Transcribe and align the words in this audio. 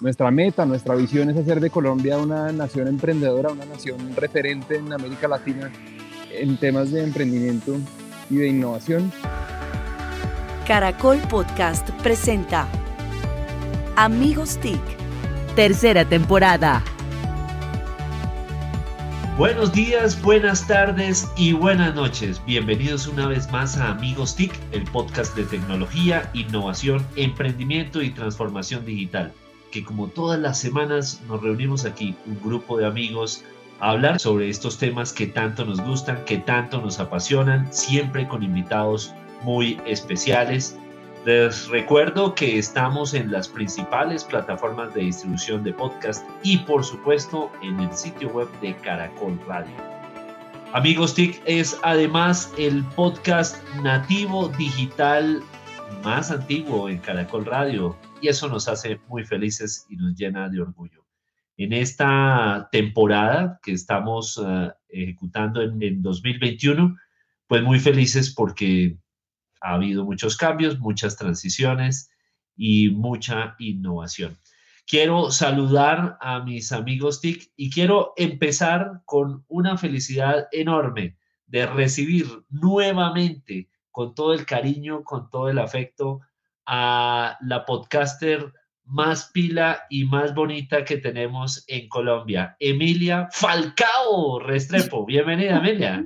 nuestra 0.00 0.30
meta, 0.30 0.64
nuestra 0.64 0.94
visión 0.94 1.30
es 1.30 1.36
hacer 1.36 1.60
de 1.60 1.70
Colombia 1.70 2.18
una 2.18 2.52
nación 2.52 2.88
emprendedora, 2.88 3.50
una 3.50 3.64
nación 3.64 4.14
referente 4.16 4.76
en 4.76 4.92
América 4.92 5.28
Latina 5.28 5.72
en 6.30 6.56
temas 6.56 6.92
de 6.92 7.02
emprendimiento 7.02 7.76
y 8.30 8.36
de 8.36 8.48
innovación. 8.48 9.10
Caracol 10.66 11.18
Podcast 11.30 11.88
presenta 12.02 12.68
Amigos 13.96 14.58
TIC, 14.58 14.80
tercera 15.56 16.04
temporada. 16.04 16.82
Buenos 19.36 19.72
días, 19.72 20.20
buenas 20.20 20.66
tardes 20.66 21.28
y 21.36 21.52
buenas 21.52 21.94
noches. 21.94 22.42
Bienvenidos 22.44 23.06
una 23.06 23.28
vez 23.28 23.50
más 23.52 23.76
a 23.76 23.92
Amigos 23.92 24.34
TIC, 24.34 24.52
el 24.72 24.82
podcast 24.84 25.36
de 25.36 25.44
tecnología, 25.44 26.28
innovación, 26.34 27.06
emprendimiento 27.14 28.02
y 28.02 28.10
transformación 28.10 28.84
digital, 28.84 29.32
que 29.70 29.84
como 29.84 30.08
todas 30.08 30.38
las 30.38 30.58
semanas 30.58 31.20
nos 31.28 31.42
reunimos 31.42 31.84
aquí, 31.84 32.16
un 32.26 32.40
grupo 32.42 32.76
de 32.76 32.86
amigos, 32.86 33.44
a 33.80 33.90
hablar 33.90 34.18
sobre 34.18 34.48
estos 34.48 34.78
temas 34.78 35.12
que 35.12 35.26
tanto 35.26 35.64
nos 35.64 35.80
gustan, 35.80 36.24
que 36.24 36.38
tanto 36.38 36.80
nos 36.80 36.98
apasionan, 36.98 37.72
siempre 37.72 38.26
con 38.26 38.42
invitados 38.42 39.12
muy 39.42 39.80
especiales 39.86 40.76
les 41.24 41.68
recuerdo 41.68 42.34
que 42.34 42.58
estamos 42.58 43.12
en 43.12 43.30
las 43.30 43.48
principales 43.48 44.24
plataformas 44.24 44.94
de 44.94 45.02
distribución 45.02 45.62
de 45.62 45.72
podcast 45.72 46.24
y 46.42 46.58
por 46.58 46.84
supuesto 46.84 47.50
en 47.60 47.78
el 47.80 47.92
sitio 47.92 48.30
web 48.30 48.48
de 48.60 48.74
Caracol 48.76 49.38
Radio. 49.46 49.74
Amigos 50.72 51.14
TIC 51.14 51.42
es 51.44 51.78
además 51.82 52.52
el 52.56 52.82
podcast 52.96 53.62
nativo 53.82 54.48
digital 54.56 55.42
más 56.02 56.30
antiguo 56.30 56.88
en 56.88 56.98
Caracol 56.98 57.44
Radio 57.44 57.94
y 58.20 58.28
eso 58.28 58.48
nos 58.48 58.68
hace 58.68 59.00
muy 59.08 59.24
felices 59.24 59.86
y 59.88 59.96
nos 59.96 60.14
llena 60.14 60.48
de 60.48 60.60
orgullo. 60.60 61.06
En 61.56 61.72
esta 61.72 62.68
temporada 62.70 63.58
que 63.62 63.72
estamos 63.72 64.38
uh, 64.38 64.70
ejecutando 64.88 65.60
en, 65.60 65.82
en 65.82 66.02
2021, 66.02 66.96
pues 67.46 67.62
muy 67.62 67.80
felices 67.80 68.32
porque 68.32 68.98
ha 69.60 69.74
habido 69.74 70.04
muchos 70.04 70.36
cambios, 70.36 70.78
muchas 70.78 71.16
transiciones 71.16 72.10
y 72.56 72.90
mucha 72.90 73.56
innovación. 73.58 74.36
Quiero 74.86 75.30
saludar 75.30 76.16
a 76.20 76.40
mis 76.40 76.72
amigos 76.72 77.20
TIC 77.20 77.52
y 77.56 77.70
quiero 77.70 78.14
empezar 78.16 79.02
con 79.04 79.44
una 79.48 79.76
felicidad 79.76 80.46
enorme 80.52 81.18
de 81.46 81.66
recibir 81.66 82.26
nuevamente 82.48 83.68
con 83.90 84.14
todo 84.14 84.32
el 84.32 84.46
cariño, 84.46 85.02
con 85.02 85.28
todo 85.28 85.48
el 85.50 85.58
afecto 85.58 86.20
a 86.68 87.38
la 87.40 87.64
podcaster 87.64 88.52
más 88.84 89.30
pila 89.32 89.82
y 89.88 90.04
más 90.04 90.34
bonita 90.34 90.84
que 90.84 90.98
tenemos 90.98 91.64
en 91.66 91.88
Colombia, 91.88 92.56
Emilia 92.60 93.28
Falcao 93.32 94.38
Restrepo. 94.38 95.06
Bienvenida, 95.06 95.58
Emilia. 95.58 96.04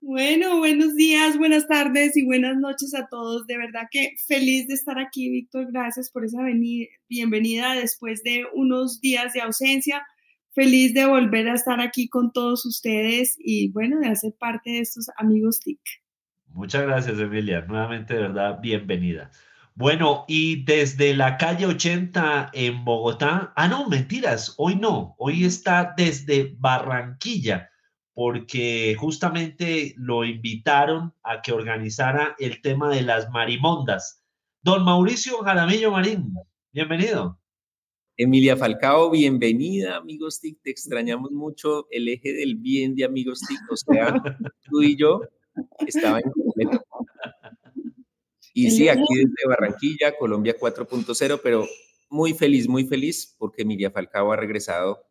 Bueno, 0.00 0.58
buenos 0.58 0.96
días, 0.96 1.38
buenas 1.38 1.68
tardes 1.68 2.16
y 2.16 2.24
buenas 2.24 2.56
noches 2.56 2.92
a 2.94 3.06
todos. 3.06 3.46
De 3.46 3.56
verdad 3.56 3.86
que 3.90 4.16
feliz 4.26 4.66
de 4.66 4.74
estar 4.74 4.98
aquí, 4.98 5.30
Víctor. 5.30 5.70
Gracias 5.70 6.10
por 6.10 6.24
esa 6.24 6.42
bienvenida 7.08 7.74
después 7.74 8.24
de 8.24 8.44
unos 8.54 9.00
días 9.00 9.32
de 9.32 9.40
ausencia. 9.40 10.04
Feliz 10.50 10.94
de 10.94 11.06
volver 11.06 11.48
a 11.48 11.54
estar 11.54 11.80
aquí 11.80 12.08
con 12.08 12.32
todos 12.32 12.66
ustedes 12.66 13.36
y 13.38 13.70
bueno, 13.70 14.00
de 14.00 14.08
hacer 14.08 14.34
parte 14.38 14.70
de 14.70 14.80
estos 14.80 15.06
amigos 15.16 15.60
TIC. 15.60 15.80
Muchas 16.48 16.82
gracias, 16.82 17.18
Emilia. 17.18 17.62
Nuevamente, 17.62 18.14
de 18.14 18.20
verdad, 18.20 18.58
bienvenida. 18.60 19.30
Bueno, 19.74 20.24
y 20.28 20.64
desde 20.64 21.14
la 21.14 21.38
calle 21.38 21.66
80 21.66 22.50
en 22.52 22.84
Bogotá, 22.84 23.52
ah, 23.56 23.68
no, 23.68 23.88
mentiras, 23.88 24.54
hoy 24.58 24.76
no, 24.76 25.14
hoy 25.18 25.44
está 25.44 25.94
desde 25.96 26.54
Barranquilla 26.58 27.70
porque 28.14 28.94
justamente 28.98 29.94
lo 29.96 30.24
invitaron 30.24 31.14
a 31.22 31.40
que 31.40 31.52
organizara 31.52 32.36
el 32.38 32.60
tema 32.60 32.90
de 32.90 33.02
las 33.02 33.30
marimondas. 33.30 34.22
Don 34.60 34.84
Mauricio 34.84 35.38
Jaramillo 35.38 35.90
Marín, 35.90 36.34
bienvenido. 36.72 37.38
Emilia 38.18 38.56
Falcao, 38.56 39.10
bienvenida, 39.10 39.96
amigos 39.96 40.40
TIC. 40.40 40.60
Te 40.62 40.70
extrañamos 40.70 41.30
mucho 41.30 41.86
el 41.90 42.08
eje 42.08 42.34
del 42.34 42.56
bien 42.56 42.94
de 42.94 43.04
amigos 43.04 43.40
TIC. 43.40 43.60
O 43.70 43.76
sea, 43.76 44.12
tú 44.64 44.82
y 44.82 44.96
yo 44.96 45.22
estaba 45.86 46.20
en 46.20 46.30
completo. 46.30 46.84
Y 48.52 48.70
sí, 48.70 48.88
aquí 48.88 49.02
desde 49.14 49.48
Barranquilla, 49.48 50.16
Colombia 50.16 50.54
4.0, 50.58 51.40
pero 51.42 51.66
muy 52.10 52.34
feliz, 52.34 52.68
muy 52.68 52.84
feliz 52.84 53.34
porque 53.38 53.62
Emilia 53.62 53.90
Falcao 53.90 54.32
ha 54.32 54.36
regresado 54.36 55.06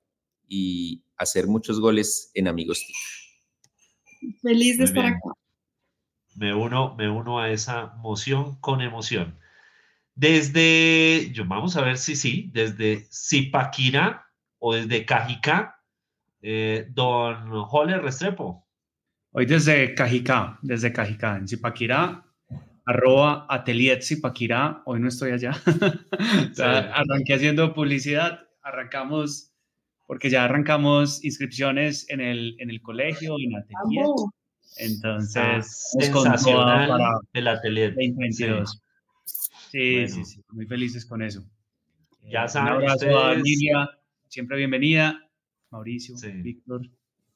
y 0.48 1.04
hacer 1.18 1.48
muchos 1.48 1.80
goles 1.80 2.30
en 2.34 2.48
Amigos 2.48 2.86
Feliz 4.42 4.78
de 4.78 4.84
estar 4.84 5.06
acá. 5.06 5.20
Me 6.36 6.54
uno, 6.54 6.96
me 6.96 7.10
uno 7.10 7.40
a 7.40 7.50
esa 7.50 7.94
moción 7.98 8.60
con 8.60 8.82
emoción. 8.82 9.40
Desde, 10.14 11.32
yo 11.34 11.46
vamos 11.46 11.76
a 11.76 11.82
ver 11.82 11.98
si 11.98 12.16
sí, 12.16 12.52
desde 12.54 13.08
Zipaquirá 13.12 14.28
o 14.60 14.76
desde 14.76 15.06
Cajicá, 15.06 15.82
eh, 16.42 16.88
don 16.92 17.64
Joler 17.64 18.02
Restrepo. 18.02 18.68
Hoy 19.32 19.46
desde 19.46 19.96
Cajicá, 19.96 20.60
desde 20.62 20.94
Cajicá, 20.94 21.38
en 21.38 21.48
Zipaquirá, 21.48 22.31
arroba 22.86 23.46
atelier 23.50 24.04
Zipaquirá, 24.04 24.82
hoy 24.86 25.00
no 25.00 25.08
estoy 25.08 25.32
allá. 25.32 25.54
arranqué 26.60 27.34
haciendo 27.34 27.74
publicidad, 27.74 28.48
arrancamos 28.62 29.52
porque 30.12 30.30
ya 30.30 30.44
arrancamos 30.44 31.24
inscripciones 31.24 32.10
en 32.10 32.20
el, 32.20 32.58
en 32.60 32.70
el 32.70 32.82
colegio, 32.82 33.38
en 33.40 33.56
atelier. 33.56 34.06
Entonces, 34.76 35.90
sensacional 35.98 36.90
para 36.90 37.20
el 37.32 37.48
atelier 37.48 37.92
2022. 37.96 38.82
Sí, 39.26 40.08
sí, 40.10 40.26
sí, 40.26 40.44
muy 40.50 40.66
felices 40.66 41.06
con 41.06 41.22
eso. 41.22 41.46
Ya 42.30 42.48
saben, 42.50 42.74
Un 42.74 42.80
abrazo 42.82 43.20
a 43.20 43.34
Emilia, 43.36 43.90
siempre 44.28 44.58
bienvenida. 44.58 45.18
Mauricio, 45.70 46.16
Víctor. 46.44 46.82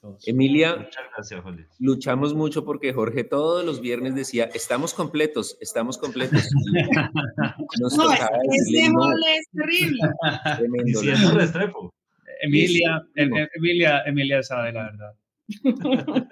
Todos. 0.06 0.28
Emilia, 0.28 0.76
Muchas 0.76 1.04
gracias, 1.16 1.42
Jorge. 1.42 1.66
luchamos 1.80 2.36
mucho 2.36 2.64
porque 2.64 2.94
Jorge 2.94 3.24
todos 3.24 3.66
los 3.66 3.82
viernes 3.82 4.14
decía, 4.14 4.46
estamos 4.54 4.94
completos, 4.94 5.58
estamos 5.62 5.98
completos. 5.98 6.48
Nos 7.82 7.98
no, 7.98 8.12
ese 8.14 8.90
mole 8.92 9.38
es 9.38 9.50
terrible. 9.50 10.00
Tremendo. 10.58 11.02
Restrepo. 11.34 11.92
Emilia, 12.42 13.04
Emilia, 13.16 14.04
Emilia 14.06 14.44
sabe 14.44 14.74
la 14.74 14.84
verdad. 14.84 15.16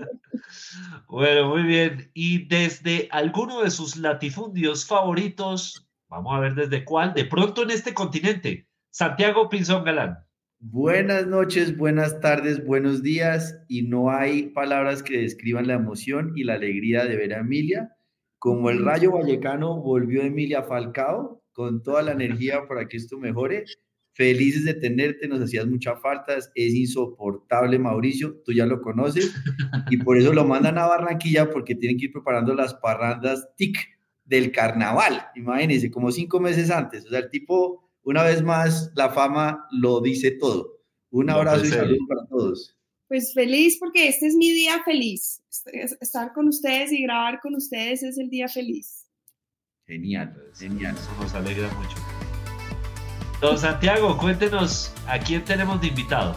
bueno, 1.08 1.50
muy 1.50 1.64
bien. 1.64 2.12
Y 2.14 2.46
desde 2.46 3.08
alguno 3.10 3.64
de 3.64 3.72
sus 3.72 3.98
latifundios 3.98 4.86
favoritos, 4.86 5.88
vamos 6.10 6.36
a 6.36 6.40
ver 6.42 6.54
desde 6.54 6.86
cuál, 6.86 7.16
de 7.16 7.26
pronto 7.26 7.64
en 7.64 7.72
este 7.72 7.96
continente, 7.96 8.68
Santiago 8.92 9.50
Pinzón 9.50 9.84
Galán. 9.84 10.23
Buenas 10.66 11.28
noches, 11.28 11.76
buenas 11.76 12.22
tardes, 12.22 12.66
buenos 12.66 13.04
días. 13.04 13.60
Y 13.68 13.82
no 13.82 14.12
hay 14.12 14.44
palabras 14.44 15.04
que 15.04 15.18
describan 15.18 15.68
la 15.68 15.74
emoción 15.74 16.32
y 16.38 16.46
la 16.46 16.54
alegría 16.54 17.04
de 17.04 17.18
ver 17.18 17.34
a 17.34 17.40
Emilia. 17.40 17.98
Como 18.40 18.70
el 18.70 18.82
rayo 18.82 19.12
vallecano 19.12 19.82
volvió 19.82 20.22
Emilia 20.22 20.64
Falcao 20.64 21.44
con 21.52 21.84
toda 21.84 22.02
la 22.02 22.14
energía 22.14 22.66
para 22.70 22.88
que 22.88 22.96
esto 22.96 23.20
mejore 23.20 23.66
Felices 24.14 24.64
de 24.64 24.76
tenerte, 24.76 25.28
nos 25.28 25.42
hacías 25.42 25.68
mucha 25.68 25.98
falta, 25.98 26.38
es 26.38 26.74
insoportable 26.74 27.78
Mauricio, 27.78 28.42
tú 28.46 28.54
ya 28.54 28.66
lo 28.66 28.80
conoces, 28.80 29.36
y 29.90 29.98
por 29.98 30.18
eso 30.18 30.32
lo 30.34 30.46
mandan 30.46 30.78
a 30.78 30.86
Barranquilla 30.86 31.50
porque 31.50 31.74
tienen 31.74 31.98
que 31.98 32.06
ir 32.06 32.14
preparando 32.14 32.54
las 32.54 32.76
parrandas 32.76 33.50
TIC 33.58 33.76
del 34.24 34.52
carnaval, 34.52 35.26
imagínense, 35.36 35.90
como 35.90 36.12
cinco 36.12 36.40
meses 36.40 36.70
antes, 36.70 37.08
o 37.08 37.10
sea, 37.10 37.20
el 37.20 37.30
tipo, 37.32 37.92
una 38.04 38.24
vez 38.24 38.44
más, 38.44 38.92
la 38.96 39.10
fama 39.10 39.66
lo 39.72 40.02
dice 40.02 40.32
todo. 40.32 40.80
Un 41.10 41.30
abrazo 41.30 41.66
y 41.66 41.70
saludos 41.70 42.00
para 42.08 42.26
todos. 42.28 42.78
Pues 43.08 43.34
feliz 43.34 43.78
porque 43.80 44.08
este 44.08 44.28
es 44.28 44.36
mi 44.36 44.52
día 44.52 44.82
feliz. 44.84 45.42
Estar 46.02 46.34
con 46.34 46.48
ustedes 46.48 46.92
y 46.92 47.04
grabar 47.04 47.40
con 47.42 47.56
ustedes 47.56 48.04
es 48.04 48.18
el 48.18 48.30
día 48.30 48.48
feliz. 48.48 49.08
Genial, 49.86 50.36
genial. 50.58 50.96
Eso 50.96 51.12
nos 51.22 51.34
alegra 51.34 51.72
mucho. 51.76 51.98
Don 53.42 53.58
Santiago, 53.58 54.18
cuéntenos 54.18 54.94
a 55.08 55.20
quién 55.20 55.44
tenemos 55.46 55.80
de 55.82 55.88
invitado. 55.88 56.36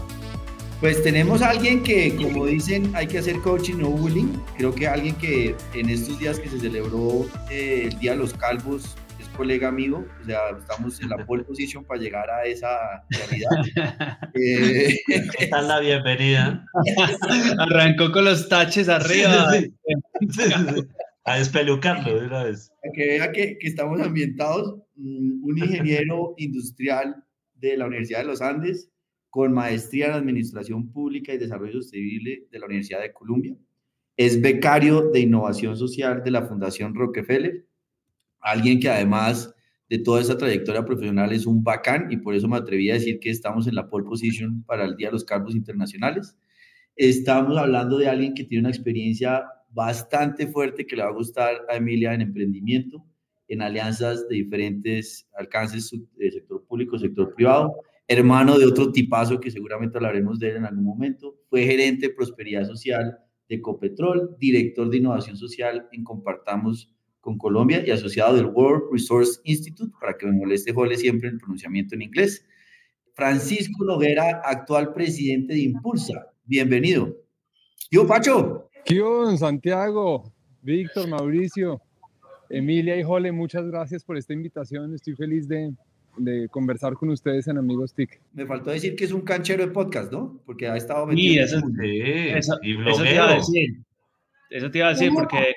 Pues 0.80 1.02
tenemos 1.02 1.40
a 1.40 1.50
alguien 1.50 1.82
que, 1.82 2.14
como 2.16 2.46
dicen, 2.46 2.94
hay 2.94 3.06
que 3.06 3.18
hacer 3.18 3.40
coaching, 3.40 3.76
no 3.78 3.90
bullying. 3.90 4.38
Creo 4.58 4.74
que 4.74 4.86
alguien 4.86 5.14
que 5.14 5.56
en 5.72 5.88
estos 5.88 6.18
días 6.18 6.38
que 6.38 6.50
se 6.50 6.60
celebró 6.60 7.26
eh, 7.50 7.88
el 7.90 7.98
Día 7.98 8.10
de 8.10 8.18
los 8.18 8.34
Calvos 8.34 8.94
colega 9.36 9.68
amigo. 9.68 10.06
O 10.22 10.24
sea, 10.24 10.50
estamos 10.58 11.00
en 11.00 11.10
la 11.10 11.24
pole 11.26 11.44
position 11.44 11.84
para 11.84 12.00
llegar 12.00 12.30
a 12.30 12.44
esa 12.44 13.04
realidad. 13.10 14.20
eh, 14.34 14.98
la 15.50 15.80
bienvenida. 15.80 16.64
Arrancó 17.58 18.10
con 18.12 18.24
los 18.24 18.48
taches 18.48 18.88
arriba. 18.88 19.52
a 21.24 21.38
despelucarlo 21.38 22.20
de 22.20 22.26
una 22.26 22.44
vez. 22.44 22.72
que 22.94 23.06
vea 23.06 23.32
que, 23.32 23.58
que 23.58 23.66
estamos 23.66 24.00
ambientados, 24.00 24.76
mm, 24.94 25.44
un 25.44 25.58
ingeniero 25.58 26.34
industrial 26.38 27.24
de 27.54 27.76
la 27.76 27.86
Universidad 27.86 28.20
de 28.20 28.26
los 28.26 28.40
Andes, 28.40 28.90
con 29.30 29.52
maestría 29.52 30.06
en 30.06 30.12
Administración 30.12 30.90
Pública 30.92 31.34
y 31.34 31.38
Desarrollo 31.38 31.72
Sostenible 31.72 32.46
de 32.50 32.58
la 32.58 32.66
Universidad 32.66 33.00
de 33.00 33.12
Columbia. 33.12 33.56
Es 34.16 34.40
becario 34.40 35.10
de 35.10 35.20
Innovación 35.20 35.76
Social 35.76 36.22
de 36.24 36.30
la 36.30 36.42
Fundación 36.42 36.94
Rockefeller, 36.94 37.66
alguien 38.46 38.78
que 38.78 38.88
además 38.88 39.52
de 39.90 39.98
toda 39.98 40.20
esa 40.20 40.38
trayectoria 40.38 40.84
profesional 40.84 41.32
es 41.32 41.46
un 41.46 41.64
bacán 41.64 42.06
y 42.10 42.16
por 42.16 42.34
eso 42.34 42.46
me 42.46 42.56
atreví 42.56 42.90
a 42.90 42.94
decir 42.94 43.18
que 43.18 43.30
estamos 43.30 43.66
en 43.66 43.74
la 43.74 43.88
pole 43.88 44.06
position 44.06 44.62
para 44.62 44.84
el 44.84 44.96
Día 44.96 45.08
de 45.08 45.14
los 45.14 45.24
Cargos 45.24 45.56
Internacionales. 45.56 46.36
Estamos 46.94 47.56
hablando 47.58 47.98
de 47.98 48.08
alguien 48.08 48.34
que 48.34 48.44
tiene 48.44 48.60
una 48.60 48.70
experiencia 48.70 49.44
bastante 49.70 50.46
fuerte 50.46 50.86
que 50.86 50.94
le 50.94 51.02
va 51.02 51.08
a 51.08 51.12
gustar 51.12 51.56
a 51.68 51.76
Emilia 51.76 52.14
en 52.14 52.20
emprendimiento, 52.20 53.04
en 53.48 53.62
alianzas 53.62 54.28
de 54.28 54.36
diferentes 54.36 55.28
alcances 55.34 55.88
sector 55.88 56.64
público, 56.66 56.98
sector 56.98 57.34
privado, 57.34 57.74
hermano 58.06 58.58
de 58.58 58.66
otro 58.66 58.92
tipazo 58.92 59.40
que 59.40 59.50
seguramente 59.50 59.98
hablaremos 59.98 60.38
de 60.38 60.50
él 60.50 60.56
en 60.58 60.66
algún 60.66 60.84
momento, 60.84 61.36
fue 61.50 61.64
gerente 61.64 62.08
de 62.08 62.14
prosperidad 62.14 62.64
social 62.64 63.18
de 63.48 63.60
Copetrol, 63.60 64.36
director 64.38 64.88
de 64.88 64.98
innovación 64.98 65.36
social 65.36 65.88
en 65.90 66.04
Compartamos 66.04 66.95
con 67.26 67.38
Colombia 67.38 67.82
y 67.84 67.90
asociado 67.90 68.36
del 68.36 68.46
World 68.46 68.84
Resource 68.92 69.40
Institute, 69.42 69.92
para 70.00 70.16
que 70.16 70.26
me 70.26 70.32
moleste 70.32 70.72
Jole 70.72 70.96
siempre 70.96 71.28
el 71.28 71.38
pronunciamiento 71.38 71.96
en 71.96 72.02
inglés. 72.02 72.46
Francisco 73.14 73.84
Noguera, 73.84 74.42
actual 74.44 74.94
presidente 74.94 75.54
de 75.54 75.62
Impulsa. 75.62 76.30
Bienvenido. 76.44 77.16
Yo, 77.90 78.06
Pacho. 78.06 78.70
¿Qué 78.84 79.02
Santiago? 79.36 80.32
Víctor, 80.62 81.08
Mauricio, 81.08 81.82
Emilia 82.48 82.96
y 82.96 83.02
Jole, 83.02 83.32
muchas 83.32 83.66
gracias 83.66 84.04
por 84.04 84.16
esta 84.16 84.32
invitación. 84.32 84.94
Estoy 84.94 85.16
feliz 85.16 85.48
de, 85.48 85.74
de 86.18 86.48
conversar 86.48 86.94
con 86.94 87.10
ustedes 87.10 87.48
en 87.48 87.58
Amigos 87.58 87.92
TIC. 87.92 88.20
Me 88.34 88.46
faltó 88.46 88.70
decir 88.70 88.94
que 88.94 89.04
es 89.04 89.10
un 89.10 89.22
canchero 89.22 89.66
de 89.66 89.72
podcast, 89.72 90.12
¿no? 90.12 90.40
Porque 90.46 90.68
ha 90.68 90.76
estado 90.76 91.06
metido. 91.06 91.44
eso, 91.44 91.58
sí, 91.58 91.98
eso, 92.28 92.56
eso, 92.62 93.02
te 93.02 93.14
iba 93.14 93.30
a 93.30 93.34
decir. 93.34 93.76
Eso 94.48 94.70
te 94.70 94.78
iba 94.78 94.86
a 94.86 94.90
decir 94.90 95.10
porque 95.12 95.54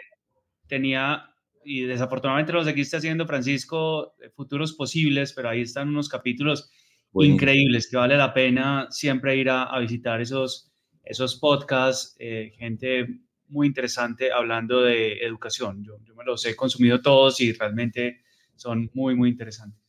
tenía 0.68 1.28
y 1.63 1.81
desafortunadamente 1.81 2.53
lo 2.53 2.63
seguiste 2.63 2.97
haciendo, 2.97 3.25
Francisco, 3.25 4.13
futuros 4.35 4.73
posibles, 4.73 5.33
pero 5.33 5.50
ahí 5.50 5.61
están 5.61 5.89
unos 5.89 6.09
capítulos 6.09 6.71
increíbles 7.13 7.89
que 7.89 7.97
vale 7.97 8.17
la 8.17 8.33
pena 8.33 8.88
siempre 8.89 9.38
ir 9.38 9.50
a, 9.50 9.77
visitar 9.79 10.21
esos, 10.21 10.71
esos 11.03 11.35
podcasts, 11.38 12.15
eh, 12.19 12.53
gente 12.57 13.07
muy 13.47 13.67
interesante 13.67 14.31
hablando 14.31 14.81
de 14.81 15.19
educación. 15.19 15.83
Yo, 15.83 15.97
yo, 16.06 16.15
me 16.15 16.23
los 16.23 16.45
he 16.45 16.56
consumido 16.56 17.01
todos 17.01 17.41
y 17.41 17.51
realmente 17.53 18.21
son 18.55 18.89
muy, 18.94 19.15
muy 19.15 19.29
interesantes. 19.29 19.79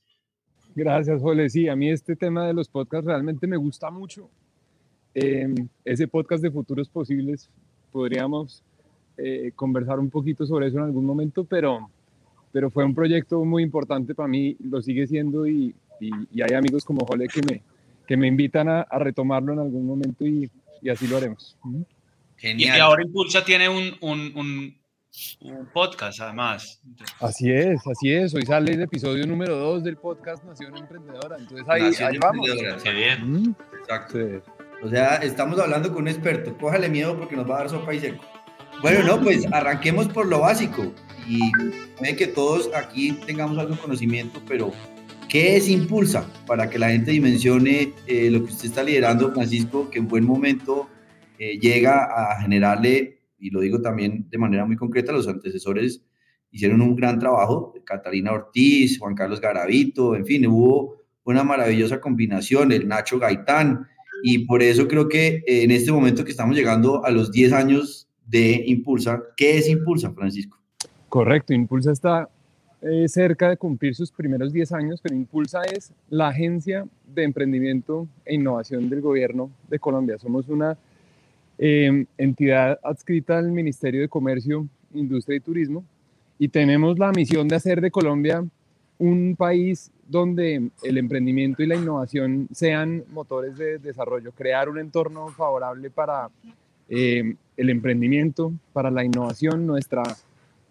Gracias, 0.75 1.20
Jole. 1.20 1.50
Sí, 1.50 1.69
a 1.69 1.76
mí 1.76 1.90
este 1.90 2.16
tema 2.16 2.46
de 2.46 2.55
los 2.55 2.69
podcasts 2.69 3.06
realmente 3.06 3.46
me 3.46 3.56
gusta 3.56 3.90
mucho. 3.90 4.31
Eh, 5.14 5.49
ese 5.84 6.06
podcast 6.06 6.43
de 6.43 6.50
futuros 6.50 6.88
posibles 6.88 7.50
podríamos 7.90 8.62
eh, 9.22 9.52
conversar 9.55 9.99
un 9.99 10.11
poquito 10.11 10.46
sobre 10.46 10.69
eso 10.69 10.78
en 10.78 10.84
algún 10.84 11.05
momento, 11.05 11.44
pero, 11.44 11.90
pero 12.52 12.70
fue 12.70 12.84
un 12.84 12.94
proyecto 12.94 13.44
muy 13.44 13.62
importante 13.62 14.14
para 14.14 14.28
mí, 14.28 14.56
lo 14.61 14.81
sigue 14.82 15.06
siendo 15.06 15.46
y, 15.46 15.75
y, 16.00 16.43
hay 16.43 16.55
amigos 16.55 16.84
como 16.84 17.05
Jole 17.05 17.28
que 17.28 17.43
me, 17.43 17.62
que 18.06 18.17
me 18.17 18.26
invitan 18.26 18.69
a, 18.69 18.82
a 18.82 18.99
retomarlo 18.99 19.52
en 19.52 19.58
algún 19.58 19.87
momento 19.87 20.26
y, 20.26 20.50
y 20.82 20.88
así 20.88 21.06
lo 21.06 21.17
haremos. 21.17 21.56
Genial. 22.37 22.76
Y 22.76 22.81
ahora 22.81 23.02
Impulsa 23.02 23.44
tiene 23.44 23.69
un, 23.69 23.94
un, 24.00 24.32
un, 24.34 25.66
podcast 25.73 26.20
además. 26.20 26.81
Así 27.20 27.50
es, 27.50 27.87
así 27.87 28.12
es. 28.12 28.34
Hoy 28.34 28.46
sale 28.46 28.73
el 28.73 28.82
episodio 28.82 29.26
número 29.26 29.56
2 29.56 29.84
del 29.84 29.96
podcast 29.96 30.44
Nación 30.44 30.76
Emprendedora. 30.76 31.37
Entonces 31.38 31.69
ahí, 31.69 31.93
ahí 32.02 32.19
vamos. 32.19 32.49
Qué 32.82 32.93
bien. 32.93 33.55
Exacto. 33.81 34.19
O 34.82 34.88
sea, 34.88 35.16
estamos 35.16 35.58
hablando 35.58 35.93
con 35.93 36.02
un 36.02 36.08
experto. 36.08 36.56
Cójale 36.56 36.88
miedo 36.88 37.19
porque 37.19 37.37
nos 37.37 37.49
va 37.49 37.56
a 37.56 37.58
dar 37.58 37.69
sopa 37.69 37.93
y 37.93 38.00
seco. 38.00 38.25
Bueno, 38.82 39.03
no, 39.05 39.23
pues 39.23 39.47
arranquemos 39.53 40.09
por 40.09 40.27
lo 40.27 40.41
básico 40.41 40.94
y 41.29 41.53
puede 41.99 42.17
que 42.17 42.27
todos 42.27 42.71
aquí 42.75 43.12
tengamos 43.27 43.59
algo 43.59 43.75
de 43.75 43.81
conocimiento, 43.81 44.41
pero 44.49 44.73
¿qué 45.29 45.56
es 45.56 45.69
Impulsa? 45.69 46.27
Para 46.47 46.71
que 46.71 46.79
la 46.79 46.88
gente 46.88 47.11
dimensione 47.11 47.93
eh, 48.06 48.31
lo 48.31 48.43
que 48.43 48.53
usted 48.53 48.69
está 48.69 48.82
liderando, 48.82 49.35
Francisco, 49.35 49.91
que 49.91 49.99
en 49.99 50.09
buen 50.09 50.25
momento 50.25 50.88
eh, 51.38 51.59
llega 51.59 52.05
a 52.05 52.41
generarle, 52.41 53.21
y 53.38 53.50
lo 53.50 53.61
digo 53.61 53.82
también 53.82 54.27
de 54.31 54.38
manera 54.38 54.65
muy 54.65 54.77
concreta, 54.77 55.12
los 55.12 55.29
antecesores 55.29 56.03
hicieron 56.50 56.81
un 56.81 56.97
gran 56.97 57.19
trabajo, 57.19 57.75
Catalina 57.85 58.33
Ortiz, 58.33 58.99
Juan 58.99 59.15
Carlos 59.15 59.43
Garavito, 59.43 60.17
en 60.17 60.25
fin, 60.25 60.47
hubo 60.47 60.97
una 61.25 61.44
maravillosa 61.44 62.00
combinación, 62.00 62.73
el 62.73 62.88
Nacho 62.88 63.19
Gaitán, 63.19 63.87
y 64.23 64.47
por 64.47 64.62
eso 64.62 64.88
creo 64.88 65.06
que 65.06 65.43
en 65.47 65.71
este 65.71 65.93
momento 65.93 66.25
que 66.25 66.31
estamos 66.31 66.56
llegando 66.56 67.05
a 67.05 67.11
los 67.11 67.31
10 67.31 67.53
años 67.53 68.10
de 68.31 68.62
Impulsa. 68.67 69.23
¿Qué 69.37 69.59
es 69.59 69.69
Impulsa, 69.69 70.12
Francisco? 70.12 70.56
Correcto, 71.09 71.53
Impulsa 71.53 71.91
está 71.91 72.29
eh, 72.82 73.09
cerca 73.09 73.49
de 73.49 73.56
cumplir 73.56 73.94
sus 73.94 74.12
primeros 74.12 74.53
10 74.53 74.73
años, 74.73 75.00
pero 75.03 75.15
Impulsa 75.15 75.62
es 75.62 75.93
la 76.09 76.29
agencia 76.29 76.87
de 77.12 77.25
emprendimiento 77.25 78.06
e 78.25 78.37
innovación 78.37 78.88
del 78.88 79.00
gobierno 79.00 79.50
de 79.69 79.79
Colombia. 79.79 80.19
Somos 80.19 80.49
una 80.49 80.79
em, 81.59 82.06
entidad 82.17 82.79
adscrita 82.82 83.38
al 83.38 83.50
Ministerio 83.50 84.00
de 84.00 84.09
Comercio, 84.09 84.67
Industria 84.94 85.37
y 85.37 85.41
Turismo 85.41 85.85
y 86.38 86.49
tenemos 86.49 86.99
la 86.99 87.11
misión 87.12 87.49
de 87.49 87.56
hacer 87.56 87.81
de 87.81 87.91
Colombia 87.91 88.44
un 88.99 89.35
país 89.37 89.91
donde 90.09 90.71
el 90.83 90.99
emprendimiento 90.99 91.62
y 91.62 91.67
la 91.67 91.75
innovación 91.75 92.49
sean 92.53 93.05
motores 93.12 93.56
de 93.59 93.79
desarrollo, 93.79 94.33
crear 94.33 94.69
un 94.69 94.79
entorno 94.79 95.29
favorable 95.29 95.91
para 95.91 96.31
eh, 96.90 97.37
el 97.56 97.70
emprendimiento, 97.70 98.52
para 98.72 98.90
la 98.90 99.04
innovación. 99.04 99.66
Nuestra, 99.66 100.02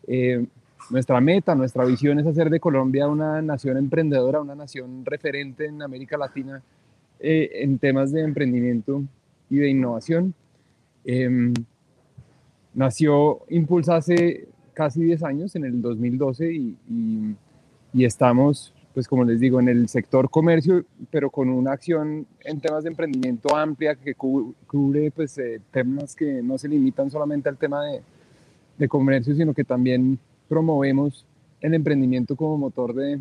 eh, 0.05 0.45
nuestra 0.89 1.21
meta, 1.21 1.55
nuestra 1.55 1.85
visión 1.85 2.19
es 2.19 2.27
hacer 2.27 2.49
de 2.49 2.59
Colombia 2.59 3.07
una 3.07 3.41
nación 3.41 3.77
emprendedora, 3.77 4.41
una 4.41 4.53
nación 4.53 5.05
referente 5.05 5.65
en 5.65 5.81
América 5.81 6.17
Latina 6.17 6.61
eh, 7.19 7.49
en 7.53 7.79
temas 7.79 8.11
de 8.11 8.21
emprendimiento 8.21 9.01
y 9.49 9.57
de 9.57 9.69
innovación. 9.69 10.33
Em, 11.05 11.53
nació 12.73 13.39
Impulsa 13.49 13.95
hace 13.95 14.47
casi 14.73 15.01
10 15.01 15.23
años, 15.23 15.55
en 15.55 15.65
el 15.65 15.81
2012, 15.81 16.53
y, 16.53 16.77
y 17.93 18.05
estamos 18.05 18.73
pues 18.93 19.07
como 19.07 19.23
les 19.23 19.39
digo, 19.39 19.59
en 19.59 19.69
el 19.69 19.87
sector 19.87 20.29
comercio, 20.29 20.83
pero 21.11 21.29
con 21.29 21.49
una 21.49 21.73
acción 21.73 22.25
en 22.43 22.59
temas 22.59 22.83
de 22.83 22.89
emprendimiento 22.89 23.55
amplia 23.55 23.95
que 23.95 24.15
cubre 24.15 25.11
pues, 25.11 25.37
eh, 25.37 25.61
temas 25.71 26.15
que 26.15 26.41
no 26.41 26.57
se 26.57 26.67
limitan 26.67 27.11
solamente 27.11 27.49
al 27.49 27.57
tema 27.57 27.85
de, 27.85 28.01
de, 28.77 28.87
comercio, 28.87 29.35
sino 29.35 29.53
que 29.53 29.63
también 29.63 30.17
promovemos 30.47 31.25
el 31.61 31.75
emprendimiento 31.75 32.35
como 32.35 32.57
motor 32.57 32.95
de, 32.95 33.19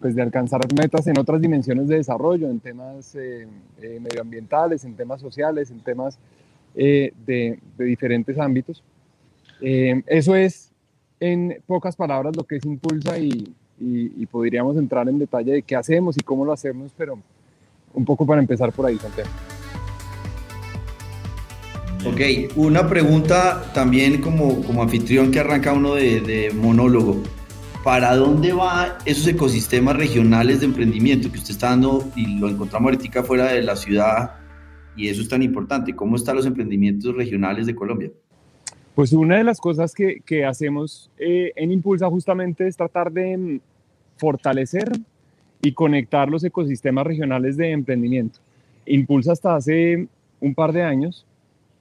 pues, 0.00 0.14
de 0.14 0.22
alcanzar 0.22 0.60
metas 0.74 1.06
en 1.06 1.18
otras 1.18 1.40
dimensiones 1.40 1.88
de 1.88 1.96
desarrollo, 1.96 2.50
en 2.50 2.60
temas 2.60 3.14
eh, 3.14 3.46
eh, 3.80 3.98
medioambientales, 3.98 4.84
en 4.84 4.94
temas 4.94 5.20
sociales, 5.20 5.70
en 5.70 5.80
temas 5.80 6.18
de, 6.74 7.12
de, 7.26 7.84
diferentes 7.84 8.38
ámbitos. 8.38 8.82
eso 9.60 10.34
es, 10.34 10.72
en 11.20 11.62
pocas 11.66 11.96
palabras, 11.96 12.34
lo 12.36 12.44
que 12.44 12.56
es 12.56 12.64
Impulsa 12.64 13.18
y, 13.18 13.54
y, 13.82 14.26
podríamos 14.26 14.76
entrar 14.76 15.08
en 15.08 15.18
detalle 15.18 15.52
de 15.52 15.62
qué 15.62 15.76
hacemos 15.76 16.16
y 16.16 16.20
cómo 16.20 16.44
lo 16.44 16.52
hacemos, 16.52 16.92
pero 16.96 17.18
un 17.94 18.04
poco 18.04 18.24
para 18.24 18.40
empezar 18.40 18.72
por 18.72 18.86
ahí, 18.86 18.96
Santiago. 18.98 19.28
Ok, 22.06 22.56
una 22.56 22.88
pregunta 22.88 23.70
también 23.74 24.20
como, 24.20 24.62
como 24.62 24.82
anfitrión 24.82 25.30
que 25.30 25.40
arranca 25.40 25.72
uno 25.72 25.94
de, 25.94 26.20
de 26.20 26.50
monólogo. 26.52 27.22
¿Para 27.84 28.14
dónde 28.14 28.52
va 28.52 28.98
esos 29.04 29.26
ecosistemas 29.26 29.96
regionales 29.96 30.60
de 30.60 30.66
emprendimiento 30.66 31.30
que 31.30 31.38
usted 31.38 31.50
está 31.50 31.70
dando 31.70 32.04
y 32.14 32.38
lo 32.38 32.48
encontramos 32.48 32.92
ahorita 32.92 33.24
fuera 33.24 33.52
de 33.52 33.62
la 33.62 33.74
ciudad 33.76 34.36
y 34.96 35.08
eso 35.08 35.20
es 35.20 35.28
tan 35.28 35.42
importante? 35.42 35.94
¿Cómo 35.94 36.16
están 36.16 36.36
los 36.36 36.46
emprendimientos 36.46 37.14
regionales 37.14 37.66
de 37.66 37.74
Colombia? 37.74 38.10
Pues 38.94 39.12
una 39.12 39.38
de 39.38 39.44
las 39.44 39.58
cosas 39.58 39.94
que, 39.94 40.20
que 40.24 40.44
hacemos 40.44 41.10
eh, 41.18 41.52
en 41.56 41.72
Impulsa 41.72 42.08
justamente 42.10 42.66
es 42.66 42.76
tratar 42.76 43.10
de 43.10 43.60
fortalecer 44.22 44.88
y 45.62 45.72
conectar 45.72 46.28
los 46.28 46.44
ecosistemas 46.44 47.04
regionales 47.04 47.56
de 47.56 47.72
emprendimiento. 47.72 48.38
Impulsa 48.86 49.32
hasta 49.32 49.56
hace 49.56 50.06
un 50.40 50.54
par 50.54 50.72
de 50.72 50.82
años, 50.82 51.26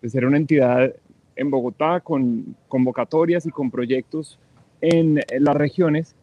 de 0.02 0.10
ser 0.10 0.26
una 0.26 0.38
entidad 0.38 0.92
en 1.36 1.52
Bogotá 1.52 2.00
con 2.00 2.56
convocatorias 2.68 3.46
y 3.46 3.52
con 3.52 3.70
proyectos 3.70 4.40
en, 4.82 5.20
las 5.40 5.56
regiones, 5.56 6.16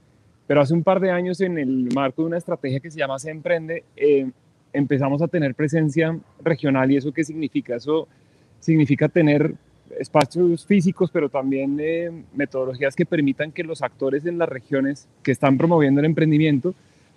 pero 0.49 0.61
hace 0.61 0.75
un 0.75 0.83
par 0.83 0.99
de 0.99 1.13
años 1.13 1.41
en 1.41 1.57
el 1.57 1.89
marco 1.95 2.23
de 2.23 2.27
una 2.27 2.39
estrategia 2.39 2.81
que 2.81 2.91
se 2.91 2.99
llama 2.99 3.21
Se 3.21 3.31
Emprende, 3.31 3.85
eh, 3.95 4.29
empezamos 4.73 5.23
a 5.23 5.29
tener 5.29 5.55
presencia 5.55 6.19
regional 6.43 6.91
y 6.91 6.97
eso 6.97 7.13
qué 7.13 7.23
significa? 7.23 7.77
Eso 7.77 8.09
significa 8.59 9.09
tener 9.09 9.55
espacios 9.99 10.67
físicos, 10.67 11.11
pero 11.11 11.29
también 11.29 11.79
eh, 11.81 12.11
metodologías 12.35 12.95
que 12.95 13.07
permitan 13.07 13.53
que 13.53 13.65
los 13.65 13.83
actores 13.83 14.27
en 14.27 14.39
las 14.39 14.49
regiones 14.49 15.09
que 15.23 15.33
están 15.33 15.57
promoviendo 15.57 16.01
el 16.01 16.07
emprendimiento 16.07 16.75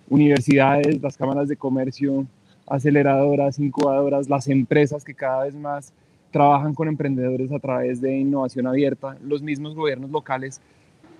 universidades, 0.08 1.00
las 1.00 1.16
cámaras 1.16 1.48
de 1.48 1.56
comercio, 1.56 2.26
aceleradoras, 2.66 3.58
incubadoras, 3.58 4.28
las 4.28 4.46
empresas 4.48 5.04
que 5.04 5.14
cada 5.14 5.44
vez 5.44 5.54
más 5.54 5.92
trabajan 6.30 6.74
con 6.74 6.88
emprendedores 6.88 7.50
a 7.52 7.58
través 7.58 8.00
de 8.00 8.18
innovación 8.18 8.66
abierta, 8.66 9.16
los 9.22 9.42
mismos 9.42 9.74
gobiernos 9.74 10.10
locales 10.10 10.60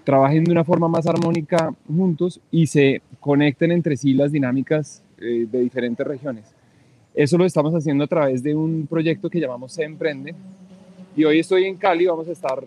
trabajen 0.04 0.44
de 0.44 0.52
una 0.52 0.64
forma 0.64 0.88
más 0.88 1.06
armónica 1.06 1.72
juntos 1.86 2.40
y 2.50 2.66
se 2.66 3.02
conecten 3.20 3.72
entre 3.72 3.96
sí 3.96 4.14
las 4.14 4.32
dinámicas 4.32 5.02
eh, 5.18 5.46
de 5.50 5.60
diferentes 5.60 6.06
regiones. 6.06 6.44
Eso 7.14 7.38
lo 7.38 7.44
estamos 7.44 7.74
haciendo 7.74 8.04
a 8.04 8.08
través 8.08 8.42
de 8.42 8.54
un 8.54 8.86
proyecto 8.86 9.28
que 9.30 9.38
llamamos 9.38 9.72
Se 9.72 9.84
Emprende. 9.84 10.34
Y 11.14 11.24
hoy 11.24 11.40
estoy 11.40 11.64
en 11.64 11.76
Cali, 11.76 12.06
vamos 12.06 12.26
a 12.28 12.32
estar 12.32 12.62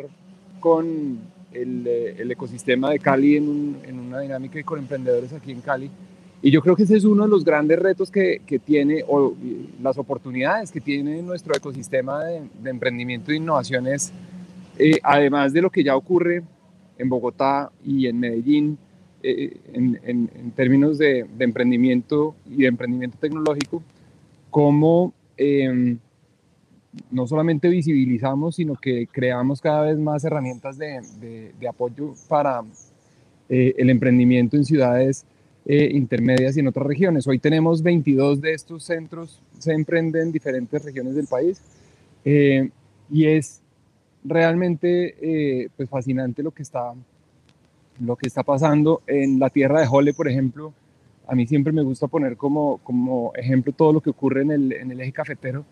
con 0.59 1.19
el, 1.51 1.87
eh, 1.87 2.15
el 2.19 2.31
ecosistema 2.31 2.91
de 2.91 2.99
Cali 2.99 3.37
en, 3.37 3.77
en, 3.83 3.99
una 3.99 4.19
dinámica 4.19 4.61
con 4.61 4.77
emprendedores 4.77 5.33
aquí 5.33 5.51
en 5.51 5.61
Cali. 5.61 5.89
Y 6.43 6.51
yo 6.51 6.61
creo 6.61 6.75
que 6.75 6.83
ese 6.83 6.95
es 6.95 7.05
uno 7.05 7.23
de 7.23 7.29
los 7.29 7.43
grandes 7.43 7.79
retos 7.79 8.11
que, 8.11 8.41
que 8.45 8.59
tiene, 8.59 9.03
o 9.07 9.33
las 9.81 9.97
oportunidades 9.97 10.71
que 10.71 10.79
tiene 10.79 11.23
nuestro 11.23 11.55
ecosistema 11.55 12.23
de, 12.23 12.43
de 12.61 12.69
emprendimiento 12.69 13.31
e 13.31 13.37
innovaciones, 13.37 14.13
eh, 14.77 14.99
además 15.01 15.51
de 15.51 15.61
lo 15.61 15.71
que 15.71 15.83
ya 15.83 15.95
ocurre 15.95 16.43
en 16.99 17.09
Bogotá 17.09 17.71
y 17.83 18.05
en 18.05 18.19
Medellín, 18.19 18.77
eh, 19.23 19.57
en, 19.73 19.99
en, 20.03 20.29
en, 20.35 20.51
términos 20.51 20.99
de, 20.99 21.25
de, 21.35 21.45
emprendimiento 21.45 22.35
y 22.47 22.57
de 22.57 22.67
emprendimiento 22.67 23.17
tecnológico, 23.19 23.81
cómo 24.51 25.13
eh, 25.35 25.97
no 27.11 27.27
solamente 27.27 27.69
visibilizamos, 27.69 28.55
sino 28.55 28.75
que 28.75 29.07
creamos 29.07 29.61
cada 29.61 29.83
vez 29.83 29.97
más 29.97 30.23
herramientas 30.23 30.77
de, 30.77 31.01
de, 31.19 31.53
de 31.59 31.67
apoyo 31.67 32.13
para 32.27 32.63
eh, 33.49 33.73
el 33.77 33.89
emprendimiento 33.89 34.57
en 34.57 34.65
ciudades 34.65 35.25
eh, 35.65 35.89
intermedias 35.93 36.55
y 36.55 36.59
en 36.59 36.67
otras 36.67 36.85
regiones. 36.85 37.27
Hoy 37.27 37.39
tenemos 37.39 37.81
22 37.81 38.41
de 38.41 38.53
estos 38.53 38.83
centros, 38.83 39.41
se 39.57 39.73
emprenden 39.73 40.23
en 40.23 40.31
diferentes 40.31 40.83
regiones 40.83 41.15
del 41.15 41.27
país 41.27 41.61
eh, 42.23 42.69
y 43.09 43.25
es 43.25 43.61
realmente 44.23 45.15
eh, 45.21 45.69
pues 45.75 45.89
fascinante 45.89 46.43
lo 46.43 46.51
que, 46.51 46.63
está, 46.63 46.93
lo 47.99 48.15
que 48.15 48.27
está 48.27 48.43
pasando 48.43 49.01
en 49.07 49.39
la 49.39 49.49
tierra 49.49 49.79
de 49.79 49.87
Jole, 49.87 50.13
por 50.13 50.27
ejemplo. 50.27 50.73
A 51.27 51.33
mí 51.33 51.47
siempre 51.47 51.73
me 51.73 51.81
gusta 51.81 52.07
poner 52.07 52.37
como, 52.37 52.77
como 52.83 53.31
ejemplo 53.35 53.73
todo 53.73 53.93
lo 53.93 54.01
que 54.01 54.11
ocurre 54.11 54.43
en 54.43 54.51
el, 54.51 54.73
en 54.73 54.91
el 54.91 55.01
eje 55.01 55.11
cafetero 55.11 55.65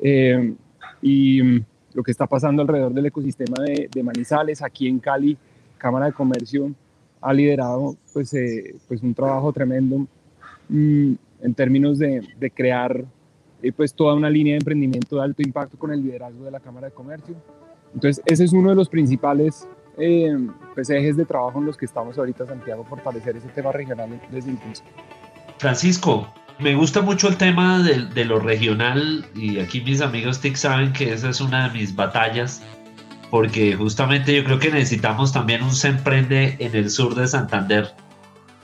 eh, 0.00 0.54
y 1.02 1.62
lo 1.92 2.02
que 2.02 2.10
está 2.10 2.26
pasando 2.26 2.62
alrededor 2.62 2.92
del 2.92 3.06
ecosistema 3.06 3.62
de, 3.62 3.88
de, 3.92 4.02
Manizales, 4.02 4.62
aquí 4.62 4.88
en 4.88 4.98
Cali, 4.98 5.36
Cámara 5.78 6.06
de 6.06 6.12
Comercio 6.12 6.72
ha 7.20 7.32
liderado 7.32 7.96
pues, 8.12 8.34
eh, 8.34 8.74
pues 8.88 9.02
un 9.02 9.14
trabajo 9.14 9.52
tremendo 9.52 10.06
mmm, 10.68 11.12
en 11.40 11.54
términos 11.54 11.98
de, 11.98 12.26
de 12.38 12.50
crear 12.50 13.04
eh, 13.62 13.72
pues 13.72 13.94
toda 13.94 14.14
una 14.14 14.28
línea 14.28 14.52
de 14.52 14.58
emprendimiento 14.58 15.16
de 15.16 15.22
alto 15.22 15.42
impacto 15.42 15.78
con 15.78 15.90
el 15.92 16.02
liderazgo 16.02 16.44
de 16.44 16.50
la 16.50 16.60
Cámara 16.60 16.88
de 16.88 16.92
Comercio. 16.92 17.34
Entonces, 17.94 18.22
ese 18.26 18.44
es 18.44 18.52
uno 18.52 18.70
de 18.70 18.74
los 18.74 18.88
principales 18.88 19.66
eh, 19.96 20.36
pues, 20.74 20.90
ejes 20.90 21.16
de 21.16 21.24
trabajo 21.24 21.60
en 21.60 21.66
los 21.66 21.76
que 21.76 21.86
estamos 21.86 22.18
ahorita, 22.18 22.46
Santiago, 22.46 22.84
fortalecer 22.84 23.36
ese 23.36 23.48
tema 23.48 23.72
regional 23.72 24.20
desde 24.30 24.50
impulso. 24.50 24.82
Francisco, 25.58 26.26
me 26.58 26.74
gusta 26.74 27.00
mucho 27.02 27.28
el 27.28 27.36
tema 27.36 27.82
de, 27.82 28.24
lo 28.24 28.38
regional 28.38 29.26
y 29.34 29.58
aquí 29.58 29.80
mis 29.80 30.00
amigos 30.00 30.40
TIC 30.40 30.56
saben 30.56 30.92
que 30.92 31.12
esa 31.12 31.30
es 31.30 31.40
una 31.40 31.68
de 31.68 31.78
mis 31.78 31.94
batallas 31.94 32.62
porque 33.30 33.74
justamente 33.74 34.34
yo 34.34 34.44
creo 34.44 34.58
que 34.58 34.70
necesitamos 34.70 35.32
también 35.32 35.62
un 35.62 35.74
se 35.74 35.88
emprende 35.88 36.56
en 36.60 36.76
el 36.76 36.90
sur 36.90 37.14
de 37.16 37.26
Santander. 37.26 37.92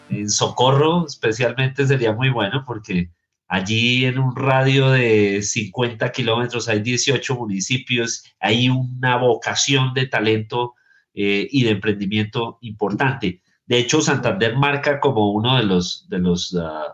En 0.09 0.31
Socorro 0.31 1.07
especialmente 1.07 1.87
sería 1.87 2.13
muy 2.13 2.31
bueno 2.31 2.63
porque 2.65 3.11
allí 3.49 4.05
en 4.05 4.19
un 4.19 4.37
radio 4.37 4.91
de 4.91 5.43
50 5.43 6.13
kilómetros 6.13 6.69
hay 6.69 6.81
18 6.81 7.35
municipios, 7.35 8.25
hay 8.39 8.69
una 8.69 9.17
vocación 9.17 9.93
de 9.95 10.07
talento 10.07 10.75
eh, 11.15 11.49
y 11.51 11.65
de 11.65 11.71
emprendimiento 11.71 12.59
importante. 12.61 13.43
De 13.67 13.79
hecho, 13.79 14.01
Santander 14.01 14.57
marca 14.57 15.01
como 15.01 15.33
uno 15.33 15.57
de 15.57 15.65
los, 15.65 16.09
de 16.09 16.19
los 16.19 16.53
uh, 16.55 16.93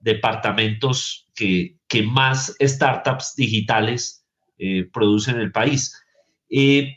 departamentos 0.00 1.28
que, 1.34 1.76
que, 1.88 2.02
más 2.02 2.54
startups 2.60 3.34
digitales 3.36 4.18
eh, 4.58 4.88
producen 4.92 5.36
en 5.36 5.42
el 5.42 5.52
país. 5.52 5.94
Eh, 6.50 6.96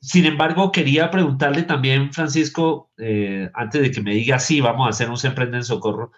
sin 0.00 0.26
embargo, 0.26 0.72
quería 0.72 1.10
preguntarle 1.10 1.62
también, 1.62 2.12
Francisco, 2.12 2.90
eh, 2.98 3.48
antes 3.54 3.82
de 3.82 3.90
que 3.90 4.02
me 4.02 4.14
diga 4.14 4.38
sí, 4.38 4.60
vamos 4.60 4.86
a 4.86 4.90
hacer 4.90 5.08
un 5.08 5.16
Se 5.16 5.28
Emprende 5.28 5.58
en 5.58 5.64
Socorro, 5.64 6.10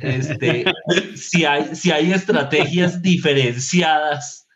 este, 0.00 0.64
si, 1.16 1.44
hay, 1.46 1.74
si 1.74 1.90
hay 1.90 2.12
estrategias 2.12 3.00
diferenciadas 3.00 4.46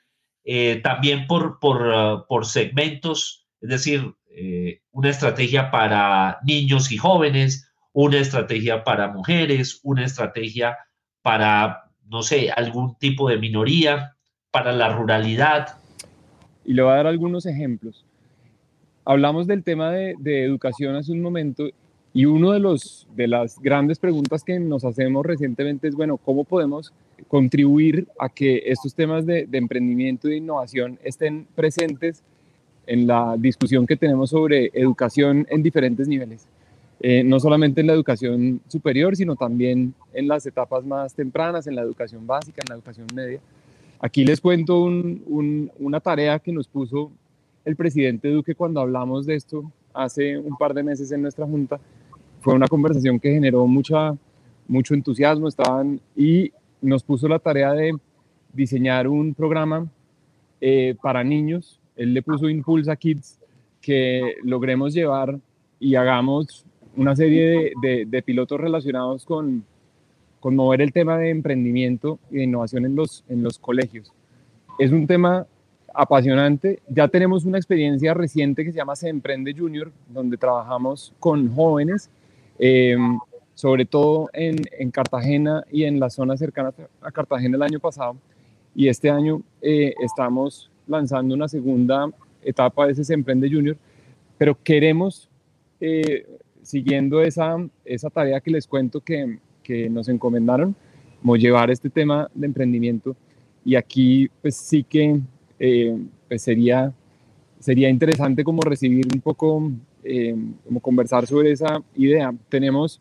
también 0.82 1.26
por, 1.28 1.60
por, 1.60 1.86
uh, 1.86 2.26
por, 2.26 2.44
segmentos, 2.44 3.46
es 3.60 3.70
decir, 3.70 4.14
una 4.90 5.08
estrategia 5.08 5.70
para 5.70 6.38
niños 6.44 6.90
y 6.90 6.96
jóvenes, 6.96 7.72
una 7.92 8.18
estrategia 8.18 8.82
para 8.82 9.08
mujeres, 9.12 9.80
una 9.84 10.04
estrategia 10.04 10.76
para, 11.22 11.90
no 12.08 12.22
sé, 12.22 12.50
algún 12.50 12.96
tipo 12.96 13.28
de 13.28 13.38
minoría, 13.38 14.16
para 14.50 14.72
la 14.72 14.90
ruralidad. 14.90 15.78
Y 16.64 16.74
le 16.74 16.82
voy 16.82 16.92
a 16.92 16.96
dar 16.96 17.06
algunos 17.06 17.46
ejemplos. 17.46 18.04
Hablamos 19.04 19.46
del 19.46 19.64
tema 19.64 19.90
de, 19.90 20.14
de 20.18 20.44
educación 20.44 20.94
hace 20.94 21.12
un 21.12 21.22
momento 21.22 21.68
y 22.14 22.26
una 22.26 22.52
de, 22.52 22.60
los, 22.60 23.08
de 23.16 23.26
las 23.26 23.58
grandes 23.58 23.98
preguntas 23.98 24.44
que 24.44 24.60
nos 24.60 24.84
hacemos 24.84 25.24
recientemente 25.24 25.88
es, 25.88 25.94
bueno, 25.94 26.18
¿cómo 26.18 26.44
podemos 26.44 26.92
contribuir 27.28 28.06
a 28.18 28.28
que 28.28 28.62
estos 28.66 28.94
temas 28.94 29.24
de, 29.24 29.46
de 29.46 29.58
emprendimiento 29.58 30.28
e 30.28 30.36
innovación 30.36 30.98
estén 31.02 31.46
presentes 31.54 32.22
en 32.86 33.06
la 33.06 33.36
discusión 33.38 33.86
que 33.86 33.96
tenemos 33.96 34.30
sobre 34.30 34.70
educación 34.74 35.46
en 35.48 35.62
diferentes 35.62 36.06
niveles? 36.06 36.46
Eh, 37.04 37.24
no 37.24 37.40
solamente 37.40 37.80
en 37.80 37.88
la 37.88 37.94
educación 37.94 38.60
superior, 38.68 39.16
sino 39.16 39.34
también 39.34 39.92
en 40.14 40.28
las 40.28 40.46
etapas 40.46 40.84
más 40.84 41.12
tempranas, 41.14 41.66
en 41.66 41.74
la 41.74 41.82
educación 41.82 42.28
básica, 42.28 42.62
en 42.62 42.68
la 42.68 42.76
educación 42.76 43.08
media. 43.12 43.40
Aquí 43.98 44.24
les 44.24 44.40
cuento 44.40 44.80
un, 44.84 45.20
un, 45.26 45.72
una 45.80 45.98
tarea 45.98 46.38
que 46.38 46.52
nos 46.52 46.68
puso 46.68 47.10
el 47.64 47.74
presidente 47.74 48.28
Duque 48.28 48.54
cuando 48.54 48.80
hablamos 48.80 49.26
de 49.26 49.34
esto 49.34 49.70
hace 49.92 50.38
un 50.38 50.56
par 50.56 50.74
de 50.74 50.84
meses 50.84 51.10
en 51.10 51.22
nuestra 51.22 51.44
junta. 51.44 51.80
Fue 52.40 52.54
una 52.54 52.68
conversación 52.68 53.18
que 53.18 53.32
generó 53.32 53.66
mucha, 53.66 54.16
mucho 54.68 54.94
entusiasmo 54.94 55.48
estaban, 55.48 56.00
y 56.16 56.52
nos 56.80 57.02
puso 57.02 57.26
la 57.26 57.40
tarea 57.40 57.72
de 57.72 57.96
diseñar 58.52 59.08
un 59.08 59.34
programa 59.34 59.88
eh, 60.60 60.94
para 61.02 61.24
niños. 61.24 61.80
Él 61.96 62.14
le 62.14 62.22
puso 62.22 62.48
Impulsa 62.48 62.94
Kids, 62.94 63.40
que 63.80 64.36
logremos 64.44 64.94
llevar 64.94 65.38
y 65.80 65.96
hagamos 65.96 66.64
una 66.96 67.16
serie 67.16 67.72
de, 67.82 68.22
pilotos 68.22 68.60
relacionados 68.60 69.24
con, 69.24 69.64
con 70.40 70.56
mover 70.56 70.82
el 70.82 70.92
tema 70.92 71.18
de 71.18 71.30
emprendimiento 71.30 72.18
y 72.30 72.36
de 72.38 72.44
innovación 72.44 72.84
en 72.84 72.96
los, 72.96 73.24
en 73.28 73.42
los 73.42 73.58
colegios. 73.58 74.12
Es 74.78 74.90
un 74.90 75.06
tema 75.06 75.46
apasionante. 75.94 76.80
Ya 76.88 77.08
tenemos 77.08 77.44
una 77.44 77.58
experiencia 77.58 78.14
reciente 78.14 78.64
que 78.64 78.72
se 78.72 78.78
llama 78.78 78.96
Se 78.96 79.08
Emprende 79.08 79.54
Junior, 79.54 79.92
donde 80.08 80.36
trabajamos 80.36 81.12
con 81.20 81.54
jóvenes, 81.54 82.10
eh, 82.58 82.96
sobre 83.54 83.84
todo 83.84 84.30
en, 84.32 84.56
en, 84.78 84.90
Cartagena 84.90 85.64
y 85.70 85.84
en 85.84 86.00
las 86.00 86.14
zonas 86.14 86.38
cercanas 86.38 86.74
a 87.00 87.10
Cartagena 87.10 87.56
el 87.56 87.62
año 87.62 87.80
pasado. 87.80 88.16
Y 88.74 88.88
este 88.88 89.10
año 89.10 89.42
eh, 89.60 89.94
estamos 90.00 90.70
lanzando 90.86 91.34
una 91.34 91.48
segunda 91.48 92.10
etapa 92.42 92.86
de 92.86 92.92
ese 92.92 93.04
Se 93.04 93.14
Emprende 93.14 93.50
Junior, 93.50 93.76
pero 94.38 94.56
queremos, 94.62 95.28
eh, 95.80 96.26
siguiendo 96.62 97.22
esa, 97.22 97.56
esa 97.84 98.10
tarea 98.10 98.40
que 98.40 98.50
les 98.50 98.66
cuento 98.66 99.00
que, 99.00 99.38
que 99.62 99.88
nos 99.90 100.08
encomendaron, 100.08 100.74
como 101.20 101.36
llevar 101.36 101.70
este 101.70 101.90
tema 101.90 102.28
de 102.34 102.46
emprendimiento. 102.46 103.16
Y 103.64 103.76
aquí, 103.76 104.28
pues 104.40 104.56
sí 104.56 104.82
que 104.82 105.20
eh, 105.58 105.96
pues 106.28 106.42
sería, 106.42 106.92
sería 107.60 107.88
interesante 107.88 108.42
como 108.42 108.62
recibir 108.62 109.06
un 109.14 109.20
poco, 109.20 109.70
eh, 110.02 110.36
como 110.66 110.80
conversar 110.80 111.26
sobre 111.26 111.52
esa 111.52 111.82
idea. 111.94 112.34
Tenemos, 112.48 113.00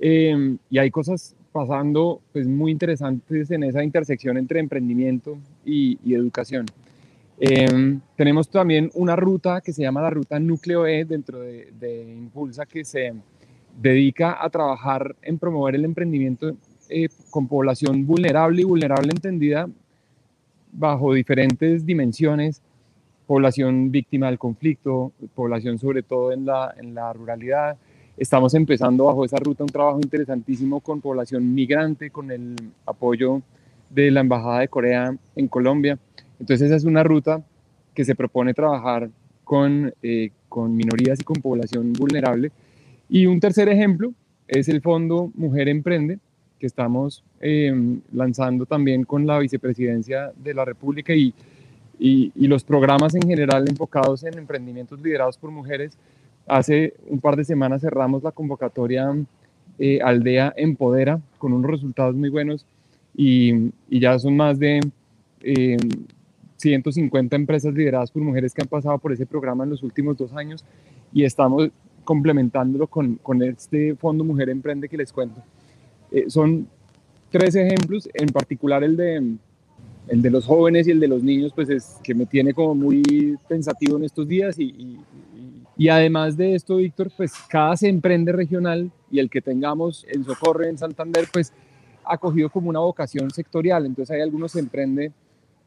eh, 0.00 0.56
y 0.70 0.78
hay 0.78 0.90
cosas 0.90 1.36
pasando 1.52 2.20
pues 2.32 2.48
muy 2.48 2.72
interesantes 2.72 3.50
en 3.50 3.62
esa 3.62 3.84
intersección 3.84 4.38
entre 4.38 4.58
emprendimiento 4.58 5.38
y, 5.64 5.98
y 6.04 6.14
educación. 6.14 6.66
Eh, 7.38 7.98
tenemos 8.16 8.48
también 8.48 8.90
una 8.94 9.16
ruta 9.16 9.60
que 9.60 9.72
se 9.72 9.82
llama 9.82 10.02
la 10.02 10.10
ruta 10.10 10.38
Núcleo 10.38 10.86
E 10.86 11.04
dentro 11.04 11.40
de, 11.40 11.72
de 11.78 12.12
Impulsa 12.12 12.66
que 12.66 12.84
se 12.84 13.14
dedica 13.80 14.42
a 14.42 14.50
trabajar 14.50 15.16
en 15.22 15.38
promover 15.38 15.74
el 15.74 15.84
emprendimiento 15.84 16.54
eh, 16.88 17.08
con 17.30 17.48
población 17.48 18.06
vulnerable 18.06 18.62
y 18.62 18.64
vulnerable 18.64 19.10
entendida 19.10 19.68
bajo 20.72 21.14
diferentes 21.14 21.84
dimensiones, 21.84 22.62
población 23.26 23.90
víctima 23.90 24.26
del 24.26 24.38
conflicto, 24.38 25.12
población 25.34 25.78
sobre 25.78 26.02
todo 26.02 26.32
en 26.32 26.46
la, 26.46 26.74
en 26.78 26.94
la 26.94 27.12
ruralidad, 27.12 27.76
Estamos 28.16 28.52
empezando 28.52 29.06
bajo 29.06 29.24
esa 29.24 29.38
ruta 29.38 29.64
un 29.64 29.70
trabajo 29.70 29.98
interesantísimo 30.02 30.80
con 30.80 31.00
población 31.00 31.54
migrante, 31.54 32.10
con 32.10 32.30
el 32.30 32.54
apoyo 32.84 33.40
de 33.88 34.10
la 34.10 34.20
Embajada 34.20 34.60
de 34.60 34.68
Corea 34.68 35.16
en 35.34 35.48
Colombia. 35.48 35.98
Entonces 36.42 36.66
esa 36.66 36.74
es 36.74 36.82
una 36.82 37.04
ruta 37.04 37.40
que 37.94 38.04
se 38.04 38.16
propone 38.16 38.52
trabajar 38.52 39.08
con, 39.44 39.94
eh, 40.02 40.32
con 40.48 40.74
minorías 40.74 41.20
y 41.20 41.22
con 41.22 41.40
población 41.40 41.92
vulnerable. 41.92 42.50
Y 43.08 43.26
un 43.26 43.38
tercer 43.38 43.68
ejemplo 43.68 44.12
es 44.48 44.68
el 44.68 44.80
Fondo 44.80 45.30
Mujer 45.36 45.68
Emprende, 45.68 46.18
que 46.58 46.66
estamos 46.66 47.22
em, 47.40 48.00
lanzando 48.12 48.66
también 48.66 49.04
con 49.04 49.24
la 49.24 49.38
Vicepresidencia 49.38 50.32
de 50.34 50.52
la 50.52 50.64
República 50.64 51.14
y, 51.14 51.32
y, 51.96 52.32
los 52.48 52.64
programas 52.64 53.14
en 53.14 53.22
general 53.22 53.68
enfocados 53.68 54.24
en 54.24 54.36
emprendimientos 54.36 55.00
liderados 55.00 55.38
por 55.38 55.52
mujeres. 55.52 55.96
Hace 56.48 56.94
un 57.06 57.20
par 57.20 57.36
de 57.36 57.44
semanas 57.44 57.82
cerramos 57.82 58.24
la 58.24 58.32
convocatoria 58.32 59.14
eh, 59.78 60.00
Aldea 60.02 60.54
Empodera 60.56 61.20
con 61.38 61.52
unos 61.52 61.70
resultados 61.70 62.16
muy 62.16 62.30
buenos 62.30 62.66
y, 63.14 63.70
y 63.88 64.00
ya 64.00 64.18
son 64.18 64.36
más 64.36 64.58
de 64.58 64.80
150 66.62 67.36
em, 67.36 67.42
empresas 67.42 67.74
lideradas 67.74 68.10
por 68.10 68.22
mujeres 68.22 68.54
que 68.54 68.62
han 68.62 68.68
pasado 68.68 68.98
por 68.98 69.12
ese 69.12 69.26
programa 69.26 69.64
en 69.64 69.70
los 69.70 69.82
últimos 69.82 70.16
dos 70.16 70.32
años 70.32 70.64
y 71.12 71.24
estamos 71.24 71.70
complementándolo 72.04 72.86
con, 72.86 73.16
con 73.16 73.42
este 73.42 73.94
Fondo 73.96 74.24
Mujer 74.24 74.48
Emprende 74.48 74.88
que 74.88 74.96
les 74.96 75.12
cuento. 75.12 75.42
Eh, 76.10 76.24
son 76.28 76.68
tres 77.30 77.54
ejemplos, 77.54 78.08
en 78.14 78.28
particular 78.28 78.84
el 78.84 78.96
de, 78.96 79.36
el 80.08 80.22
de 80.22 80.30
los 80.30 80.46
jóvenes 80.46 80.86
y 80.86 80.90
el 80.90 81.00
de 81.00 81.08
los 81.08 81.22
niños, 81.22 81.52
pues 81.54 81.68
es 81.68 81.96
que 82.02 82.14
me 82.14 82.26
tiene 82.26 82.54
como 82.54 82.74
muy 82.74 83.38
pensativo 83.48 83.96
en 83.96 84.04
estos 84.04 84.28
días 84.28 84.58
y, 84.58 84.98
y, 85.76 85.88
además 85.88 86.36
de 86.36 86.54
esto, 86.54 86.76
Víctor, 86.76 87.10
pues 87.16 87.32
cada 87.48 87.74
emprende 87.82 88.32
regional 88.32 88.90
y 89.10 89.18
el 89.18 89.30
que 89.30 89.40
tengamos 89.40 90.06
en 90.08 90.24
Socorro, 90.24 90.64
en 90.64 90.78
Santander, 90.78 91.26
pues 91.32 91.52
ha 92.04 92.18
cogido 92.18 92.50
como 92.50 92.68
una 92.68 92.80
vocación 92.80 93.30
sectorial. 93.30 93.86
Entonces 93.86 94.14
hay 94.14 94.20
algunos 94.22 94.52
se 94.52 94.60
emprende 94.60 95.12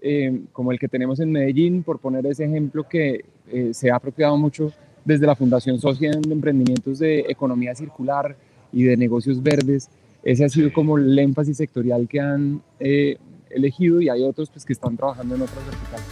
eh, 0.07 0.41
como 0.53 0.71
el 0.71 0.77
que 0.77 0.87
tenemos 0.87 1.19
en 1.19 1.31
Medellín, 1.31 1.81
por 1.81 1.97
poner 1.97 2.27
ese 2.27 2.45
ejemplo 2.45 2.87
que 2.87 3.25
eh, 3.51 3.73
se 3.73 3.89
ha 3.89 3.95
apropiado 3.95 4.37
mucho 4.37 4.71
desde 5.03 5.25
la 5.25 5.35
Fundación 5.35 5.79
Social 5.79 6.21
de 6.21 6.31
Emprendimientos 6.31 6.99
de 6.99 7.21
Economía 7.21 7.73
Circular 7.73 8.37
y 8.71 8.83
de 8.83 8.97
Negocios 8.97 9.41
Verdes. 9.41 9.89
Ese 10.21 10.45
ha 10.45 10.49
sido 10.49 10.71
como 10.71 10.99
el 10.99 11.17
énfasis 11.17 11.57
sectorial 11.57 12.07
que 12.07 12.19
han 12.19 12.61
eh, 12.79 13.17
elegido 13.49 13.99
y 13.99 14.09
hay 14.09 14.21
otros 14.21 14.51
pues, 14.51 14.63
que 14.63 14.73
están 14.73 14.95
trabajando 14.95 15.33
en 15.33 15.41
otras 15.41 15.65
verticales. 15.65 16.05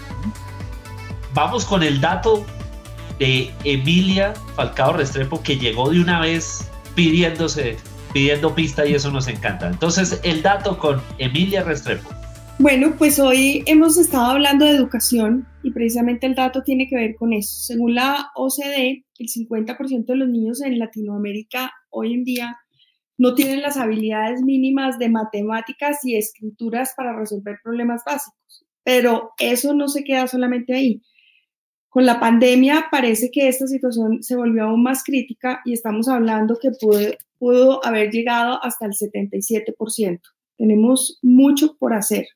Vamos 1.36 1.64
con 1.64 1.84
el 1.84 2.02
dato 2.02 2.44
de 3.20 3.52
Emilia 3.64 4.34
Falcao 4.56 4.94
Restrepo 4.94 5.44
que 5.44 5.58
llegó 5.58 5.92
de 5.92 6.02
una 6.02 6.20
vez 6.20 6.68
pidiéndose, 6.96 7.78
pidiendo 8.12 8.56
pista 8.56 8.88
y 8.88 8.96
eso 8.96 9.12
nos 9.12 9.28
encanta. 9.28 9.68
Entonces, 9.70 10.20
el 10.24 10.42
dato 10.42 10.80
con 10.80 11.00
Emilia 11.20 11.64
Restrepo. 11.64 12.23
Bueno, 12.60 12.94
pues 12.98 13.18
hoy 13.18 13.64
hemos 13.66 13.98
estado 13.98 14.26
hablando 14.26 14.66
de 14.66 14.72
educación 14.72 15.48
y 15.64 15.72
precisamente 15.72 16.28
el 16.28 16.36
dato 16.36 16.62
tiene 16.62 16.88
que 16.88 16.96
ver 16.96 17.16
con 17.16 17.34
eso. 17.34 17.52
Según 17.52 17.96
la 17.96 18.30
OCDE, 18.36 19.06
el 19.18 19.28
50% 19.28 20.06
de 20.06 20.16
los 20.16 20.30
niños 20.30 20.62
en 20.62 20.78
Latinoamérica 20.78 21.74
hoy 21.90 22.14
en 22.14 22.24
día 22.24 22.58
no 23.18 23.34
tienen 23.34 23.64
las 23.64 23.78
habilidades 23.78 24.44
mínimas 24.44 25.00
de 25.00 25.10
matemáticas 25.10 26.06
y 26.06 26.16
escrituras 26.16 26.94
para 26.96 27.18
resolver 27.18 27.58
problemas 27.64 28.04
básicos. 28.06 28.66
Pero 28.84 29.32
eso 29.40 29.74
no 29.74 29.88
se 29.88 30.04
queda 30.04 30.28
solamente 30.28 30.76
ahí. 30.76 31.02
Con 31.90 32.06
la 32.06 32.20
pandemia 32.20 32.86
parece 32.92 33.32
que 33.32 33.48
esta 33.48 33.66
situación 33.66 34.22
se 34.22 34.36
volvió 34.36 34.66
aún 34.66 34.84
más 34.84 35.04
crítica 35.04 35.62
y 35.66 35.74
estamos 35.74 36.08
hablando 36.08 36.60
que 36.62 36.70
pudo, 36.80 37.00
pudo 37.40 37.86
haber 37.86 38.12
llegado 38.12 38.64
hasta 38.64 38.86
el 38.86 38.94
77%. 38.94 40.22
Tenemos 40.58 41.20
mucho 41.24 41.76
por 41.78 41.94
hacer. 41.94 42.28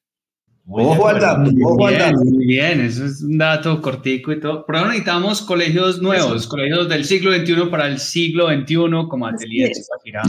Muy 0.68 0.84
ojo 0.84 1.08
al 1.08 1.22
dato, 1.22 1.50
ojo 1.64 1.88
al 1.88 1.98
dato. 1.98 2.26
Muy 2.26 2.46
bien, 2.46 2.82
eso 2.82 3.06
es 3.06 3.24
un 3.24 3.38
dato 3.38 3.82
cortico 3.82 4.34
y 4.34 4.40
todo. 4.42 4.66
Pero 4.68 4.86
necesitamos 4.86 5.42
colegios 5.42 6.02
nuevos, 6.02 6.42
eso. 6.42 6.50
colegios 6.50 6.90
del 6.90 7.06
siglo 7.06 7.34
XXI 7.34 7.70
para 7.72 7.88
el 7.88 8.00
siglo 8.00 8.48
XXI, 8.50 8.76
como 9.08 9.28
Atelier 9.28 9.72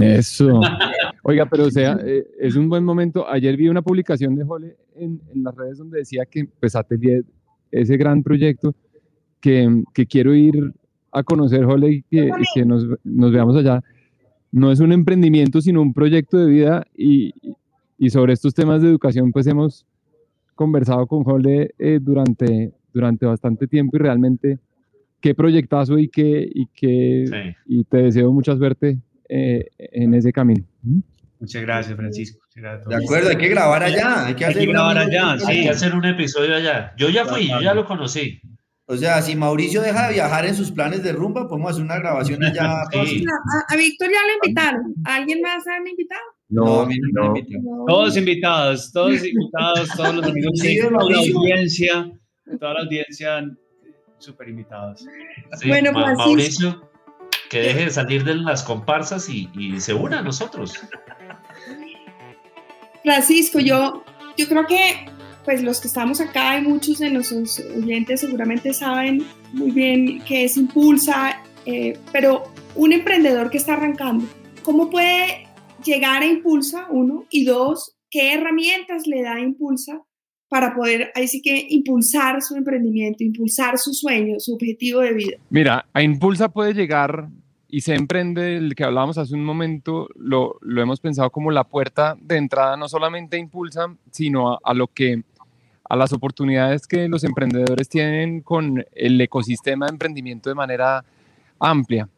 Eso. 0.01 0.61
Oiga, 1.25 1.47
pero 1.47 1.65
o 1.65 1.71
sea, 1.73 1.99
eh, 2.07 2.25
es 2.39 2.55
un 2.55 2.69
buen 2.69 2.85
momento. 2.85 3.29
Ayer 3.29 3.57
vi 3.57 3.69
una 3.69 3.83
publicación 3.83 4.37
de 4.37 4.45
Jole 4.45 4.77
en, 4.95 5.21
en, 5.35 5.43
las 5.43 5.57
redes 5.57 5.79
donde 5.79 5.99
decía 5.99 6.25
que 6.25 6.49
pues 6.61 6.77
Atelier, 6.77 7.25
ese 7.73 7.97
gran 7.97 8.23
proyecto, 8.23 8.77
que, 9.41 9.83
que 9.93 10.07
quiero 10.07 10.37
ir 10.37 10.73
a 11.11 11.25
conocer, 11.25 11.65
Jole, 11.65 11.91
y 11.91 12.03
que, 12.03 12.27
y 12.27 12.45
que 12.55 12.65
nos, 12.65 12.87
nos 13.03 13.33
veamos 13.33 13.57
allá, 13.57 13.83
no 14.53 14.71
es 14.71 14.79
un 14.79 14.93
emprendimiento, 14.93 15.61
sino 15.61 15.83
un 15.83 15.93
proyecto 15.93 16.39
de 16.39 16.47
vida 16.47 16.87
y, 16.97 17.35
y 17.99 18.11
sobre 18.11 18.35
estos 18.35 18.55
temas 18.55 18.83
de 18.83 18.89
educación, 18.89 19.33
pues 19.33 19.49
hemos 19.49 19.85
conversado 20.59 21.07
con 21.07 21.23
Jole 21.23 21.73
eh, 21.79 22.01
durante, 22.03 22.73
durante 22.93 23.25
bastante 23.25 23.69
tiempo 23.69 23.97
y 23.97 24.01
realmente 24.01 24.59
qué 25.21 25.33
proyectazo 25.33 25.97
y 25.99 26.09
qué, 26.09 26.51
y, 26.53 26.67
qué, 26.75 27.27
sí. 27.31 27.57
y 27.67 27.85
te 27.85 27.99
deseo 27.99 28.33
mucha 28.33 28.57
suerte 28.57 28.99
eh, 29.29 29.67
en 29.79 30.15
ese 30.15 30.33
camino. 30.33 30.65
Muchas 31.39 31.63
gracias, 31.63 31.97
Francisco. 31.97 32.45
de 32.57 32.97
acuerdo, 32.97 33.29
hay 33.29 33.37
que 33.37 33.47
grabar 33.47 33.85
allá. 33.85 34.27
Hay 34.27 34.35
que, 34.35 34.45
hay 34.47 34.55
que 34.55 34.67
grabar 34.67 34.99
allá, 34.99 35.39
sí. 35.39 35.47
Hay 35.47 35.63
que 35.63 35.71
hacer 35.71 35.95
un 35.95 36.05
episodio 36.05 36.57
allá. 36.57 36.93
Yo 36.97 37.09
ya 37.09 37.25
fui, 37.25 37.49
yo 37.49 37.61
ya 37.61 37.73
lo 37.73 37.85
conocí. 37.85 38.41
O 38.87 38.97
sea, 38.97 39.23
si 39.23 39.37
Mauricio 39.37 39.81
deja 39.81 40.09
de 40.09 40.15
viajar 40.15 40.45
en 40.45 40.57
sus 40.57 40.73
planes 40.73 41.05
de 41.05 41.13
rumba, 41.13 41.47
podemos 41.47 41.71
hacer 41.71 41.85
una 41.85 41.99
grabación 41.99 42.43
allá. 42.43 42.83
Sí. 43.05 43.25
A, 43.25 43.75
a 43.75 43.77
Víctor 43.77 44.09
ya 44.09 44.27
lo 44.27 44.47
invitaron. 44.47 44.95
¿A 45.05 45.15
¿Alguien 45.15 45.41
más 45.41 45.65
han 45.69 45.87
invitado? 45.87 46.38
No, 46.51 46.87
no, 46.87 46.91
no, 47.13 47.35
no, 47.35 47.85
Todos 47.87 48.17
invitados, 48.17 48.91
todos 48.91 49.25
invitados, 49.25 49.91
todos 49.95 50.15
los 50.15 50.27
amigos, 50.27 50.53
sí, 50.55 50.79
toda 50.81 51.05
la 51.05 51.19
audiencia, 51.19 52.11
toda 52.59 52.75
la 52.75 52.81
audiencia 52.81 53.45
súper 54.19 54.49
invitados. 54.49 55.05
Sí, 55.59 55.69
bueno, 55.69 55.93
Ma 55.93 56.15
Mauricio, 56.15 56.91
que 57.51 57.61
deje 57.61 57.85
de 57.85 57.91
salir 57.91 58.25
de 58.25 58.35
las 58.35 58.63
comparsas 58.63 59.29
y, 59.29 59.51
y 59.55 59.79
se 59.81 59.93
una 59.93 60.21
a 60.21 60.23
nosotros. 60.23 60.75
Francisco, 63.03 63.61
yo, 63.61 64.05
yo 64.37 64.49
creo 64.49 64.67
que 64.67 65.07
pues 65.49 65.63
los 65.63 65.81
que 65.81 65.89
estamos 65.89 66.21
acá 66.21 66.59
y 66.59 66.63
muchos 66.63 66.99
de 66.99 67.09
nuestros 67.09 67.59
oyentes 67.75 68.21
seguramente 68.21 68.75
saben 68.75 69.25
muy 69.55 69.71
bien 69.71 70.21
qué 70.25 70.45
es 70.45 70.59
Impulsa, 70.59 71.43
eh, 71.65 71.99
pero 72.13 72.53
un 72.75 72.93
emprendedor 72.93 73.49
que 73.49 73.57
está 73.57 73.73
arrancando, 73.73 74.27
¿cómo 74.63 74.91
puede 74.91 75.48
llegar 75.85 76.23
a 76.23 76.27
Impulsa, 76.27 76.87
uno, 76.91 77.25
y 77.31 77.45
dos, 77.45 77.97
qué 78.11 78.35
herramientas 78.35 79.07
le 79.07 79.23
da 79.23 79.41
Impulsa 79.41 80.03
para 80.49 80.75
poder, 80.75 81.13
ahí 81.15 81.29
sí 81.29 81.43
que 81.43 81.67
impulsar 81.69 82.41
su 82.43 82.57
emprendimiento, 82.57 83.23
impulsar 83.23 83.79
su 83.79 83.93
sueño, 83.93 84.37
su 84.39 84.55
objetivo 84.55 85.01
de 85.01 85.13
vida? 85.13 85.37
Mira, 85.51 85.87
a 85.93 86.03
Impulsa 86.03 86.49
puede 86.49 86.73
llegar 86.73 87.29
y 87.69 87.83
se 87.83 87.95
emprende, 87.95 88.57
el 88.57 88.75
que 88.75 88.85
hablábamos 88.85 89.19
hace 89.19 89.35
un 89.35 89.45
momento, 89.45 90.09
lo, 90.17 90.57
lo, 90.63 90.81
hemos 90.81 91.01
pensado 91.01 91.31
como 91.31 91.51
la 91.51 91.65
puerta 91.65 92.17
de 92.19 92.39
entrada 92.39 92.79
no 92.79 92.89
solamente 92.89 93.37
a 93.37 93.41
Impulsa, 93.41 93.95
sino 94.11 94.53
a, 94.53 94.59
a, 94.65 94.73
lo 94.73 94.87
que, 94.87 95.23
a 95.85 95.97
las 95.97 96.15
oportunidades 96.15 96.87
que 96.87 97.09
los 97.09 97.25
emprendedores 97.25 97.91
tienen 97.91 98.41
con 98.41 98.87
el 98.93 99.21
ecosistema 99.21 99.85
de 99.85 99.93
emprendimiento 99.93 100.49
de 100.49 100.55
manera 100.55 101.05
amplia. 101.59 102.09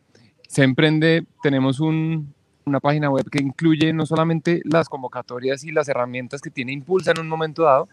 Se 0.46 0.62
emprende, 0.62 1.27
tenemos 1.42 1.81
un, 1.81 2.33
una 2.70 2.80
página 2.80 3.11
web 3.11 3.28
que 3.30 3.42
incluye 3.42 3.92
no 3.92 4.06
solamente 4.06 4.62
las 4.64 4.88
convocatorias 4.88 5.64
y 5.64 5.72
las 5.72 5.88
herramientas 5.88 6.40
que 6.40 6.50
tiene 6.50 6.72
Impulsa 6.72 7.11
en 7.11 7.20
un 7.20 7.28
momento 7.28 7.64
dado, 7.64 7.88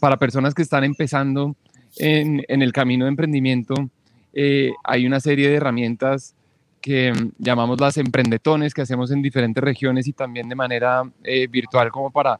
para 0.00 0.16
personas 0.16 0.54
que 0.54 0.62
están 0.62 0.84
empezando 0.84 1.56
en, 1.96 2.44
el 2.48 2.72
camino 2.72 3.04
de 3.04 3.10
emprendimiento, 3.10 3.74
eh, 4.32 4.72
hay 4.84 5.06
una 5.06 5.20
serie 5.20 5.48
de 5.48 5.56
herramientas 5.56 6.34
que 6.80 7.12
llamamos 7.38 7.80
las 7.80 7.96
emprendetones 7.96 8.72
que 8.72 8.82
hacemos 8.82 9.10
en 9.10 9.20
diferentes 9.20 9.62
regiones 9.62 10.06
y 10.06 10.12
también 10.12 10.48
de 10.48 10.54
manera 10.54 11.02
eh, 11.24 11.48
virtual 11.48 11.90
como 11.90 12.10
para 12.10 12.38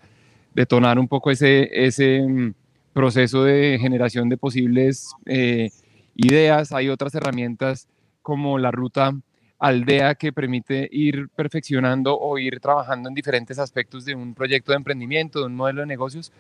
detonar 0.55 0.99
un 0.99 1.09
poco 1.09 1.31
ese, 1.31 2.21
um, 2.23 2.53
proceso 2.92 3.44
de 3.44 3.79
generación 3.81 4.29
de 4.29 4.37
posibles 4.37 5.12
eh, 5.27 5.71
ideas. 6.14 6.73
Hay 6.73 6.88
otras 6.88 7.14
herramientas 7.14 7.88
como 8.23 8.59
la 8.59 8.71
ruta 8.71 9.12
aldea 9.59 10.14
que 10.14 10.33
permite 10.33 10.88
ir 10.90 11.29
perfeccionando 11.31 12.18
o 12.18 12.38
ir 12.38 12.61
trabajando 12.61 13.09
en 13.09 13.14
diferentes 13.14 13.59
aspectos 13.59 14.05
de 14.05 14.14
un 14.14 14.35
proyecto 14.35 14.73
de 14.73 14.77
emprendimiento, 14.77 15.40
de 15.40 15.47
un 15.47 15.57
modelo 15.57 15.81
de 15.81 15.87
negocios. 15.87 16.33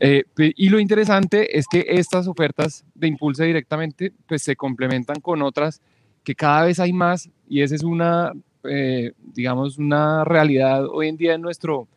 Eh, 0.00 0.24
y 0.36 0.68
lo 0.68 0.78
interesante 0.78 1.58
es 1.58 1.66
que 1.66 1.84
estas 1.88 2.28
ofertas 2.28 2.84
de 2.94 3.08
Impulsa 3.08 3.44
directamente 3.44 4.12
pues 4.26 4.42
se 4.42 4.54
complementan 4.54 5.20
con 5.20 5.42
otras 5.42 5.80
que 6.22 6.36
cada 6.36 6.64
vez 6.64 6.78
hay 6.78 6.92
más 6.92 7.28
y 7.48 7.62
esa 7.62 7.74
es 7.74 7.82
una, 7.82 8.32
eh, 8.64 9.12
digamos, 9.34 9.78
una 9.78 10.24
realidad 10.24 10.86
hoy 10.86 11.08
en 11.08 11.16
día 11.16 11.34
en 11.34 11.42
nuestro 11.42 11.88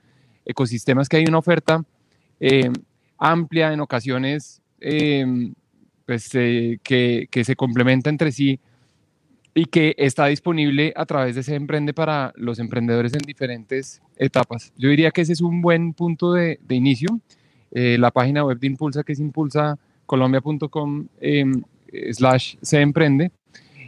ecosistema, 0.46 1.04
es 1.04 1.10
que 1.10 1.18
hay 1.18 1.26
una 1.28 1.38
oferta 1.38 1.84
eh, 2.40 2.72
amplia 3.20 3.72
en 3.72 3.82
ocasiones 3.82 4.62
pues, 6.06 6.30
que, 6.30 7.28
que, 7.30 7.44
se 7.44 7.56
complementa 7.56 8.10
entre 8.10 8.32
sí 8.32 8.60
y 9.54 9.66
que 9.66 9.96
está 9.98 10.28
disponible 10.28 10.94
a 10.96 11.06
través 11.06 11.36
de 11.36 11.44
Se 11.44 11.56
Emprende 11.56 11.94
para 11.94 12.32
los 12.36 12.60
emprendedores 12.60 13.14
en 13.14 13.20
diferentes 13.20 14.02
etapas. 14.18 14.72
Yo 14.78 14.90
diría 14.90 15.12
que 15.12 15.22
ese 15.22 15.34
es 15.34 15.42
un 15.42 15.62
buen 15.62 15.94
punto 15.94 16.34
de, 16.34 16.60
inicio. 16.70 17.20
Eh, 17.72 17.98
la 18.00 18.12
página 18.12 18.46
web 18.46 18.60
de 18.60 18.68
Impulsa, 18.68 19.04
que 19.04 19.14
es 19.14 19.20
impulsacolombia.com 19.20 21.08
em, 21.20 21.64
slash 22.12 22.56
se 22.62 22.82
emprende. 22.82 23.32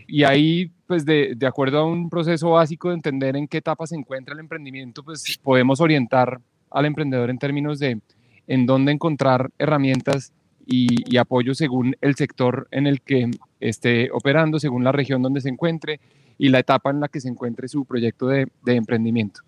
Y 0.07 0.23
ahí, 0.23 0.71
pues 0.85 1.05
de, 1.05 1.33
de, 1.35 1.47
acuerdo 1.47 1.79
a 1.79 1.85
un 1.85 2.09
proceso 2.09 2.51
básico 2.51 2.89
de 2.89 2.95
entender 2.95 3.37
en 3.37 3.47
qué 3.47 3.59
etapa 3.59 3.87
se 3.87 3.95
encuentra 3.95 4.33
el 4.33 4.41
emprendimiento, 4.41 5.03
pues 5.03 5.39
podemos 5.41 5.79
orientar 5.79 6.41
al 6.69 6.85
emprendedor 6.85 7.29
en 7.29 7.37
términos 7.37 7.79
de 7.79 7.99
en 8.47 8.65
dónde 8.65 8.91
encontrar 8.91 9.49
herramientas 9.57 10.33
y, 10.65 11.17
apoyo 11.17 11.53
según 11.53 11.95
el 12.01 12.15
sector 12.15 12.67
en 12.71 12.87
el 12.87 13.01
que 13.01 13.29
esté 13.59 14.09
operando, 14.11 14.59
según 14.59 14.83
la 14.83 14.91
región 14.91 15.21
donde 15.21 15.41
se 15.41 15.49
encuentre 15.49 15.99
y 16.37 16.49
la 16.49 16.59
etapa 16.59 16.89
en 16.89 16.99
la 16.99 17.07
que 17.07 17.21
se 17.21 17.29
encuentre 17.29 17.67
su 17.67 17.85
proyecto 17.85 18.27
de, 18.27 18.47
emprendimiento. 18.65 19.41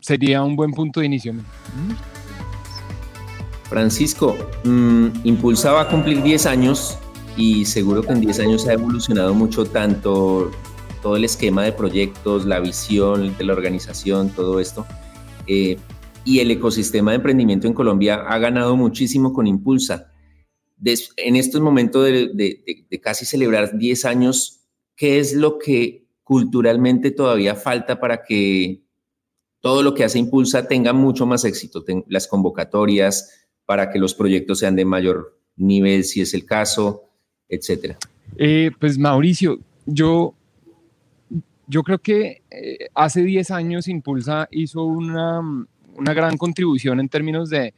Sería 0.00 0.42
un 0.42 0.56
buen 0.56 0.72
punto 0.72 1.00
de 1.00 1.06
inicio. 1.06 1.34
Francisco, 3.64 4.36
mm, 4.64 5.06
Impulsa 5.24 5.72
va 5.72 5.82
a 5.82 5.88
cumplir 5.88 6.22
10 6.22 6.46
años 6.46 6.98
y 7.36 7.64
seguro 7.64 8.02
que 8.02 8.12
en 8.12 8.20
10 8.20 8.40
años 8.40 8.66
ha 8.66 8.72
evolucionado 8.72 9.34
mucho 9.34 9.64
tanto 9.64 10.50
todo 11.02 11.16
el 11.16 11.24
esquema 11.24 11.62
de 11.62 11.72
proyectos, 11.72 12.44
la 12.44 12.60
visión 12.60 13.36
de 13.36 13.44
la 13.44 13.52
organización, 13.52 14.30
todo 14.30 14.58
esto. 14.58 14.86
Eh, 15.46 15.78
y 16.24 16.40
el 16.40 16.50
ecosistema 16.50 17.12
de 17.12 17.16
emprendimiento 17.16 17.66
en 17.66 17.74
Colombia 17.74 18.16
ha 18.26 18.38
ganado 18.38 18.76
muchísimo 18.76 19.32
con 19.32 19.46
Impulsa 19.46 20.12
en 20.84 21.36
estos 21.36 21.60
momentos 21.60 22.04
de, 22.04 22.86
casi 23.02 23.24
celebrar 23.24 23.76
10 23.76 24.04
años, 24.04 24.60
¿qué 24.96 25.18
es 25.18 25.34
lo 25.34 25.58
que 25.58 26.06
culturalmente 26.22 27.10
todavía 27.10 27.54
falta 27.54 28.00
para 28.00 28.22
que 28.22 28.82
todo 29.60 29.82
lo 29.82 29.94
que 29.94 30.04
hace 30.04 30.18
Impulsa 30.18 30.68
tenga 30.68 30.92
mucho 30.92 31.26
más 31.26 31.44
éxito? 31.44 31.84
las 32.08 32.26
convocatorias, 32.26 33.46
para 33.66 33.90
que 33.90 33.98
los 33.98 34.14
proyectos 34.14 34.60
sean 34.60 34.76
de 34.76 34.84
mayor 34.84 35.38
nivel, 35.56 36.04
si 36.04 36.20
es 36.20 36.32
el 36.34 36.44
caso, 36.44 37.04
etcétera. 37.48 37.98
Eh, 38.36 38.70
pues 38.78 38.98
Mauricio, 38.98 39.58
yo, 39.84 40.34
yo 41.66 41.82
creo 41.82 41.98
que 41.98 42.42
eh, 42.50 42.88
hace 42.94 43.22
10 43.22 43.50
años 43.50 43.88
Impulsa 43.88 44.48
hizo 44.50 44.84
una, 44.84 45.40
una 45.96 46.14
gran 46.14 46.36
contribución 46.36 47.00
en 47.00 47.08
términos 47.08 47.50
de 47.50 47.74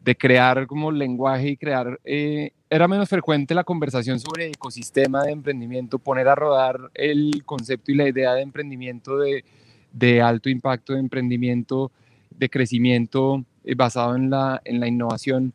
de 0.00 0.16
crear 0.16 0.66
como 0.66 0.90
lenguaje 0.90 1.50
y 1.50 1.56
crear, 1.56 2.00
eh, 2.04 2.52
era 2.70 2.88
menos 2.88 3.08
frecuente 3.08 3.54
la 3.54 3.64
conversación 3.64 4.18
sobre 4.18 4.48
ecosistema 4.48 5.24
de 5.24 5.32
emprendimiento, 5.32 5.98
poner 5.98 6.28
a 6.28 6.34
rodar 6.34 6.90
el 6.94 7.42
concepto 7.44 7.92
y 7.92 7.96
la 7.96 8.08
idea 8.08 8.32
de 8.32 8.42
emprendimiento 8.42 9.18
de, 9.18 9.44
de 9.92 10.22
alto 10.22 10.48
impacto, 10.48 10.94
de 10.94 11.00
emprendimiento, 11.00 11.92
de 12.30 12.48
crecimiento 12.48 13.44
eh, 13.64 13.74
basado 13.74 14.16
en 14.16 14.30
la, 14.30 14.62
en 14.64 14.80
la 14.80 14.88
innovación. 14.88 15.52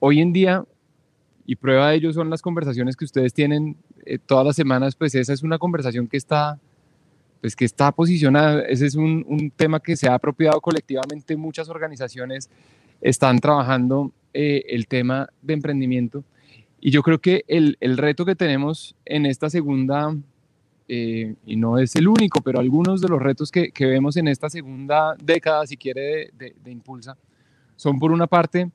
Hoy 0.00 0.20
en 0.20 0.32
día, 0.32 0.64
y 1.46 1.54
prueba 1.54 1.90
de 1.90 1.96
ello 1.96 2.12
son 2.12 2.28
las 2.28 2.42
conversaciones 2.42 2.96
que 2.96 3.04
ustedes 3.04 3.32
tienen 3.32 3.76
eh, 4.04 4.18
todas 4.18 4.44
las 4.44 4.56
semanas, 4.56 4.96
pues 4.96 5.14
esa 5.14 5.32
es 5.32 5.44
una 5.44 5.58
conversación 5.58 6.08
que 6.08 6.16
está, 6.16 6.58
pues 7.40 7.54
que 7.54 7.64
está 7.64 7.92
posicionada, 7.92 8.62
ese 8.62 8.86
es 8.86 8.96
un, 8.96 9.24
un 9.28 9.52
tema 9.52 9.78
que 9.78 9.94
se 9.94 10.08
ha 10.08 10.14
apropiado 10.14 10.60
colectivamente 10.60 11.36
muchas 11.36 11.68
organizaciones 11.68 12.50
están 13.00 13.38
trabajando 13.38 14.12
eh, 14.34 14.64
el 14.68 14.86
tema 14.86 15.28
de 15.42 15.54
emprendimiento. 15.54 16.24
Y 16.80 16.90
yo 16.90 17.02
creo 17.02 17.20
que 17.20 17.44
el, 17.48 17.76
el 17.80 17.96
reto 17.96 18.24
que 18.24 18.36
tenemos 18.36 18.94
en 19.04 19.26
esta 19.26 19.48
segunda, 19.50 20.14
eh, 20.88 21.34
y 21.46 21.56
no 21.56 21.78
es 21.78 21.96
el 21.96 22.06
único, 22.06 22.40
pero 22.42 22.60
algunos 22.60 23.00
de 23.00 23.08
los 23.08 23.20
retos 23.20 23.50
que, 23.50 23.72
que 23.72 23.86
vemos 23.86 24.16
en 24.16 24.28
esta 24.28 24.48
segunda 24.50 25.16
década, 25.22 25.66
si 25.66 25.76
quiere, 25.76 26.30
de, 26.36 26.70
Impulsa, 26.70 27.16
son 27.76 27.98
por 27.98 28.12
una 28.12 28.26
parte 28.26 28.70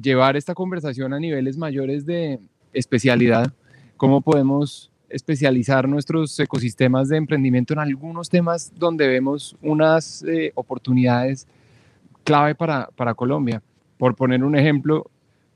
llevar 0.00 0.36
esta 0.36 0.54
conversación 0.54 1.12
a 1.12 1.20
niveles 1.20 1.56
mayores 1.56 2.04
de 2.04 2.40
especialidad, 2.72 3.52
cómo 3.96 4.20
podemos 4.20 4.90
especializar 5.08 5.88
nuestros 5.88 6.38
ecosistemas 6.40 7.08
de 7.08 7.16
emprendimiento 7.16 7.72
en 7.74 7.78
algunos 7.78 8.28
temas 8.28 8.72
donde 8.74 9.06
vemos 9.06 9.56
unas 9.62 10.24
eh, 10.24 10.52
oportunidades 10.54 11.46
clave 12.26 12.54
para, 12.54 12.88
para 12.96 13.14
Colombia. 13.14 13.62
Por 13.96 14.14
poner 14.16 14.44
un 14.44 14.56
ejemplo, 14.56 15.08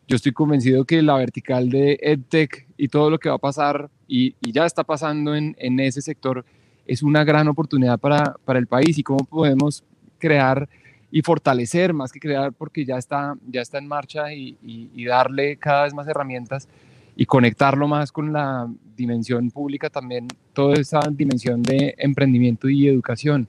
yo 0.09 0.17
estoy 0.17 0.33
convencido 0.33 0.85
que 0.85 1.03
la 1.03 1.17
vertical 1.17 1.69
de 1.69 1.99
EdTech 2.01 2.69
y 2.79 2.89
todo 2.89 3.11
lo 3.11 3.19
que 3.19 3.29
va 3.29 3.35
a 3.35 3.39
pasar 3.39 3.91
y, 4.07 4.35
ya 4.41 4.65
está 4.65 4.85
pasando 4.85 5.35
en, 5.35 5.81
ese 5.81 6.01
sector 6.01 6.45
es 6.87 7.03
una 7.03 7.25
gran 7.25 7.49
oportunidad 7.49 7.99
para, 7.99 8.37
para, 8.45 8.59
el 8.59 8.67
país. 8.67 8.97
Y 8.99 9.03
cómo 9.03 9.25
podemos 9.25 9.85
crear 10.19 10.69
y 11.11 11.23
fortalecer 11.23 11.93
más 11.93 12.13
que 12.13 12.21
crear 12.21 12.53
porque 12.53 12.85
ya 12.85 12.97
está, 12.97 13.35
ya 13.49 13.61
está 13.61 13.79
en 13.79 13.89
marcha 13.89 14.33
y 14.33 15.05
darle 15.05 15.57
cada 15.57 15.85
vez 15.85 15.93
más 15.93 16.07
herramientas 16.07 16.69
y 17.17 17.27
conectarlo 17.27 17.89
más 17.89 18.13
con 18.13 18.33
la 18.33 18.69
dimensión 18.97 19.51
pública 19.51 19.91
también, 19.91 20.29
toda 20.53 20.75
esa 20.75 21.01
dimensión 21.11 21.63
de 21.63 21.95
emprendimiento 21.99 22.69
y 22.69 22.87
educación 22.87 23.49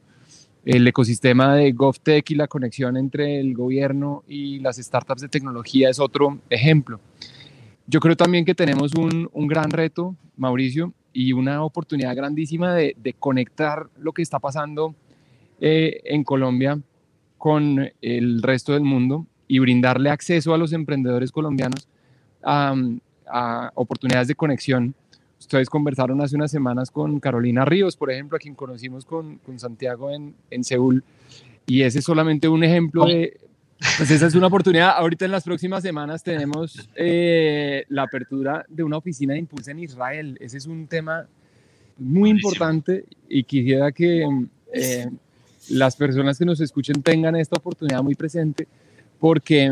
el 0.66 0.88
ecosistema 0.88 1.56
de 1.56 1.72
GovTech 1.72 2.30
y 2.32 2.36
la 2.36 2.48
conexión 2.48 2.98
entre 2.98 3.40
el 3.40 3.54
gobierno 3.54 4.24
y 4.28 4.60
las 4.60 4.78
startups 4.78 5.22
de 5.22 5.30
tecnología 5.30 5.90
es 5.90 6.00
otro 6.00 6.40
ejemplo. 6.50 7.00
Yo 7.88 8.00
creo 8.00 8.16
también 8.16 8.46
que 8.46 8.56
tenemos 8.56 8.94
un, 8.94 9.30
gran 9.48 9.72
reto, 9.72 10.16
Mauricio, 10.38 10.94
y 11.14 11.34
una 11.34 11.64
oportunidad 11.64 12.16
grandísima 12.16 12.74
de, 12.74 13.16
conectar 13.20 13.88
lo 14.00 14.14
que 14.14 14.22
está 14.22 14.40
pasando 14.40 14.96
eh, 15.60 16.00
en 16.06 16.24
Colombia 16.24 16.80
con 17.38 17.92
el 18.02 18.42
resto 18.42 18.74
del 18.74 18.84
mundo 18.84 19.26
y 19.48 19.60
brindarle 19.60 20.10
acceso 20.10 20.54
a 20.54 20.58
los 20.58 20.74
emprendedores 20.74 21.32
colombianos 21.32 21.88
a, 22.44 22.74
a 23.28 23.72
oportunidades 23.76 24.28
de 24.28 24.36
conexión 24.36 24.96
Ustedes 25.42 25.72
conversaron 25.72 26.22
hace 26.22 26.36
unas 26.36 26.52
semanas 26.52 26.92
con 26.92 27.20
Carolina 27.20 27.66
Ríos, 27.66 27.98
por 27.98 28.12
ejemplo, 28.12 28.36
a 28.36 28.40
quien 28.40 28.54
conocimos 28.54 29.06
con, 29.06 29.40
con 29.40 29.58
Santiago 29.58 30.12
en, 30.12 30.36
en, 30.52 30.64
Seúl. 30.64 31.04
Y 31.66 31.82
ese 31.82 31.98
es 31.98 32.06
solamente 32.06 32.48
un 32.48 32.64
ejemplo 32.64 33.06
de, 33.06 33.40
pues 33.98 34.12
esa 34.12 34.28
es 34.28 34.36
una 34.36 34.46
oportunidad. 34.46 34.92
Ahorita 34.92 35.26
en 35.26 35.32
las 35.32 35.44
próximas 35.44 35.82
semanas 35.82 36.22
tenemos 36.22 36.88
eh, 36.96 37.86
la 37.90 38.04
apertura 38.04 38.64
de 38.70 38.84
una 38.84 38.98
oficina 38.98 39.34
de 39.34 39.40
impulso 39.40 39.72
en 39.72 39.80
Israel. 39.80 40.38
Ese 40.40 40.60
es 40.60 40.68
un 40.68 40.86
tema 40.86 41.26
muy 41.98 42.30
importante 42.30 43.06
y 43.28 43.44
quisiera 43.44 43.92
que 43.92 44.24
eh, 44.72 45.08
las 45.70 45.96
personas 45.96 46.38
que 46.38 46.46
nos 46.46 46.62
escuchen 46.62 47.02
tengan 47.02 47.36
esta 47.36 47.58
oportunidad 47.58 48.04
muy 48.04 48.14
presente 48.14 48.68
porque 49.20 49.72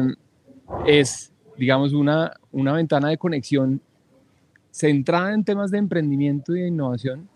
es, 0.88 1.32
digamos, 1.60 1.94
una, 1.94 2.34
una 2.52 2.74
ventana 2.74 3.10
de 3.10 3.20
conexión 3.20 3.80
centrada 4.72 5.34
en 5.34 5.44
temas 5.44 5.72
de 5.72 5.78
emprendimiento 5.78 6.56
y 6.56 6.62
de 6.62 6.68
innovación 6.68 7.28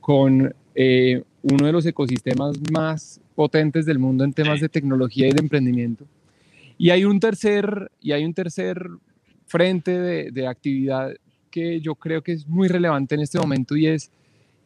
con 0.00 0.54
eh, 0.74 1.22
uno 1.42 1.66
de 1.66 1.72
los 1.72 1.86
ecosistemas 1.86 2.56
más 2.70 3.20
potentes 3.34 3.86
del 3.86 3.98
mundo 3.98 4.24
en 4.24 4.32
temas 4.32 4.60
de 4.60 4.68
tecnología 4.68 5.28
y 5.28 5.32
de 5.32 5.40
emprendimiento. 5.40 6.06
Y 6.78 6.90
hay 6.90 7.04
un 7.04 7.20
tercer, 7.20 7.90
y 8.00 8.12
hay 8.12 8.24
un 8.24 8.34
tercer 8.34 8.88
frente 9.46 9.98
de, 9.98 10.30
de 10.30 10.46
actividad 10.46 11.12
que 11.50 11.80
yo 11.80 11.94
creo 11.94 12.22
que 12.22 12.32
es 12.32 12.46
muy 12.46 12.68
relevante 12.68 13.14
en 13.14 13.22
este 13.22 13.38
momento 13.38 13.76
y 13.76 13.86
es 13.86 14.10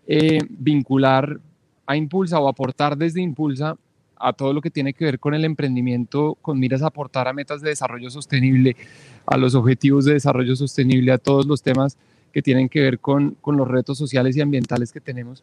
eh, 0.06 0.40
vincular 0.48 1.38
a 1.86 1.96
Impulsa 1.96 2.40
o 2.40 2.48
aportar 2.48 2.96
desde 2.96 3.20
Impulsa 3.20 3.76
a 4.16 4.32
todo 4.32 4.52
lo 4.52 4.60
que 4.60 4.70
tiene 4.70 4.92
que 4.92 5.04
ver 5.04 5.20
con 5.20 5.34
el 5.34 5.44
emprendimiento, 5.44 6.36
con 6.42 6.58
miras 6.58 6.82
a 6.82 6.88
aportar 6.88 7.28
a 7.28 7.32
metas 7.32 7.62
de 7.62 7.70
desarrollo 7.70 8.10
sostenible, 8.10 8.76
a 9.24 9.36
los 9.36 9.54
objetivos 9.54 10.04
de 10.04 10.14
desarrollo 10.14 10.56
sostenible, 10.56 11.12
a 11.12 11.18
todos 11.18 11.46
los 11.46 11.62
temas 11.62 11.96
que 12.32 12.42
tienen 12.42 12.68
que 12.68 12.80
ver 12.80 12.98
con, 12.98 13.36
con 13.40 13.56
los 13.56 13.68
retos 13.68 13.98
sociales 13.98 14.36
y 14.36 14.40
ambientales 14.40 14.92
que 14.92 15.00
tenemos, 15.00 15.42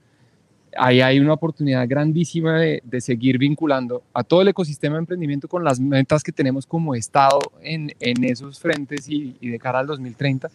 ahí 0.78 1.02
hay 1.02 1.20
una 1.20 1.34
oportunidad 1.34 1.88
grandísima 1.88 2.60
de, 2.60 2.82
de, 2.84 3.02
seguir 3.02 3.38
vinculando 3.38 4.04
a 4.14 4.24
todo 4.24 4.42
el 4.42 4.50
ecosistema 4.50 4.96
de 4.96 5.00
emprendimiento 5.00 5.48
con 5.48 5.64
las 5.64 5.80
metas 5.80 6.24
que 6.24 6.32
tenemos 6.32 6.66
como 6.66 6.96
Estado 6.96 7.40
en, 7.62 7.94
en 8.00 8.24
esos 8.24 8.60
frentes 8.60 9.08
y, 9.10 9.34
de 9.42 9.60
cara 9.60 9.80
al 9.80 9.88
2030. 9.88 10.50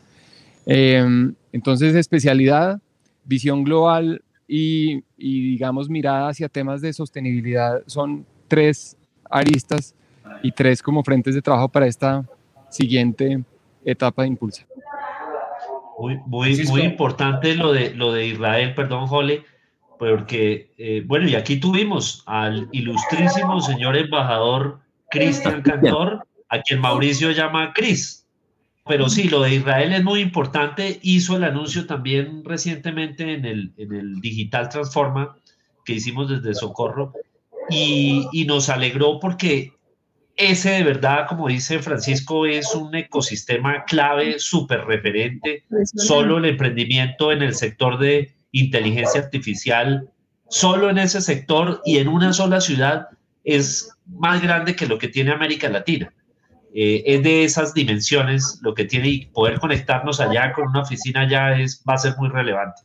Eh, 0.66 1.32
entonces, 1.52 1.94
especialidad, 1.94 2.80
visión 3.24 3.64
global 3.64 4.22
y, 4.46 5.02
y, 5.16 5.50
digamos, 5.52 5.88
mirada 5.88 6.28
hacia 6.28 6.48
temas 6.48 6.80
de 6.80 6.92
sostenibilidad 6.92 7.82
son 7.86 8.24
tres 8.48 8.96
aristas 9.28 9.94
y 10.42 10.52
tres 10.52 10.82
como 10.82 11.02
frentes 11.02 11.34
de 11.34 11.42
trabajo 11.42 11.68
para 11.68 11.86
esta 11.86 12.24
siguiente 12.70 13.42
etapa 13.84 14.22
de 14.22 14.28
impulso. 14.28 14.64
Muy, 15.98 16.18
muy, 16.26 16.64
muy 16.66 16.82
importante 16.82 17.54
lo 17.54 17.72
de, 17.72 17.94
lo 17.94 18.12
de 18.12 18.26
Israel, 18.26 18.74
perdón, 18.74 19.06
Jole, 19.06 19.44
porque, 19.98 20.72
eh, 20.78 21.02
bueno, 21.06 21.28
y 21.28 21.34
aquí 21.34 21.56
tuvimos 21.58 22.22
al 22.26 22.68
ilustrísimo 22.72 23.60
señor 23.60 23.96
embajador 23.96 24.80
Cristian 25.10 25.62
Cantor, 25.62 26.26
a 26.48 26.60
quien 26.60 26.80
Mauricio 26.80 27.30
llama 27.30 27.72
Cris. 27.72 28.26
pero 28.84 29.08
sí, 29.08 29.28
lo 29.28 29.42
de 29.42 29.54
Israel 29.54 29.92
es 29.92 30.02
muy 30.02 30.20
importante. 30.20 30.98
Hizo 31.02 31.36
el 31.36 31.44
anuncio 31.44 31.86
también 31.86 32.42
recientemente 32.44 33.34
en 33.34 33.44
el, 33.44 33.72
en 33.76 33.94
el 33.94 34.20
Digital 34.20 34.68
Transforma 34.68 35.36
que 35.84 35.94
hicimos 35.94 36.28
desde 36.28 36.54
Socorro 36.54 37.12
y, 37.70 38.26
y 38.32 38.44
nos 38.44 38.68
alegró 38.70 39.20
porque 39.20 39.72
ese 40.50 40.70
de 40.70 40.82
verdad, 40.82 41.26
como 41.28 41.48
dice 41.48 41.78
Francisco, 41.78 42.46
es 42.46 42.74
un 42.74 42.94
ecosistema 42.94 43.84
clave, 43.84 44.38
súper 44.38 44.84
referente. 44.84 45.64
Solo 45.94 46.38
el 46.38 46.46
emprendimiento 46.46 47.32
en 47.32 47.42
el 47.42 47.54
sector 47.54 47.98
de 47.98 48.34
inteligencia 48.50 49.20
artificial, 49.20 50.10
solo 50.48 50.90
en 50.90 50.98
ese 50.98 51.20
sector 51.20 51.80
y 51.84 51.98
en 51.98 52.08
una 52.08 52.32
sola 52.32 52.60
ciudad 52.60 53.08
es 53.44 53.90
más 54.06 54.42
grande 54.42 54.76
que 54.76 54.86
lo 54.86 54.98
que 54.98 55.08
tiene 55.08 55.32
América 55.32 55.68
Latina. 55.68 56.12
Eh, 56.74 57.02
es 57.06 57.22
de 57.22 57.44
esas 57.44 57.74
dimensiones 57.74 58.58
lo 58.62 58.74
que 58.74 58.84
tiene 58.84 59.08
y 59.08 59.26
poder 59.26 59.60
conectarnos 59.60 60.20
allá 60.20 60.52
con 60.52 60.68
una 60.68 60.80
oficina 60.80 61.22
allá 61.22 61.58
es, 61.60 61.82
va 61.88 61.94
a 61.94 61.98
ser 61.98 62.14
muy 62.18 62.28
relevante. 62.28 62.82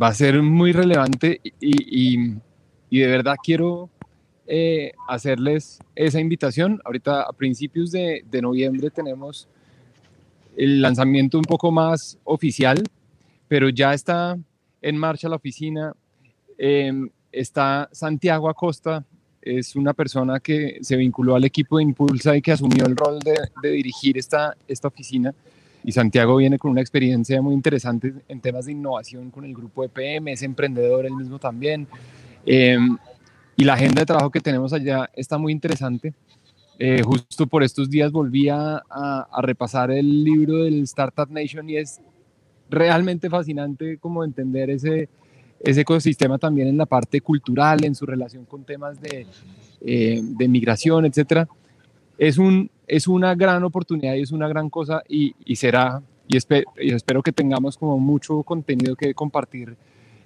Va 0.00 0.08
a 0.08 0.14
ser 0.14 0.42
muy 0.42 0.72
relevante 0.72 1.40
y, 1.60 2.14
y, 2.14 2.34
y 2.90 2.98
de 2.98 3.06
verdad 3.06 3.36
quiero 3.42 3.90
eh, 4.52 4.94
hacerles 5.06 5.78
esa 5.94 6.18
invitación. 6.18 6.80
Ahorita 6.84 7.22
a 7.22 7.32
principios 7.32 7.92
de, 7.92 8.24
noviembre 8.42 8.90
tenemos 8.90 9.46
el 10.56 10.82
lanzamiento 10.82 11.38
un 11.38 11.44
poco 11.44 11.70
más 11.70 12.18
oficial, 12.24 12.82
pero 13.46 13.68
ya 13.68 13.94
está 13.94 14.36
en 14.82 14.96
marcha 14.96 15.28
la 15.28 15.36
oficina. 15.36 15.94
Eh, 16.58 16.92
está 17.30 17.88
Santiago 17.92 18.50
Acosta, 18.50 19.04
es 19.40 19.76
una 19.76 19.94
persona 19.94 20.40
que 20.40 20.78
se 20.82 20.96
vinculó 20.96 21.36
al 21.36 21.44
equipo 21.44 21.76
de 21.76 21.84
Impulsa 21.84 22.36
y 22.36 22.42
que 22.42 22.50
asumió 22.50 22.86
el 22.86 22.96
rol 22.96 23.20
de, 23.20 23.70
dirigir 23.70 24.18
esta, 24.18 24.56
esta 24.66 24.88
oficina. 24.88 25.32
Y 25.84 25.92
Santiago 25.92 26.34
viene 26.34 26.58
con 26.58 26.72
una 26.72 26.80
experiencia 26.80 27.40
muy 27.40 27.54
interesante 27.54 28.14
en 28.26 28.40
temas 28.40 28.66
de 28.66 28.72
innovación 28.72 29.30
con 29.30 29.44
el 29.44 29.54
grupo 29.54 29.82
de 29.82 29.90
PM, 29.90 30.32
es 30.32 30.42
emprendedor 30.42 31.06
él 31.06 31.14
mismo 31.14 31.38
también. 31.38 31.86
Eh, 32.44 32.76
y 33.60 33.64
la 33.64 33.74
agenda 33.74 34.00
de 34.00 34.06
trabajo 34.06 34.30
que 34.30 34.40
tenemos 34.40 34.72
allá 34.72 35.10
está 35.12 35.36
muy 35.36 35.52
interesante. 35.52 36.14
Eh, 36.78 37.02
justo 37.02 37.46
por 37.46 37.62
estos 37.62 37.90
días 37.90 38.10
volví 38.10 38.48
a, 38.48 38.82
a, 38.88 39.42
repasar 39.42 39.90
el 39.90 40.24
libro 40.24 40.64
del 40.64 40.84
Startup 40.84 41.28
Nation 41.28 41.68
y 41.68 41.76
es 41.76 42.00
realmente 42.70 43.28
fascinante 43.28 43.98
como 43.98 44.24
entender 44.24 44.70
ese, 44.70 45.10
ese 45.60 45.82
ecosistema 45.82 46.38
también 46.38 46.68
en 46.68 46.78
la 46.78 46.86
parte 46.86 47.20
cultural, 47.20 47.84
en 47.84 47.94
su 47.94 48.06
relación 48.06 48.46
con 48.46 48.64
temas 48.64 48.98
de, 48.98 49.26
eh, 49.82 50.20
de 50.22 50.48
migración, 50.48 51.04
etc. 51.04 51.46
Es, 52.16 52.38
un, 52.38 52.70
es 52.86 53.06
una 53.06 53.34
gran 53.34 53.62
oportunidad 53.62 54.14
y 54.14 54.22
es 54.22 54.32
una 54.32 54.48
gran 54.48 54.70
cosa 54.70 55.02
y, 55.06 55.34
y 55.44 55.56
será, 55.56 56.02
y, 56.26 56.38
espe 56.38 56.64
y 56.78 56.94
espero 56.94 57.22
que 57.22 57.32
tengamos 57.32 57.76
como 57.76 57.98
mucho 57.98 58.42
contenido 58.42 58.96
que 58.96 59.12
compartir 59.12 59.76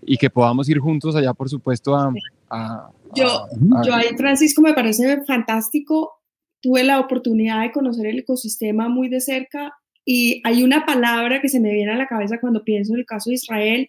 y 0.06 0.16
que 0.16 0.30
podamos 0.30 0.68
ir 0.68 0.78
juntos 0.78 1.16
allá, 1.16 1.32
por 1.34 1.48
supuesto, 1.48 1.94
a, 1.94 2.12
a, 2.50 2.90
yo, 3.14 3.46
yo 3.84 3.94
ahí, 3.94 4.08
Francisco, 4.16 4.62
me 4.62 4.74
parece 4.74 5.22
fantástico. 5.24 6.12
Tuve 6.60 6.82
la 6.84 7.00
oportunidad 7.00 7.62
de 7.62 7.72
conocer 7.72 8.06
el 8.06 8.18
ecosistema 8.18 8.88
muy 8.88 9.08
de 9.08 9.20
cerca 9.20 9.72
y 10.04 10.40
hay 10.44 10.62
una 10.62 10.84
palabra 10.84 11.40
que 11.40 11.48
se 11.48 11.60
me 11.60 11.72
viene 11.72 11.92
a 11.92 11.96
la 11.96 12.06
cabeza 12.06 12.40
cuando 12.40 12.64
pienso 12.64 12.92
en 12.92 13.00
el 13.00 13.06
caso 13.06 13.30
de 13.30 13.36
Israel, 13.36 13.88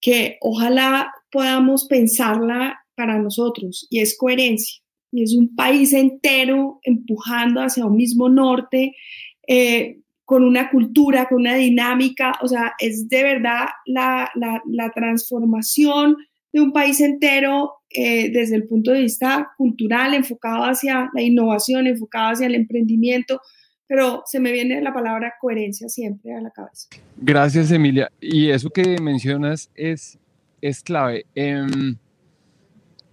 que 0.00 0.36
ojalá 0.40 1.12
podamos 1.30 1.86
pensarla 1.86 2.78
para 2.94 3.18
nosotros 3.18 3.86
y 3.90 4.00
es 4.00 4.16
coherencia. 4.18 4.82
Y 5.10 5.22
es 5.22 5.34
un 5.34 5.54
país 5.54 5.92
entero 5.92 6.80
empujando 6.82 7.60
hacia 7.60 7.86
un 7.86 7.96
mismo 7.96 8.28
norte, 8.28 8.94
eh, 9.46 10.00
con 10.24 10.42
una 10.42 10.70
cultura, 10.70 11.26
con 11.28 11.40
una 11.40 11.54
dinámica, 11.54 12.32
o 12.40 12.48
sea, 12.48 12.74
es 12.78 13.08
de 13.08 13.22
verdad 13.22 13.66
la, 13.84 14.30
la, 14.34 14.90
transformación 14.94 16.16
de 16.52 16.60
un 16.60 16.72
país 16.72 17.00
entero 17.00 17.74
eh, 17.90 18.30
desde 18.30 18.56
el 18.56 18.66
punto 18.66 18.92
de 18.92 19.02
vista 19.02 19.52
cultural, 19.58 20.14
enfocado 20.14 20.64
hacia 20.64 21.10
la 21.12 21.20
innovación, 21.20 21.86
enfocado 21.86 22.32
hacia 22.32 22.46
el 22.46 22.54
emprendimiento, 22.54 23.40
pero 23.86 24.22
se 24.24 24.40
me 24.40 24.50
viene 24.52 24.80
la 24.80 24.94
palabra 24.94 25.34
coherencia 25.40 25.88
siempre 25.88 26.32
a 26.32 26.40
la 26.40 26.50
cabeza. 26.50 26.88
Gracias, 27.18 27.70
Emilia. 27.70 28.10
Y 28.20 28.48
eso 28.48 28.70
que 28.70 28.98
mencionas 29.00 29.70
es, 29.74 30.18
es 30.62 30.82
clave. 30.82 31.26
Eh, 31.34 31.66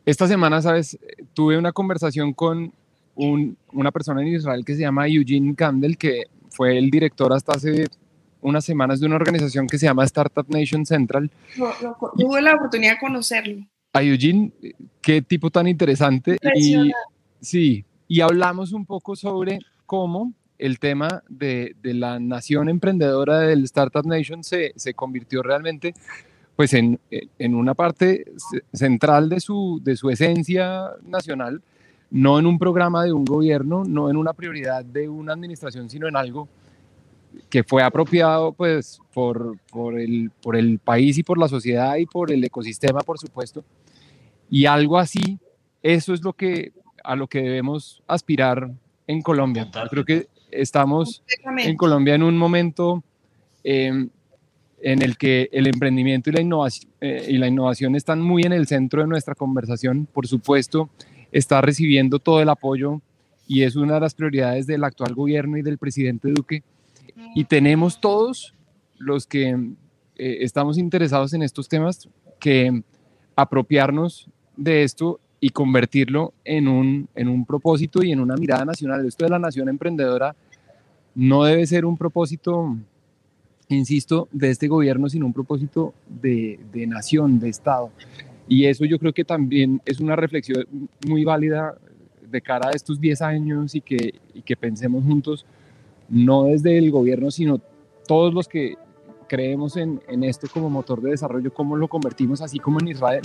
esta 0.06 0.28
semana, 0.28 0.62
sabes, 0.62 0.97
tuve 1.34 1.58
una 1.58 1.74
conversación 1.74 2.34
con 2.34 2.74
un, 3.15 3.58
una 3.74 3.91
persona 3.91 4.21
en 4.21 4.30
Israel 4.30 4.63
que 4.65 4.76
se 4.76 4.82
llama 4.82 5.08
Eugene 5.08 5.54
Kandel, 5.56 5.97
que 5.97 6.24
fue 6.62 6.78
el 6.78 6.91
director 6.91 7.34
hasta 7.34 7.54
hace 7.54 7.88
unas 8.39 8.63
semanas 8.63 9.00
de 9.00 9.08
una 9.08 9.15
organización 9.15 9.65
que 9.65 9.80
se 9.80 9.88
llama 9.88 10.04
Startup 10.04 10.45
Nation 10.47 10.86
Central. 10.86 11.32
No, 11.58 11.71
no, 11.82 11.97
tuve 12.15 12.39
la 12.39 12.54
oportunidad 12.54 12.91
de 12.91 13.00
conocerlo 13.00 13.65
a 13.91 14.04
Eugene, 14.04 14.52
qué 15.02 15.24
tipo 15.24 15.50
tan 15.50 15.67
interesante. 15.67 16.38
Y, 16.54 16.91
sí, 17.39 17.84
y 18.08 18.21
hablamos 18.21 18.74
un 18.74 18.86
poco 18.86 19.15
sobre 19.15 19.58
cómo 19.88 20.34
el 20.60 20.78
tema 20.78 21.24
de, 21.30 21.76
de 21.82 21.95
la 21.95 22.19
nación 22.19 22.69
emprendedora 22.69 23.39
del 23.39 23.63
Startup 23.63 24.06
Nation 24.06 24.43
se, 24.43 24.74
se 24.76 24.93
convirtió 24.93 25.41
realmente 25.41 25.95
pues 26.56 26.76
en, 26.76 27.00
en, 27.39 27.56
una 27.56 27.74
parte 27.74 28.26
central 28.71 29.30
de 29.30 29.39
su, 29.39 29.82
de 29.84 29.95
su 29.95 30.12
esencia 30.12 30.91
nacional, 31.08 31.63
no 32.12 32.38
en 32.38 32.45
un 32.45 32.60
programa 32.60 33.04
de 33.06 33.13
un 33.13 33.26
gobierno, 33.26 33.84
no 33.86 34.10
en 34.10 34.17
una 34.17 34.34
prioridad 34.34 34.84
de 34.84 35.10
una 35.10 35.34
administración, 35.34 35.89
sino 35.89 36.08
en 36.08 36.17
algo 36.17 36.47
que 37.50 37.63
fue 37.63 37.82
apropiado 37.82 38.52
pues 38.52 39.00
por, 39.13 39.58
por, 39.71 39.97
el, 39.97 40.32
por 40.41 40.58
el 40.58 40.80
país 40.80 41.17
y 41.17 41.24
por 41.24 41.38
la 41.38 41.47
sociedad 41.47 41.95
y 41.95 42.06
por 42.06 42.32
el 42.32 42.43
ecosistema, 42.43 43.00
por 43.00 43.17
supuesto. 43.17 43.63
Y 44.50 44.65
algo 44.65 44.97
así, 44.97 45.39
eso 45.82 46.13
es 46.13 46.21
lo 46.21 46.34
que, 46.34 46.74
a 47.04 47.15
lo 47.15 47.28
que 47.28 47.41
debemos 47.41 48.04
aspirar 48.08 48.69
en 49.08 49.21
Colombia. 49.21 49.69
creo 49.89 50.04
que 50.04 50.28
estamos 50.52 51.24
en 51.58 51.78
Colombia 51.78 52.15
en 52.15 52.24
un 52.24 52.38
momento 52.38 53.02
eh, 53.63 54.08
en 54.84 55.02
el 55.02 55.17
que 55.17 55.50
el 55.54 55.67
emprendimiento 55.67 56.30
y 56.30 56.34
la, 56.34 56.41
innovación, 56.41 56.91
eh, 57.00 57.26
y 57.30 57.38
la 57.38 57.47
innovación 57.47 57.95
están 57.95 58.21
muy 58.21 58.43
en 58.43 58.52
el 58.52 58.67
centro 58.67 59.02
de 59.02 59.08
nuestra 59.08 59.36
conversación. 59.36 60.08
Por 60.12 60.28
supuesto, 60.28 60.89
está 61.31 61.61
recibiendo 61.61 62.19
todo 62.19 62.41
el 62.41 62.49
apoyo 62.49 63.01
y 63.47 63.63
es 63.63 63.75
una 63.75 63.95
de 63.95 63.99
las 64.01 64.13
prioridades 64.13 64.67
del 64.67 64.83
actual 64.83 65.13
gobierno 65.13 65.57
y 65.57 65.61
del 65.61 65.77
presidente 65.77 66.29
Duque 66.29 66.63
y 67.35 67.45
tenemos 67.45 67.99
todos 67.99 68.53
los 68.97 69.27
que 69.27 69.49
eh, 69.49 70.37
estamos 70.41 70.77
interesados 70.77 71.33
en 71.33 71.43
estos 71.43 71.67
temas 71.67 72.07
que 72.39 72.83
apropiarnos 73.35 74.29
de 74.57 74.83
esto 74.83 75.19
y 75.39 75.49
convertirlo 75.49 76.33
en 76.45 76.67
un, 76.67 77.09
en 77.15 77.27
un 77.27 77.45
propósito 77.45 78.03
y 78.03 78.11
en 78.11 78.19
una 78.19 78.35
mirada 78.35 78.63
nacional. 78.63 79.05
Esto 79.05 79.25
de 79.25 79.31
la 79.31 79.39
nación 79.39 79.69
emprendedora 79.69 80.35
no 81.15 81.43
debe 81.43 81.65
ser 81.65 81.85
un 81.85 81.97
propósito, 81.97 82.77
insisto, 83.67 84.27
de 84.31 84.51
este 84.51 84.67
gobierno, 84.67 85.09
sino 85.09 85.25
un 85.25 85.33
propósito 85.33 85.93
de, 86.07 86.59
de 86.71 86.85
nación, 86.85 87.39
de 87.39 87.49
Estado. 87.49 87.89
Y 88.47 88.65
eso 88.65 88.86
yo 88.86 88.99
creo 88.99 89.13
que 89.13 89.23
también 89.23 89.82
es 89.86 89.99
una 89.99 90.15
reflexión 90.15 90.65
muy 91.08 91.23
válida 91.23 91.77
de 92.30 92.41
cara 92.41 92.69
a 92.69 92.71
estos 92.71 92.99
10 92.99 93.21
años 93.21 93.75
y 93.75 93.82
que, 93.82 94.15
y 94.34 94.41
que 94.41 94.56
pensemos 94.56 95.04
juntos 95.04 95.45
no 96.10 96.45
desde 96.45 96.77
el 96.77 96.91
gobierno, 96.91 97.32
sino 97.32 97.62
todos 98.08 98.34
los 98.34 98.47
que 98.47 98.75
creemos 99.27 99.77
en, 99.77 100.01
en, 100.10 100.23
esto 100.23 100.47
como 100.54 100.69
motor 100.69 101.01
de 101.01 101.12
desarrollo, 101.12 101.54
cómo 101.54 101.77
lo 101.77 101.88
convertimos, 101.88 102.41
así 102.41 102.60
como 102.60 102.82
en 102.82 102.89
Israel, 102.89 103.21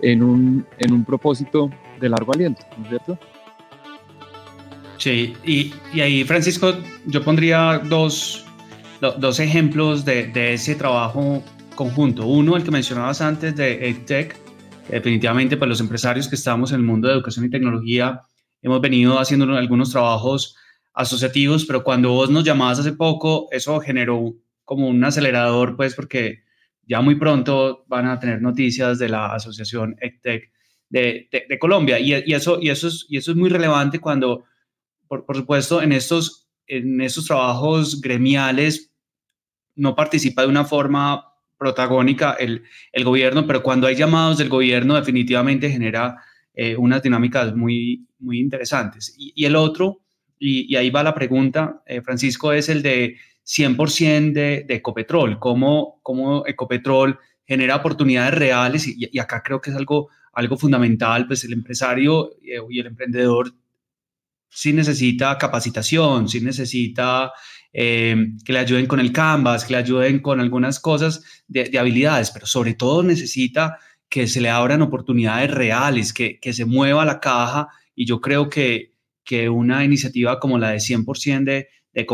en 0.00 0.22
un, 0.22 0.66
en 0.78 0.92
un 0.92 1.04
propósito 1.04 1.70
de 2.00 2.08
largo 2.08 2.32
aliento, 2.32 2.62
¿no 2.78 2.84
es 2.84 2.88
cierto? 2.88 3.18
Sí, 4.96 5.34
y, 5.44 5.74
y 5.92 6.00
ahí, 6.00 6.24
Francisco, 6.24 6.72
yo 7.04 7.22
pondría 7.22 7.78
dos, 7.84 8.46
dos 9.18 9.38
ejemplos 9.38 10.06
de, 10.06 10.28
de, 10.28 10.54
ese 10.54 10.74
trabajo 10.76 11.42
conjunto. 11.74 12.26
Uno, 12.26 12.56
el 12.56 12.64
que 12.64 12.70
mencionabas 12.70 13.20
antes 13.20 13.54
de 13.54 13.90
EdTech, 13.90 14.43
definitivamente 14.88 15.56
para 15.56 15.68
pues, 15.68 15.68
los 15.70 15.80
empresarios 15.80 16.28
que 16.28 16.36
estamos 16.36 16.72
en 16.72 16.80
el 16.80 16.86
mundo 16.86 17.08
de 17.08 17.14
educación 17.14 17.44
y 17.44 17.50
tecnología, 17.50 18.22
hemos 18.62 18.80
venido 18.80 19.18
haciendo 19.18 19.44
algunos 19.56 19.90
trabajos 19.90 20.56
asociativos, 20.94 21.64
pero 21.64 21.82
cuando 21.82 22.12
vos 22.12 22.30
nos 22.30 22.44
llamabas 22.44 22.78
hace 22.78 22.92
poco, 22.92 23.48
eso 23.50 23.80
generó 23.80 24.34
como 24.64 24.88
un 24.88 25.02
acelerador, 25.04 25.76
pues 25.76 25.94
porque 25.94 26.44
ya 26.86 27.00
muy 27.00 27.16
pronto 27.16 27.84
van 27.88 28.06
a 28.06 28.18
tener 28.18 28.40
noticias 28.40 28.98
de 28.98 29.08
la 29.08 29.34
Asociación 29.34 29.96
EdTech 30.00 30.50
de, 30.88 31.28
de, 31.48 31.58
Colombia. 31.58 31.98
Y, 31.98 32.12
eso, 32.32 32.58
y, 32.60 32.70
eso 32.70 32.88
es, 32.88 33.06
y 33.08 33.16
eso 33.16 33.32
es 33.32 33.36
muy 33.36 33.50
relevante 33.50 33.98
cuando, 33.98 34.44
por, 35.08 35.26
por, 35.26 35.36
supuesto, 35.36 35.82
en 35.82 35.92
estos, 35.92 36.48
en 36.66 37.00
estos 37.00 37.26
trabajos 37.26 38.00
gremiales 38.00 38.92
no 39.74 39.96
participa 39.96 40.42
de 40.42 40.48
una 40.48 40.64
forma 40.64 41.33
protagónica 41.58 42.32
el, 42.32 42.64
el 42.92 43.04
gobierno, 43.04 43.46
pero 43.46 43.62
cuando 43.62 43.86
hay 43.86 43.94
llamados 43.94 44.38
del 44.38 44.48
gobierno 44.48 44.94
definitivamente 44.94 45.70
genera 45.70 46.16
eh, 46.54 46.76
unas 46.76 47.02
dinámicas 47.02 47.54
muy, 47.54 48.06
muy 48.18 48.38
interesantes. 48.38 49.14
Y, 49.18 49.44
el 49.44 49.56
otro 49.56 50.02
y, 50.38 50.74
ahí 50.76 50.90
va 50.90 51.02
la 51.02 51.14
pregunta, 51.14 51.82
eh, 51.86 52.00
Francisco, 52.00 52.52
es 52.52 52.68
el 52.68 52.82
de 52.82 53.16
100% 53.44 54.32
de, 54.32 54.64
de, 54.66 54.74
Ecopetrol, 54.74 55.38
cómo, 55.38 56.00
cómo 56.02 56.46
Ecopetrol 56.46 57.18
genera 57.44 57.76
oportunidades 57.76 58.34
reales 58.34 58.86
y, 58.86 59.08
y, 59.10 59.18
acá 59.18 59.42
creo 59.42 59.60
que 59.60 59.70
es 59.70 59.76
algo, 59.76 60.10
algo 60.32 60.56
fundamental, 60.56 61.26
pues 61.26 61.44
el 61.44 61.52
empresario 61.52 62.30
eh, 62.42 62.60
y 62.70 62.80
el 62.80 62.86
emprendedor 62.86 63.52
sí 64.48 64.72
necesita 64.72 65.36
capacitación, 65.36 66.28
sí 66.28 66.40
necesita 66.40 67.32
eh, 67.76 68.14
que 68.44 68.52
le 68.52 68.60
ayuden 68.60 68.86
con 68.86 69.00
el 69.00 69.12
Canvas, 69.12 69.64
que 69.64 69.72
le 69.72 69.80
ayuden 69.80 70.20
con 70.20 70.38
algunas 70.38 70.78
cosas 70.78 71.24
de, 71.48 71.64
de, 71.64 71.78
habilidades, 71.78 72.30
pero 72.30 72.46
sobre 72.46 72.74
todo 72.74 73.02
necesita 73.02 73.78
que 74.08 74.28
se 74.28 74.40
le 74.40 74.48
abran 74.48 74.80
oportunidades 74.80 75.50
reales, 75.50 76.12
que, 76.12 76.38
que 76.38 76.52
se 76.52 76.66
mueva 76.66 77.04
la 77.04 77.18
caja 77.18 77.66
y 77.96 78.06
yo 78.06 78.20
creo 78.20 78.48
que, 78.48 78.92
que 79.24 79.48
una 79.48 79.84
iniciativa 79.84 80.38
como 80.38 80.56
la 80.56 80.70
de 80.70 80.76
100% 80.76 81.42
de, 81.42 81.68
de, 81.92 82.06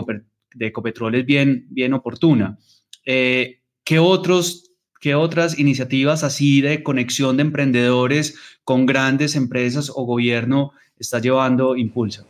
de 0.55 0.67
Ecopetrol 0.67 1.15
es 1.15 1.27
bien, 1.27 1.67
bien 1.69 1.93
oportuna. 1.93 2.59
Eh, 3.05 3.61
¿qué, 3.85 3.99
otros, 3.99 4.73
¿Qué 4.99 5.15
otras 5.15 5.59
iniciativas 5.59 6.25
así 6.25 6.63
de 6.63 6.83
conexión 6.83 7.37
de 7.37 7.43
emprendedores 7.43 8.39
con 8.65 8.87
grandes 8.87 9.37
empresas 9.37 9.93
o 9.95 10.05
gobierno 10.05 10.73
está 10.99 11.19
llevando 11.19 11.77
Impulsa? 11.77 12.25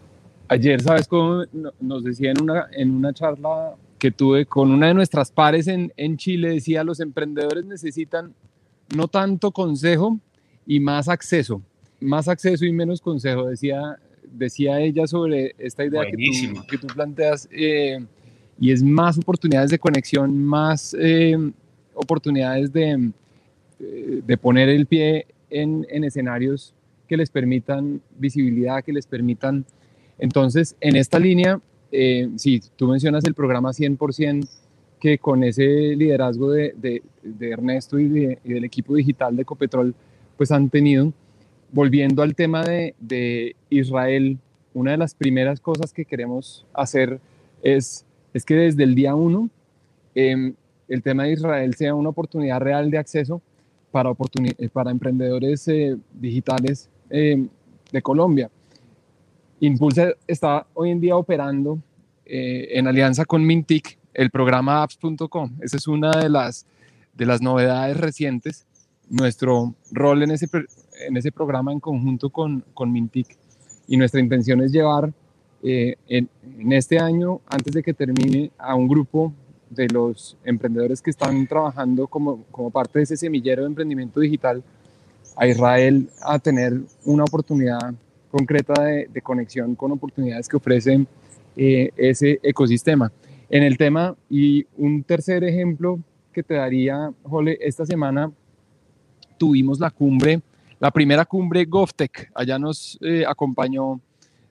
Ayer, 0.52 0.82
¿sabes 0.82 1.06
cómo 1.06 1.44
nos 1.80 2.02
decía 2.02 2.32
en 2.32 2.42
una, 2.42 2.66
en 2.72 2.90
una 2.90 3.12
charla 3.12 3.76
que 4.00 4.10
tuve 4.10 4.46
con 4.46 4.72
una 4.72 4.88
de 4.88 4.94
nuestras 4.94 5.30
pares 5.30 5.68
en, 5.68 5.92
en 5.96 6.16
Chile? 6.16 6.48
Decía, 6.50 6.82
los 6.82 6.98
emprendedores 6.98 7.64
necesitan 7.64 8.34
no 8.96 9.06
tanto 9.06 9.52
consejo 9.52 10.18
y 10.66 10.80
más 10.80 11.08
acceso. 11.08 11.62
Más 12.00 12.26
acceso 12.26 12.64
y 12.64 12.72
menos 12.72 13.00
consejo, 13.00 13.46
decía, 13.46 13.96
decía 14.24 14.80
ella 14.80 15.06
sobre 15.06 15.54
esta 15.56 15.84
idea 15.84 16.02
que 16.04 16.16
tú, 16.16 16.66
que 16.68 16.78
tú, 16.78 16.88
planteas. 16.88 17.48
Eh, 17.52 18.04
y 18.58 18.72
es 18.72 18.82
más 18.82 19.18
oportunidades 19.18 19.70
de 19.70 19.78
conexión, 19.78 20.36
más 20.36 20.96
eh, 20.98 21.38
oportunidades 21.94 22.72
de, 22.72 23.12
eh, 23.78 24.22
de 24.26 24.36
poner 24.36 24.68
el 24.68 24.86
pie 24.86 25.28
en, 25.48 25.86
en 25.88 26.02
escenarios 26.02 26.74
que 27.06 27.16
les 27.16 27.30
permitan 27.30 28.00
visibilidad, 28.18 28.82
que 28.82 28.92
les 28.92 29.06
permitan 29.06 29.64
entonces, 30.20 30.76
en 30.80 30.96
esta 30.96 31.18
línea, 31.18 31.60
eh, 31.90 32.28
sí, 32.36 32.60
tú 32.76 32.86
mencionas 32.86 33.24
el 33.24 33.34
programa 33.34 33.72
100%, 33.72 34.46
que 35.00 35.16
con 35.16 35.42
ese 35.42 35.64
liderazgo 35.96 36.50
de, 36.50 37.02
Ernesto 37.40 37.98
y, 37.98 38.36
del 38.44 38.64
equipo 38.64 38.94
digital 38.94 39.34
de 39.34 39.42
Ecopetrol, 39.42 39.94
pues 40.36 40.52
han 40.52 40.68
tenido. 40.68 41.12
Volviendo 41.72 42.22
al 42.22 42.34
tema 42.34 42.64
de, 42.64 43.56
Israel, 43.70 44.38
una 44.74 44.90
de 44.90 44.98
las 44.98 45.14
primeras 45.14 45.58
cosas 45.58 45.92
que 45.92 46.04
queremos 46.04 46.66
hacer 46.74 47.18
es, 47.62 48.04
que 48.46 48.54
desde 48.54 48.84
el 48.84 48.94
día 48.94 49.14
uno 49.14 49.48
em, 50.14 50.54
el 50.88 51.02
tema 51.02 51.24
de 51.24 51.32
Israel 51.32 51.74
sea 51.74 51.94
una 51.94 52.10
oportunidad 52.10 52.60
real 52.60 52.90
de 52.90 52.98
acceso 52.98 53.40
para, 53.90 54.12
para 54.72 54.90
emprendedores 54.90 55.66
eh, 55.68 55.96
digitales 56.12 56.90
em, 57.08 57.48
de 57.90 58.02
Colombia. 58.02 58.50
Impulsa 59.60 60.14
está 60.26 60.66
hoy 60.72 60.90
en 60.90 61.00
día 61.00 61.16
operando 61.16 61.78
eh, 62.24 62.68
en 62.72 62.86
alianza 62.86 63.26
con 63.26 63.44
Mintic 63.44 63.98
el 64.14 64.30
programa 64.30 64.82
apps.com. 64.82 65.50
Esa 65.60 65.76
es 65.76 65.86
una 65.86 66.10
de 66.12 66.30
las, 66.30 66.66
de 67.14 67.26
las 67.26 67.42
novedades 67.42 67.98
recientes. 67.98 68.66
Nuestro 69.10 69.74
rol 69.92 70.22
en 70.22 70.30
ese, 70.30 70.48
en 71.06 71.16
ese 71.16 71.30
programa 71.30 71.72
en 71.72 71.80
conjunto 71.80 72.30
con, 72.30 72.64
con 72.72 72.90
Mintic 72.90 73.36
y 73.86 73.98
nuestra 73.98 74.20
intención 74.20 74.62
es 74.62 74.72
llevar 74.72 75.12
eh, 75.62 75.96
en, 76.08 76.30
en, 76.58 76.72
este 76.72 76.98
año, 76.98 77.42
antes 77.46 77.74
de 77.74 77.82
que 77.82 77.92
termine, 77.92 78.50
a 78.56 78.74
un 78.74 78.88
grupo 78.88 79.34
de 79.68 79.88
los 79.88 80.38
emprendedores 80.42 81.02
que 81.02 81.10
están 81.10 81.46
trabajando 81.46 82.06
como, 82.06 82.44
como 82.50 82.70
parte 82.70 82.98
de 82.98 83.02
ese 83.02 83.16
semillero 83.16 83.62
de 83.62 83.68
emprendimiento 83.68 84.20
digital 84.20 84.62
a 85.36 85.46
Israel 85.46 86.08
a 86.22 86.38
tener 86.38 86.80
una 87.04 87.24
oportunidad 87.24 87.94
concreta 88.30 88.82
de, 88.82 89.22
conexión 89.22 89.74
con 89.74 89.92
oportunidades 89.92 90.48
que 90.48 90.56
ofrecen 90.56 91.06
eh, 91.56 91.90
ese 91.96 92.40
ecosistema. 92.42 93.12
En 93.48 93.62
el 93.62 93.76
tema, 93.76 94.14
y 94.28 94.66
un 94.76 95.02
tercer 95.02 95.42
ejemplo 95.44 95.98
que 96.32 96.42
te 96.42 96.54
daría, 96.54 97.12
Jole, 97.24 97.58
esta 97.60 97.84
semana 97.84 98.30
tuvimos 99.36 99.80
la 99.80 99.90
cumbre, 99.90 100.40
la 100.78 100.90
primera 100.90 101.24
cumbre 101.24 101.64
GovTech. 101.64 102.30
Allá 102.34 102.58
nos 102.58 102.98
eh, 103.02 103.24
acompañó 103.26 104.00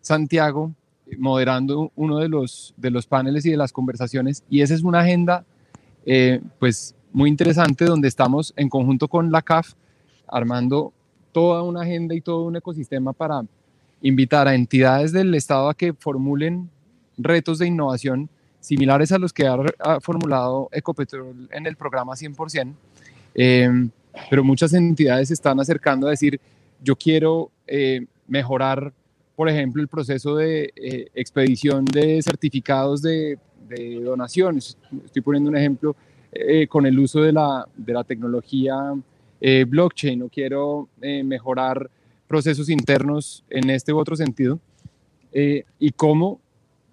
Santiago 0.02 0.74
moderando 1.18 1.92
uno 1.96 2.18
de 2.20 2.30
los, 2.30 2.74
de 2.78 2.92
los 2.92 3.08
paneles 3.08 3.46
y 3.46 3.52
de 3.52 3.58
las 3.58 3.72
conversaciones. 3.72 4.44
Y 4.50 4.62
esa 4.62 4.74
es 4.74 4.84
una 4.84 5.00
agenda, 5.00 5.46
eh, 6.06 6.42
pues, 6.60 6.96
muy 7.12 7.30
interesante 7.30 7.86
donde 7.86 8.08
estamos 8.08 8.54
en 8.56 8.70
conjunto 8.70 9.08
con 9.08 9.32
la 9.32 9.42
CAF 9.42 9.74
armando 10.28 10.94
toda 11.32 11.64
una 11.64 11.82
agenda 11.82 12.14
y 12.14 12.22
todo 12.22 12.44
un 12.44 12.56
ecosistema 12.56 13.14
para 13.14 13.44
invitar 14.02 14.48
a 14.48 14.56
entidades 14.56 15.12
del 15.12 15.34
Estado 15.36 15.70
a 15.70 15.74
que 15.74 15.94
formulen 15.94 16.70
retos 17.18 17.60
de 17.60 17.68
innovación 17.68 18.30
similares 18.60 19.12
a 19.12 19.20
los 19.20 19.34
que 19.34 19.48
ha, 19.48 20.00
formulado 20.02 20.70
Ecopetrol 20.72 21.50
en 21.52 21.66
el 21.66 21.76
programa 21.76 22.14
100%, 22.16 22.74
em, 23.36 23.90
pero 24.30 24.44
muchas 24.44 24.74
entidades 24.74 25.30
se 25.30 25.34
están 25.34 25.60
acercando 25.60 26.08
a 26.08 26.12
decir, 26.12 26.40
yo 26.82 26.96
quiero 26.96 27.52
eh, 27.68 28.06
mejorar, 28.28 28.94
por 29.36 29.50
ejemplo, 29.50 29.82
el 29.82 29.88
proceso 29.88 30.36
de 30.36 30.74
eh, 30.76 31.08
expedición 31.14 31.86
de 31.86 32.22
certificados 32.22 33.02
de, 33.02 33.38
de, 33.68 34.02
donaciones. 34.02 34.78
Estoy 35.06 35.22
poniendo 35.22 35.50
un 35.50 35.58
ejemplo 35.58 35.96
eh, 36.32 36.68
con 36.68 36.86
el 36.86 37.00
uso 37.00 37.22
de 37.22 37.32
la, 37.32 37.66
de 37.76 37.94
la 37.94 38.04
tecnología 38.04 38.94
blockchain, 39.42 40.22
o 40.24 40.28
quiero 40.28 40.90
mejorar 41.00 41.90
procesos 42.30 42.70
internos 42.70 43.44
en 43.50 43.72
este 43.72 43.92
u 43.92 43.98
otro 43.98 44.16
sentido 44.16 44.60
eh, 45.34 45.64
y 45.80 45.92
cómo 45.92 46.40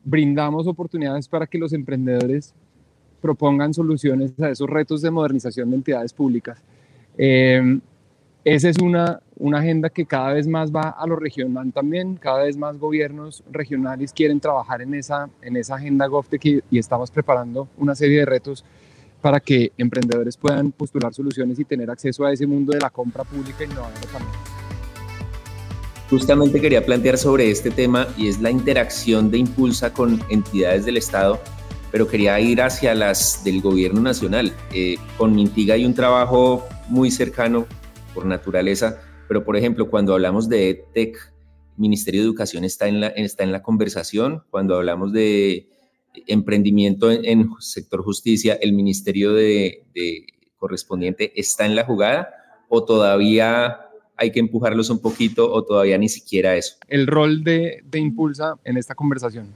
brindamos 0.03 0.67
oportunidades 0.67 1.29
para 1.29 1.47
que 1.47 1.59
los 1.59 1.75
emprendedores 1.75 2.55
propongan 3.21 3.75
soluciones 3.75 4.33
a 4.41 4.49
esos 4.49 4.69
retos 4.69 5.03
de 5.03 5.11
modernización 5.11 5.71
de 5.71 5.77
entidades 5.77 6.15
públicas. 6.15 6.63
Eh, 7.19 7.79
esa 8.45 8.69
es 8.69 8.79
una, 8.79 9.21
una 9.37 9.59
agenda 9.59 9.91
que 9.91 10.07
cada 10.07 10.33
vez 10.33 10.47
más 10.47 10.71
va 10.71 10.91
a 10.91 11.07
lo 11.07 11.17
regional 11.17 11.73
también, 11.73 12.17
cada 12.17 12.45
vez 12.45 12.57
más 12.57 12.79
gobiernos 12.79 13.43
regionales 13.51 14.13
quieren 14.13 14.41
trabajar 14.41 14.81
en 14.81 14.95
esa, 14.95 15.29
en 15.43 15.57
esa 15.57 15.75
agenda 15.75 16.07
GovTech 16.07 16.63
y, 16.71 16.79
estamos 16.79 17.11
preparando 17.11 17.69
una 17.77 17.95
serie 17.95 18.21
de 18.21 18.25
retos 18.25 18.65
para 19.21 19.41
que 19.41 19.73
emprendedores 19.77 20.37
puedan 20.37 20.73
postular 20.73 21.13
soluciones 21.13 21.59
y 21.59 21.65
tener 21.65 21.91
acceso 21.91 22.25
a 22.25 22.33
ese 22.33 22.47
mundo 22.47 22.73
de 22.73 22.79
la 22.79 22.91
compra 22.91 23.25
pública 23.25 23.65
innovadora 23.65 24.01
también. 24.13 24.56
Justamente 26.09 26.61
quería 26.61 26.85
plantear 26.85 27.19
sobre 27.19 27.51
este 27.51 27.71
tema 27.71 28.07
y 28.17 28.29
es 28.29 28.41
la 28.41 28.51
interacción 28.51 29.31
de 29.31 29.39
Impulsa 29.39 29.93
con 29.93 30.23
entidades 30.29 30.85
del 30.85 30.97
Estado, 30.97 31.41
pero 31.91 32.07
quería 32.07 32.39
ir 32.39 32.63
hacia 32.63 32.95
las 32.95 33.43
del 33.43 33.61
gobierno 33.61 34.01
nacional. 34.01 34.53
Eh, 34.73 34.99
con 35.19 35.35
Mintiga 35.35 35.75
hay 35.75 35.85
un 35.85 35.95
trabajo 35.95 36.65
muy 36.89 37.11
cercano 37.11 37.67
por 38.15 38.25
naturaleza, 38.25 39.01
pero 39.27 39.45
por 39.45 39.57
ejemplo, 39.57 39.91
cuando 39.91 40.13
hablamos 40.13 40.49
de 40.49 40.71
EdTech, 40.71 41.33
Ministerio 41.77 42.21
de 42.21 42.27
Educación 42.27 42.65
está 42.65 42.87
en 42.87 43.01
la, 43.01 43.09
está 43.09 43.43
en 43.43 43.51
la 43.51 43.63
conversación. 43.63 44.45
Cuando 44.51 44.77
hablamos 44.77 45.13
de 45.13 45.69
emprendimiento 46.29 47.11
en, 47.11 47.25
en 47.25 47.51
sector 47.59 48.03
justicia, 48.03 48.57
el 48.61 48.73
Ministerio 48.73 49.35
de, 49.35 49.85
de 49.93 50.25
correspondiente 50.57 51.33
está 51.39 51.67
en 51.67 51.75
la 51.75 51.85
jugada 51.85 52.31
o 52.69 52.85
todavía 52.85 53.86
hay 54.17 54.33
que 54.33 54.41
empujarlos 54.41 54.91
un 54.91 55.01
poquito 55.01 55.53
o 55.53 55.63
todavía 55.63 55.99
ni 55.99 56.09
siquiera 56.09 56.57
eso? 56.57 56.77
El 56.89 57.07
rol 57.07 57.45
de, 57.45 57.83
de 57.85 57.99
Impulsa 57.99 58.57
en 58.65 58.77
esta 58.77 58.95
conversación, 58.95 59.49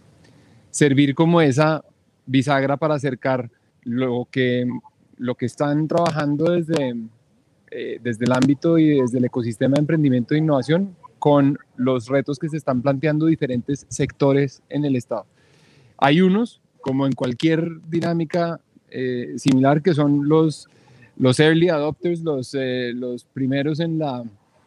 servir 0.70 1.14
como 1.14 1.40
esa 1.40 1.84
bisagra 2.26 2.76
para 2.76 2.94
acercar 2.94 3.50
lo 3.82 4.28
que, 4.30 4.66
lo 5.16 5.34
que 5.34 5.46
están 5.46 5.88
trabajando 5.88 6.52
desde, 6.52 6.94
eh, 7.70 7.98
desde 8.02 8.24
el 8.24 8.32
ámbito 8.32 8.78
y 8.78 9.00
desde 9.00 9.18
el 9.18 9.24
ecosistema 9.24 9.74
de 9.74 9.80
emprendimiento 9.80 10.34
e 10.34 10.38
innovación 10.38 10.96
con 11.18 11.58
los 11.76 12.08
retos 12.08 12.38
que 12.38 12.48
se 12.48 12.56
están 12.56 12.82
planteando 12.82 13.26
diferentes 13.26 13.86
sectores 13.88 14.62
en 14.68 14.84
el 14.84 14.96
Estado. 14.96 15.26
Hay 15.98 16.20
unos, 16.22 16.60
como 16.80 17.06
en 17.06 17.12
cualquier 17.12 17.68
dinámica 17.88 18.60
eh, 18.90 19.34
similar, 19.36 19.82
que 19.82 19.92
son 19.92 20.28
los, 20.28 20.68
los 21.16 21.38
early 21.38 21.68
adopters, 21.68 22.20
los, 22.20 22.54
eh, 22.54 22.92
los 22.94 23.24
primeros 23.24 23.80
en 23.80 23.98
la, 23.98 24.24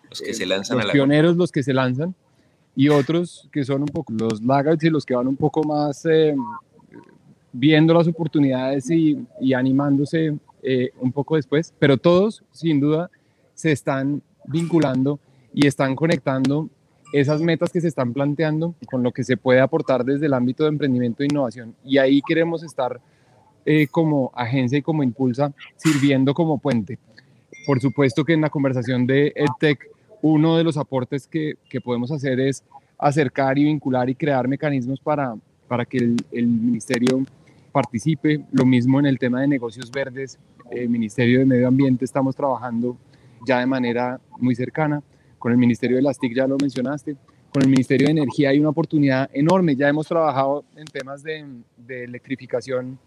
los 0.10 0.22
que 0.22 0.34
se 0.34 0.45
lanzan 0.45 0.78
los 0.78 0.91
pioneros 0.91 1.36
los 1.36 1.51
que 1.51 1.64
se 1.64 1.74
lanzan 1.74 2.16
y 2.76 2.89
otros 2.89 3.49
que 3.51 3.64
son 3.64 3.82
un 3.82 3.88
poco 3.88 4.14
los 4.14 4.41
laggards 4.41 4.84
y 4.84 4.89
los 4.89 5.06
que 5.06 5.16
van 5.16 5.28
un 5.28 5.36
poco 5.36 5.64
más 5.64 6.06
eh, 6.06 6.36
viendo 7.51 7.93
las 7.93 8.08
oportunidades 8.08 8.89
y, 8.89 9.18
y 9.39 9.54
animándose 9.54 10.38
eh, 10.66 10.91
un 11.01 11.12
poco 11.12 11.36
después, 11.36 11.74
pero 11.78 11.97
todos 11.97 12.41
sin 12.54 12.80
duda 12.80 13.12
se 13.54 13.74
están 13.74 14.22
vinculando 14.45 15.20
y 15.54 15.68
están 15.68 15.93
conectando 15.93 16.70
esas 17.12 17.41
metas 17.41 17.70
que 17.70 17.82
se 17.82 17.89
están 17.89 18.14
planteando 18.14 18.74
con 18.89 19.04
lo 19.04 19.12
que 19.12 19.26
se 19.26 19.36
puede 19.36 19.60
aportar 19.60 20.06
desde 20.06 20.28
el 20.28 20.34
ámbito 20.34 20.64
de 20.64 20.70
emprendimiento 20.70 21.22
e 21.22 21.26
innovación. 21.26 21.76
Y 21.84 21.97
ahí 21.97 22.22
queremos 22.22 22.64
estar 22.64 23.01
eh, 23.66 23.88
como 23.88 24.32
agencia 24.34 24.78
y 24.78 24.82
como 24.82 25.04
impulsa 25.04 25.54
sirviendo 25.76 26.34
como 26.34 26.58
puente. 26.60 26.97
Por 27.66 27.80
supuesto 27.80 28.24
que 28.26 28.34
en 28.34 28.41
la 28.41 28.49
conversación 28.49 29.07
de 29.07 29.34
EdTech, 29.36 29.89
uno 30.22 30.57
de 30.57 30.64
los 30.64 30.78
aportes 30.78 31.28
que, 31.28 31.55
que 31.70 31.82
podemos 31.82 32.11
hacer 32.11 32.39
es 32.39 32.64
acercar 32.97 33.57
y 33.57 33.66
vincular 33.66 34.09
y 34.09 34.16
crear 34.16 34.47
mecanismos 34.47 34.99
para, 34.99 35.36
para 35.68 35.86
que 35.86 35.97
el, 35.97 36.47
ministerio 36.47 37.24
participe. 37.72 38.45
Lo 38.51 38.66
mismo 38.66 38.99
en 38.99 39.05
el 39.05 39.20
tema 39.20 39.41
de 39.41 39.47
negocios 39.47 39.91
verdes, 39.91 40.39
el 40.72 40.89
Ministerio 40.89 41.39
de 41.39 41.45
Medio 41.45 41.68
Ambiente 41.68 42.05
estamos 42.05 42.36
trabajando 42.36 42.97
ya 43.45 43.59
de 43.59 43.66
manera 43.66 44.20
muy 44.39 44.55
cercana. 44.55 45.01
Con 45.39 45.51
el 45.51 45.57
Ministerio 45.57 45.97
de 45.97 46.03
las 46.03 46.18
TIC 46.18 46.36
ya 46.36 46.47
lo 46.47 46.57
mencionaste. 46.57 47.18
Con 47.51 47.64
el 47.64 47.70
Ministerio 47.70 48.07
de 48.07 48.11
Energía 48.11 48.49
hay 48.49 48.59
una 48.59 48.70
oportunidad 48.70 49.30
enorme. 49.34 49.76
Ya 49.76 49.89
hemos 49.89 50.07
trabajado 50.07 50.64
en 50.76 50.86
temas 50.86 51.24
de 51.24 52.03
electrificación 52.03 52.97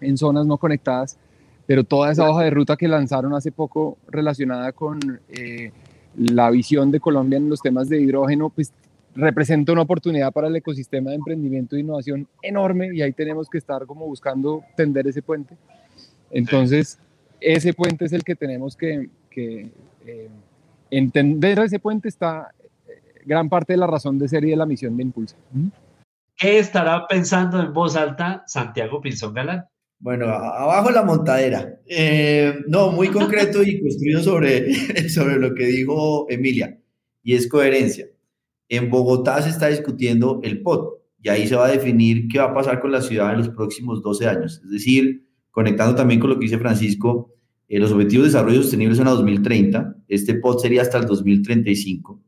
en 0.00 0.16
zonas 0.16 0.46
no 0.46 0.56
conectadas, 0.56 1.18
pero 1.70 1.84
toda 1.84 2.10
esa 2.10 2.28
hoja 2.28 2.42
de 2.42 2.50
ruta 2.50 2.76
que 2.76 2.88
lanzaron 2.88 3.32
hace 3.32 3.52
poco 3.52 3.96
relacionada 4.08 4.72
con 4.72 5.20
eh, 5.28 5.70
la 6.16 6.50
visión 6.50 6.90
de 6.90 6.98
Colombia 6.98 7.36
en 7.36 7.48
los 7.48 7.62
temas 7.62 7.88
de 7.88 8.00
hidrógeno, 8.00 8.50
pues 8.50 8.72
representa 9.14 9.70
una 9.70 9.82
oportunidad 9.82 10.32
para 10.32 10.48
el 10.48 10.56
ecosistema 10.56 11.10
de 11.10 11.16
emprendimiento 11.18 11.76
e 11.76 11.80
innovación 11.82 12.26
enorme 12.42 12.92
y 12.92 13.02
ahí 13.02 13.12
tenemos 13.12 13.48
que 13.48 13.58
estar 13.58 13.86
como 13.86 14.04
buscando 14.06 14.64
tender 14.76 15.06
ese 15.06 15.22
puente. 15.22 15.56
Entonces, 16.32 16.98
ese 17.40 17.72
puente 17.72 18.06
es 18.06 18.12
el 18.14 18.24
que 18.24 18.34
tenemos 18.34 18.74
que, 18.74 19.08
que 19.30 19.70
eh, 20.04 20.28
entender. 20.90 21.60
Ese 21.60 21.78
puente 21.78 22.08
está 22.08 22.50
eh, 22.88 23.22
gran 23.24 23.48
parte 23.48 23.74
de 23.74 23.76
la 23.76 23.86
razón 23.86 24.18
de 24.18 24.26
ser 24.26 24.44
y 24.44 24.50
de 24.50 24.56
la 24.56 24.66
misión 24.66 24.96
de 24.96 25.04
Impulsa. 25.04 25.36
¿Qué 26.34 26.58
estará 26.58 27.06
pensando 27.06 27.60
en 27.60 27.72
voz 27.72 27.94
alta 27.94 28.42
Santiago 28.44 29.00
Pinzón 29.00 29.34
Galán? 29.34 29.69
Bueno, 30.00 30.28
abajo 30.28 30.90
la 30.90 31.02
montadera. 31.02 31.78
Eh, 31.86 32.54
no, 32.68 32.90
muy 32.90 33.08
concreto 33.08 33.62
y 33.62 33.82
construido 33.82 34.22
sobre, 34.22 34.74
sobre 35.10 35.36
lo 35.36 35.54
que 35.54 35.66
dijo 35.66 36.26
Emilia, 36.30 36.80
y 37.22 37.34
es 37.34 37.46
coherencia. 37.46 38.06
En 38.70 38.88
Bogotá 38.88 39.42
se 39.42 39.50
está 39.50 39.68
discutiendo 39.68 40.40
el 40.42 40.62
POT, 40.62 41.02
y 41.22 41.28
ahí 41.28 41.46
se 41.46 41.54
va 41.54 41.66
a 41.66 41.70
definir 41.70 42.28
qué 42.28 42.38
va 42.38 42.46
a 42.46 42.54
pasar 42.54 42.80
con 42.80 42.92
la 42.92 43.02
ciudad 43.02 43.32
en 43.32 43.40
los 43.40 43.50
próximos 43.50 44.02
12 44.02 44.26
años. 44.26 44.62
Es 44.64 44.70
decir, 44.70 45.26
conectando 45.50 45.94
también 45.94 46.18
con 46.18 46.30
lo 46.30 46.38
que 46.38 46.46
dice 46.46 46.58
Francisco, 46.58 47.34
eh, 47.68 47.78
los 47.78 47.92
objetivos 47.92 48.24
de 48.24 48.32
desarrollo 48.32 48.62
sostenible 48.62 48.96
son 48.96 49.06
a 49.06 49.10
2030, 49.10 49.96
este 50.08 50.34
POT 50.34 50.60
sería 50.60 50.80
hasta 50.80 50.96
el 50.96 51.04
2035, 51.04 52.22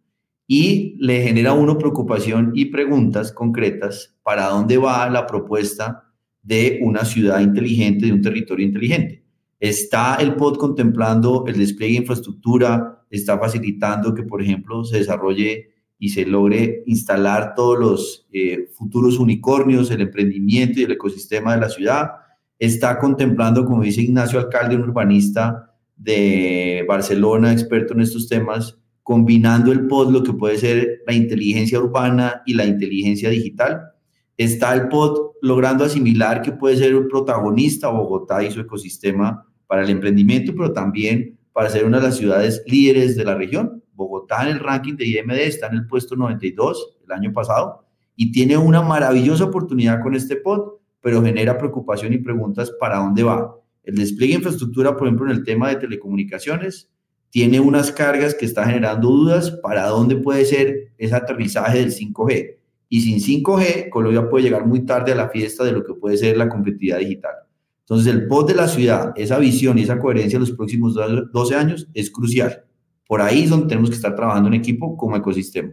y 0.47 0.95
le 0.99 1.23
genera 1.23 1.53
a 1.53 1.55
uno 1.55 1.79
preocupación 1.79 2.53
y 2.55 2.67
preguntas 2.67 3.33
concretas 3.33 4.15
para 4.23 4.49
dónde 4.49 4.77
va 4.77 5.09
la 5.09 5.27
propuesta 5.27 6.12
de 6.43 6.81
una 6.83 7.05
ciudad 7.05 7.41
inteligente, 7.41 8.07
de 8.07 8.13
un 8.13 8.21
territorio 8.21 8.67
inteligente. 8.67 9.23
Está 9.61 10.17
el 10.17 10.35
POD 10.35 10.59
contemplando 10.59 11.45
el 11.47 11.57
despliegue 11.57 11.95
de 11.95 12.01
infraestructura, 12.01 13.05
está 13.11 13.39
facilitando 13.39 14.13
que, 14.13 14.25
por 14.25 14.43
ejemplo, 14.43 14.85
se 14.85 14.99
desarrolle 14.99 15.71
y 15.99 16.09
se 16.09 16.27
logre 16.27 16.83
instalar 16.87 17.55
todos 17.55 17.79
los 17.79 18.27
eh, 18.33 18.69
futuros 18.75 19.21
unicornios, 19.21 19.91
el 19.93 20.01
emprendimiento 20.01 20.81
y 20.81 20.83
el 20.83 20.93
ecosistema 20.93 21.55
de 21.55 21.61
la 21.61 21.69
ciudad. 21.69 22.11
Está 22.59 22.99
contemplando, 22.99 23.65
como 23.65 23.85
dice 23.85 24.03
Ignacio 24.03 24.41
Alcalde, 24.41 24.75
un 24.75 24.83
urbanista 24.83 25.73
de 25.97 26.85
Barcelona, 26.89 27.53
experto 27.53 27.95
en 27.95 28.01
estos 28.01 28.27
temas, 28.29 28.77
combinando 29.05 29.71
el 29.71 29.87
POD, 29.87 30.11
lo 30.11 30.23
que 30.25 30.33
puede 30.33 30.59
ser 30.59 31.03
la 31.07 31.15
inteligencia 31.15 31.79
urbana 31.79 32.43
y 32.47 32.55
la 32.55 32.65
inteligencia 32.65 33.31
digital 33.31 33.92
Está 34.37 34.75
el 34.75 34.89
POT 34.89 35.37
logrando 35.43 35.85
asimilar 35.85 36.41
que 36.41 36.53
puede 36.53 36.77
ser 36.77 36.95
un 36.97 37.09
protagonista 37.09 37.89
Bogotá 37.89 38.43
y 38.43 38.51
su 38.51 38.61
ecosistema 38.61 39.47
para 39.67 39.83
el 39.83 39.91
emprendimiento, 39.91 40.53
pero 40.57 40.73
también 40.73 41.39
para 41.53 41.69
ser 41.69 41.85
una 41.85 41.99
de 41.99 42.05
las 42.05 42.17
ciudades 42.17 42.63
líderes 42.67 43.17
de 43.17 43.25
la 43.25 43.35
región. 43.35 43.83
Bogotá 43.95 44.43
en 44.43 44.57
el 44.57 44.61
ranking 44.61 44.95
de 44.97 45.07
IMD 45.07 45.33
está 45.33 45.67
en 45.67 45.75
el 45.75 45.87
puesto 45.87 46.17
92 46.17 46.99
el 47.05 47.13
año 47.13 47.33
pasado 47.33 47.85
y 48.17 48.33
tiene 48.33 48.57
una 48.57 48.81
maravillosa 48.81 49.45
oportunidad 49.45 50.01
con 50.03 50.15
este 50.15 50.37
POT, 50.37 50.81
pero 51.01 51.23
genera 51.23 51.59
preocupación 51.59 52.15
y 52.15 52.19
preguntas 52.19 52.73
para 52.81 52.99
dónde 52.99 53.23
va. 53.23 53.55
El 53.85 53.97
despliegue 53.97 54.35
de 54.35 54.39
infraestructura, 54.39 54.97
por 54.97 55.07
ejemplo, 55.07 55.27
en 55.27 55.33
el 55.33 55.45
tema 55.45 55.69
de 55.69 55.77
telecomunicaciones, 55.77 56.91
tiene 57.29 57.61
unas 57.61 57.93
cargas 57.93 58.35
que 58.35 58.47
está 58.47 58.65
generando 58.65 59.09
dudas 59.09 59.51
para 59.63 59.87
dónde 59.89 60.17
puede 60.17 60.45
ser 60.45 60.93
ese 60.99 61.15
aterrizaje 61.15 61.79
del 61.79 61.93
5G 61.93 62.62
y 62.93 63.01
sin 63.01 63.43
5G, 63.43 63.89
Colombia 63.89 64.29
puede 64.29 64.45
llegar 64.45 64.67
muy 64.67 64.85
tarde 64.85 65.13
a 65.13 65.15
la 65.15 65.31
fiesta 65.31 65.65
de 65.65 65.73
lo 65.73 65.83
que 65.83 65.95
puede 65.95 66.19
ser 66.19 66.37
la 66.37 66.51
competitividad 66.51 66.99
digital. 66.99 67.33
Entonces, 67.81 68.13
el 68.13 68.27
POT 68.27 68.49
de 68.49 68.55
la 68.55 68.69
ciudad, 68.69 69.15
esa 69.17 69.39
visión 69.39 69.79
y 69.79 69.85
esa 69.85 69.99
coherencia 69.99 70.37
en 70.37 70.43
los 70.43 70.53
próximos 70.53 70.95
12 70.95 71.55
años 71.55 71.89
es 71.95 72.11
crucial. 72.11 72.67
Por 73.09 73.23
ahí 73.23 73.45
es 73.45 73.51
donde 73.51 73.69
tenemos 73.69 73.89
que 73.89 73.97
estar 73.97 74.15
trabajando 74.15 74.49
en 74.49 74.57
equipo 74.57 74.95
como 74.99 75.17
ecosistema. 75.17 75.71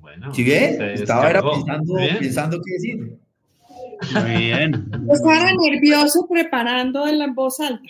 Bueno, 0.00 0.32
¿Sí 0.32 0.44
ve? 0.44 0.94
Estaba 0.94 1.32
pensando, 1.32 1.94
pensando 2.20 2.60
qué 2.64 2.72
decir. 2.74 3.18
Muy 4.14 4.36
bien. 4.44 4.88
Estaba 5.10 5.50
nervioso 5.52 6.28
preparando 6.30 7.08
en 7.08 7.18
la 7.18 7.32
voz 7.32 7.58
alta. 7.58 7.88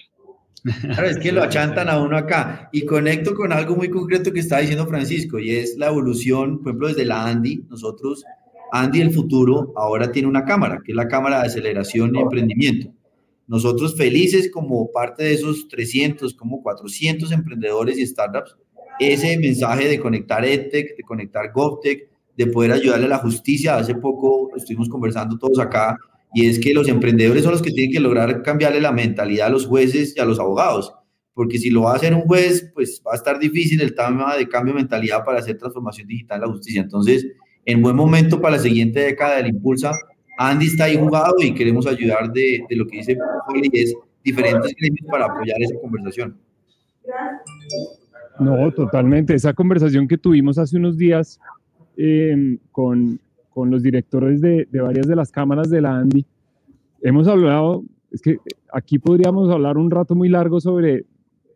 Claro, 0.81 1.09
es 1.09 1.19
que 1.19 1.31
lo 1.31 1.43
achantan 1.43 1.91
a 1.91 2.01
uno 2.01 2.17
acá. 2.17 2.71
Y 2.73 2.87
conecto 2.87 3.35
con 3.35 3.53
algo 3.53 3.77
muy 3.77 3.91
concreto 3.91 4.33
que 4.33 4.41
está 4.41 4.61
diciendo 4.61 4.87
Francisco, 4.87 5.39
y 5.39 5.51
es 5.51 5.77
la 5.77 5.89
evolución, 5.89 6.61
por 6.61 6.69
ejemplo, 6.69 6.89
desde 6.89 7.05
la 7.05 7.27
Andy, 7.27 7.67
nosotros 7.69 8.25
Andy 8.81 9.01
el 9.01 9.13
futuro 9.13 9.73
ahora 9.77 10.11
tiene 10.11 10.29
una 10.29 10.45
cámara, 10.45 10.81
que 10.85 10.93
es 10.93 10.97
la 10.97 11.09
cámara 11.09 11.41
de 11.41 11.47
aceleración 11.47 12.15
y 12.15 12.21
emprendimiento. 12.21 12.93
Nosotros 13.47 13.97
felices 13.97 14.51
como 14.51 14.91
parte 14.91 15.25
de 15.25 15.35
esos 15.35 15.69
300, 15.69 16.35
como 16.35 16.63
400 16.63 17.31
emprendedores 17.33 17.99
y 17.99 18.07
startups, 18.07 18.57
ese 18.99 19.37
mensaje 19.39 19.89
de 19.89 20.01
conectar 20.01 20.45
EdTech, 20.45 20.97
de 20.97 21.03
conectar 21.03 21.53
GovTech, 21.53 22.09
de 22.37 22.47
poder 22.49 22.73
ayudarle 22.73 23.07
a 23.07 23.11
la 23.11 23.19
justicia. 23.19 23.77
Hace 23.77 23.95
poco 23.95 24.51
estuvimos 24.57 24.89
conversando 24.89 25.39
todos 25.39 25.59
acá 25.59 25.97
y 26.35 26.47
es 26.47 26.59
que 26.59 26.75
los 26.75 26.89
emprendedores 26.89 27.45
son 27.45 27.53
los 27.53 27.63
que 27.63 27.71
tienen 27.71 27.93
que 27.93 28.01
lograr 28.01 28.43
cambiarle 28.43 28.81
la 28.81 28.93
mentalidad 28.93 29.47
a 29.47 29.51
los 29.51 29.67
jueces 29.67 30.15
y 30.17 30.21
a 30.21 30.25
los 30.25 30.41
abogados, 30.41 30.93
porque 31.35 31.59
si 31.59 31.71
lo 31.71 31.83
va 31.83 31.93
a 31.93 31.97
hacer 31.97 32.15
un 32.15 32.23
juez, 32.23 32.71
pues 32.75 33.01
va 33.07 33.13
a 33.13 33.17
estar 33.17 33.39
difícil 33.39 33.81
el 33.81 33.95
tema 33.95 34.37
de 34.37 34.49
cambio 34.49 34.75
de 34.75 34.81
mentalidad 34.81 35.25
para 35.25 35.39
hacer 35.39 35.57
transformación 35.57 36.09
digital 36.09 36.37
en 36.37 36.41
la 36.43 36.53
justicia. 36.53 36.81
Entonces, 36.81 37.27
en 37.67 37.83
buen 37.83 37.97
momento 37.97 38.41
para 38.41 38.57
la 38.57 38.63
siguiente 38.63 39.01
década 39.01 39.37
del 39.37 39.49
Impulsa. 39.49 39.93
Andy 40.39 40.67
está 40.67 40.85
ahí 40.85 40.97
jugado 40.97 41.35
y 41.41 41.53
queremos 41.53 41.87
ayudar 41.87 42.33
de, 42.33 42.65
de 42.69 42.77
lo 42.77 42.87
que 42.87 42.99
dice 42.99 43.19
es 43.73 43.95
diferentes 44.23 44.75
gremios 44.79 45.07
para 45.11 45.27
apoyar 45.27 45.57
esa 45.61 45.79
conversación. 45.81 46.37
No, 48.39 48.73
totalmente. 48.73 49.35
Esa 49.35 49.53
conversación 49.53 50.07
que 50.07 50.19
tuvimos 50.19 50.59
hace 50.59 50.77
unos 50.77 50.97
días 50.97 51.41
em, 51.97 52.59
con, 52.71 53.19
con, 53.51 53.71
los 53.71 53.83
directores 53.83 54.41
de, 54.41 54.69
de, 54.71 54.81
varias 54.81 55.07
de 55.07 55.17
las 55.17 55.33
cámaras 55.33 55.71
de 55.71 55.81
la 55.81 55.97
Andy, 55.97 56.25
hemos 57.03 57.27
hablado, 57.29 57.83
es 58.13 58.21
que 58.21 58.39
aquí 58.73 58.99
podríamos 58.99 59.51
hablar 59.51 59.79
un 59.79 59.91
rato 59.91 60.15
muy 60.15 60.29
largo 60.29 60.61
sobre, 60.61 61.05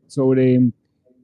sobre 0.07 0.71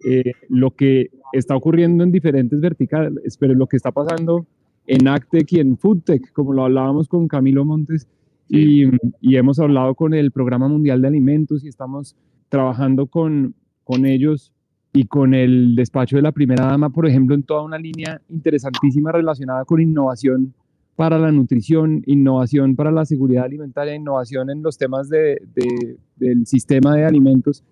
eh, 0.05 0.33
lo 0.49 0.73
que 0.73 1.11
está 1.33 1.57
ocurriendo 1.57 2.05
en 2.05 2.13
diferentes 2.13 2.61
verticales, 2.61 3.37
pero 3.39 3.55
lo 3.55 3.67
que 3.67 3.77
está 3.77 3.93
pasando 3.93 4.47
en 4.87 5.09
Actec 5.09 5.53
y 5.53 5.61
en 5.61 5.77
Foodtech, 5.77 6.33
como 6.33 6.53
lo 6.53 6.65
hablábamos 6.65 7.09
con 7.09 7.29
Camilo 7.29 7.65
Montes, 7.65 8.07
y, 8.49 8.85
y, 9.21 9.37
hemos 9.37 9.59
hablado 9.59 9.97
con 9.97 10.15
el 10.15 10.31
Programa 10.31 10.69
Mundial 10.69 11.03
de 11.03 11.09
Alimentos 11.09 11.65
y 11.65 11.69
estamos 11.69 12.15
trabajando 12.49 13.09
con, 13.09 13.57
con 13.83 14.07
ellos 14.07 14.53
y 14.93 15.05
con 15.07 15.35
el 15.35 15.75
despacho 15.75 16.17
de 16.17 16.23
la 16.23 16.31
primera 16.31 16.67
dama, 16.67 16.91
por 16.91 17.07
ejemplo, 17.07 17.35
en 17.35 17.43
toda 17.43 17.63
una 17.63 17.77
línea 17.77 18.21
interesantísima 18.29 19.11
relacionada 19.11 19.65
con 19.65 19.81
innovación 19.81 20.55
para 20.95 21.19
la 21.19 21.31
nutrición, 21.31 22.03
innovación 22.07 22.77
para 22.77 22.91
la 22.91 23.05
seguridad 23.05 23.45
alimentaria, 23.45 23.95
innovación 23.95 24.49
en 24.49 24.63
los 24.63 24.79
temas 24.79 25.09
de, 25.11 25.43
de, 25.55 25.99
del 26.17 26.47
sistema 26.47 26.95
de 26.95 27.05
alimentos. 27.05 27.63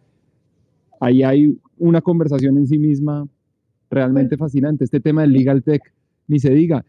Ahí 1.00 1.22
hay 1.22 1.56
una 1.78 2.02
conversación 2.02 2.58
en 2.58 2.66
sí 2.66 2.78
misma 2.78 3.26
realmente 3.90 4.36
fascinante. 4.36 4.84
Este 4.84 5.00
tema 5.00 5.22
del 5.22 5.32
legal 5.32 5.62
tech, 5.62 5.82
ni 6.28 6.38
se 6.38 6.50
diga 6.50 6.84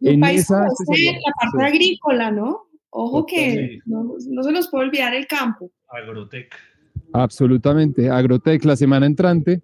en 0.00 0.24
esa 0.24 0.62
la 0.62 1.32
parte 1.40 1.64
agrícola, 1.64 2.30
¿no? 2.30 2.66
Ojo 2.90 3.26
que 3.26 3.78
no, 3.84 4.14
se 4.18 4.52
nos 4.52 4.68
puede 4.68 4.86
olvidar 4.86 5.14
el 5.14 5.26
campo. 5.26 5.70
Agrotec. 5.88 6.54
Absolutamente, 7.12 8.08
Agrotec. 8.08 8.64
La 8.64 8.76
semana 8.76 9.06
entrante 9.06 9.60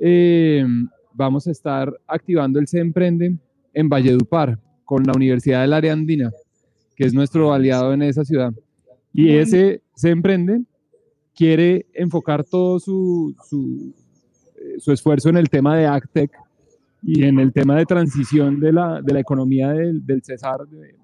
eh, 0.00 0.64
vamos 1.12 1.46
a 1.46 1.50
estar 1.50 1.92
activando 2.06 2.58
el 2.58 2.66
Se 2.66 2.80
Emprende 2.80 3.36
en 3.72 3.88
Valledupar 3.88 4.58
con 4.84 5.04
la 5.04 5.12
Universidad 5.14 5.60
del 5.62 5.72
Área 5.72 5.92
Andina, 5.92 6.32
que 6.96 7.04
es 7.04 7.14
nuestro 7.14 7.52
aliado 7.52 7.92
en 7.92 8.02
esa 8.02 8.24
ciudad. 8.24 8.52
Y 9.12 9.36
ese 9.36 9.82
Se 9.94 10.10
Emprende 10.10 10.62
quiere 11.34 11.86
enfocar 11.94 12.44
todo 12.44 12.80
su, 12.80 13.34
su, 13.48 13.94
eh, 14.56 14.80
su 14.80 14.92
esfuerzo 14.92 15.28
en 15.28 15.36
el 15.36 15.48
tema 15.48 15.76
de 15.76 15.86
AgTech 15.86 16.32
y 17.02 17.24
en 17.24 17.38
el 17.38 17.52
tema 17.52 17.76
de 17.76 17.86
transición 17.86 18.60
de 18.60 18.72
la, 18.72 19.00
de 19.02 19.12
la 19.12 19.20
economía 19.20 19.70
del, 19.70 20.04
del 20.04 20.22
Cesar, 20.22 20.66
de 20.66 20.96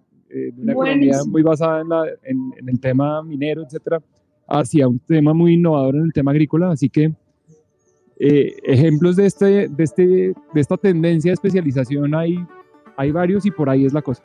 una 0.59 0.73
economía 0.73 1.19
muy 1.27 1.43
basada 1.43 1.81
en, 1.81 1.89
la, 1.89 2.05
en, 2.25 2.53
en, 2.59 2.69
el 2.69 2.81
tema 2.81 3.23
minero, 3.23 3.63
etcétera, 3.63 4.03
hacia 4.49 4.87
un 4.89 4.99
tema 4.99 5.33
muy 5.33 5.55
innovador 5.55 5.97
en 5.97 6.03
el 6.03 6.13
tema 6.13 6.31
agrícola. 6.33 6.71
Así 6.71 6.89
que 6.89 7.13
eh, 8.19 8.57
ejemplos 8.65 9.17
de, 9.17 9.27
este, 9.27 9.69
de, 9.69 9.85
este, 9.85 10.03
de 10.07 10.61
esta 10.61 10.77
tendencia 10.77 11.31
de 11.31 11.35
especialización 11.35 12.15
hay, 12.15 12.39
hay 12.97 13.11
varios 13.11 13.45
y 13.45 13.51
por 13.51 13.69
ahí 13.69 13.85
es 13.85 13.93
la 13.93 14.03
cosa. 14.03 14.23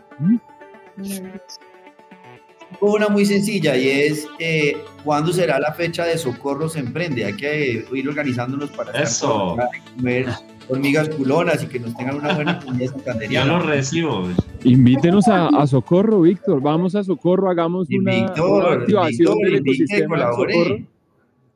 Una 2.79 3.09
muy 3.09 3.25
sencilla 3.25 3.75
y 3.75 3.87
es 3.89 4.27
eh, 4.39 4.77
¿cuándo 5.03 5.33
será 5.33 5.59
la 5.59 5.73
fecha 5.73 6.05
de 6.05 6.17
Socorro 6.17 6.69
se 6.69 6.79
emprende? 6.79 7.25
Hay 7.25 7.35
que 7.35 7.85
ir 7.91 8.07
organizándonos 8.07 8.71
para 8.71 8.91
Eso. 9.01 9.57
comer 9.97 10.27
hormigas 10.71 11.09
culonas 11.09 11.63
y 11.63 11.67
que 11.67 11.79
nos 11.79 11.95
tengan 11.95 12.15
una 12.15 12.33
buena 12.33 12.59
comida 12.59 12.91
Ya 13.29 13.45
lo 13.45 13.59
recibo. 13.59 14.27
Invítenos 14.63 15.27
a, 15.27 15.47
a, 15.47 15.67
Socorro, 15.67 16.21
Víctor. 16.21 16.61
Vamos 16.61 16.95
a 16.95 17.03
Socorro, 17.03 17.49
hagamos 17.49 17.87
una, 17.89 18.11
Víctor, 18.11 18.65
una 18.65 18.81
activación 18.81 19.37
Víctor, 19.37 19.51
del 19.51 19.55
ecosistema 19.55 20.17
de 20.17 20.23
Socorro. 20.23 20.77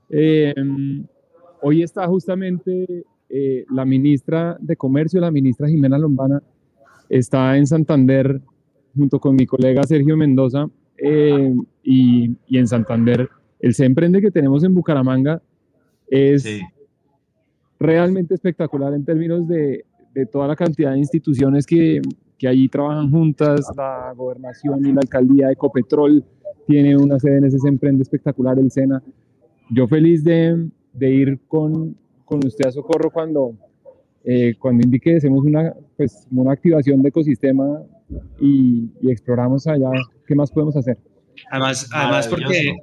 Eh, 0.10 0.54
hoy 1.62 1.82
está 1.82 2.06
justamente 2.08 3.06
eh, 3.30 3.66
la 3.72 3.86
ministra 3.86 4.58
de 4.60 4.76
Comercio, 4.76 5.22
la 5.22 5.32
ministra 5.32 5.68
Jimena 5.68 5.98
Lombana, 5.98 6.44
está 7.10 7.58
en 7.58 7.66
Santander 7.68 8.42
junto 8.96 9.20
con 9.20 9.36
mi 9.36 9.46
colega 9.46 9.84
Sergio 9.84 10.16
Mendoza 10.16 10.68
eh, 10.98 11.54
y, 11.84 12.32
y, 12.48 12.58
en 12.58 12.68
Santander 12.68 13.30
el 13.60 13.74
Se 13.74 13.86
Emprende 13.86 14.22
que 14.22 14.32
tenemos 14.32 14.64
en 14.64 14.74
Bucaramanga 14.74 15.42
es 16.08 16.44
sí. 16.44 16.62
Realmente 17.80 18.34
espectacular 18.34 18.94
en 18.94 19.06
términos 19.06 19.48
de, 19.48 19.86
de, 20.14 20.26
toda 20.26 20.48
la 20.48 20.56
cantidad 20.56 20.92
de 20.92 21.00
instituciones 21.00 21.66
que, 21.66 22.02
que 22.38 22.48
allí 22.48 22.68
trabajan 22.70 23.12
juntas, 23.12 23.66
la 23.76 24.14
gobernación 24.16 24.86
y 24.86 24.94
la 24.94 25.02
alcaldía 25.02 25.48
de 25.48 25.54
Ecopetrol 25.54 26.24
tiene 26.68 26.98
una 26.98 27.20
sede 27.20 27.38
en 27.38 27.46
ese 27.46 27.60
Se 27.60 27.68
Emprende 27.68 28.04
espectacular, 28.04 28.58
el 28.58 28.72
SENA. 28.72 29.02
Yo 29.70 29.88
feliz 29.88 30.24
de, 30.24 30.68
de 30.94 31.12
ir 31.12 31.40
con, 31.48 31.96
con 32.24 32.46
usted 32.46 32.68
a 32.68 32.72
Socorro 32.72 33.12
cuando, 33.12 33.54
eh, 34.24 34.56
cuando 34.60 34.84
indique 34.84 35.12
que 35.12 35.18
hacemos 35.18 35.44
una, 35.46 35.74
pues, 35.98 36.28
una 36.32 36.52
activación 36.54 37.02
de 37.02 37.10
ecosistema 37.10 37.82
y, 38.40 38.90
y, 39.02 39.12
exploramos 39.12 39.68
allá 39.68 39.90
qué 40.28 40.36
más 40.36 40.52
podemos 40.52 40.76
hacer. 40.76 40.98
Además, 41.52 41.90
además 41.92 42.28
porque, 42.28 42.76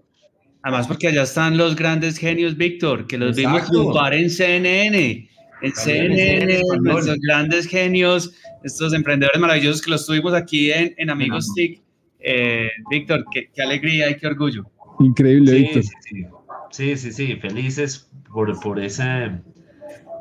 además 0.62 0.86
porque 0.86 1.08
allá 1.08 1.22
están 1.22 1.56
los 1.56 1.76
grandes 1.76 2.18
genios, 2.18 2.56
Víctor, 2.56 3.06
que 3.06 3.18
los 3.18 3.36
Exacto. 3.36 3.48
vimos 3.48 3.70
triunfar 3.70 4.14
en 4.14 4.30
CNN. 4.30 5.28
En 5.62 5.72
CNN, 5.72 6.60
nuestros 6.80 7.18
grandes 7.20 7.68
genios, 7.68 8.34
estos 8.64 8.92
emprendedores 8.94 9.40
maravillosos 9.40 9.80
que 9.80 9.92
los 9.92 10.04
tuvimos 10.04 10.34
aquí 10.34 10.72
en, 10.72 10.92
en 10.96 11.08
Amigos 11.08 11.52
TIC. 11.54 11.80
Eh, 12.18 12.68
Víctor, 12.90 13.24
qué, 13.32 13.48
qué, 13.54 13.62
alegría 13.62 14.10
y 14.10 14.16
qué 14.16 14.26
orgullo. 14.26 14.64
Increíble, 14.98 15.52
sí, 15.52 15.58
Víctor. 15.58 15.82
Sí, 15.82 15.90
sí. 16.00 16.26
Sí, 16.72 16.96
sí, 16.96 17.12
sí, 17.12 17.36
felices 17.36 18.10
por, 18.32 18.58
por, 18.60 18.80
ese, 18.80 19.30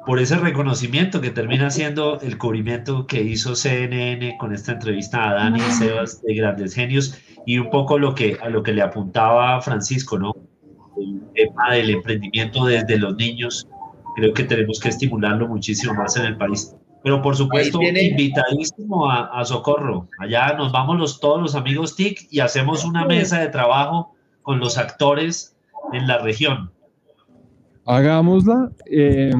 por 0.05 0.19
ese 0.19 0.35
reconocimiento 0.37 1.21
que 1.21 1.29
termina 1.29 1.69
siendo 1.69 2.19
el 2.21 2.37
cubrimiento 2.37 3.05
que 3.05 3.21
hizo 3.21 3.55
CNN 3.55 4.37
con 4.37 4.53
esta 4.53 4.73
entrevista 4.73 5.29
a 5.29 5.33
Dani 5.35 5.59
y 5.59 5.71
Sebas 5.71 6.21
de 6.21 6.33
Grandes 6.33 6.73
Genios 6.73 7.19
y 7.45 7.59
un 7.59 7.69
poco 7.69 7.99
lo 7.99 8.15
que, 8.15 8.37
a 8.41 8.49
lo 8.49 8.63
que 8.63 8.73
le 8.73 8.81
apuntaba 8.81 9.61
Francisco, 9.61 10.17
¿no? 10.17 10.35
El 10.97 11.21
tema 11.33 11.73
del 11.73 11.91
emprendimiento 11.91 12.65
desde 12.65 12.97
los 12.97 13.15
niños, 13.15 13.67
creo 14.15 14.33
que 14.33 14.43
tenemos 14.43 14.79
que 14.79 14.89
estimularlo 14.89 15.47
muchísimo 15.47 15.93
más 15.93 16.17
en 16.17 16.25
el 16.25 16.37
país. 16.37 16.75
Pero 17.03 17.21
por 17.21 17.35
supuesto, 17.35 17.81
invitadísimo 17.81 19.09
a, 19.09 19.39
a, 19.39 19.43
Socorro. 19.43 20.07
Allá 20.19 20.53
nos 20.53 20.71
vamos 20.71 20.99
los, 20.99 21.19
todos 21.19 21.41
los 21.41 21.55
amigos 21.55 21.95
TIC 21.95 22.27
y 22.29 22.39
hacemos 22.41 22.85
una 22.85 23.05
mesa 23.05 23.39
de 23.39 23.47
trabajo 23.47 24.13
con 24.43 24.59
los 24.59 24.77
actores 24.77 25.55
en 25.93 26.07
la 26.07 26.19
región. 26.19 26.71
Hagámosla. 27.85 28.71
Eh, 28.85 29.33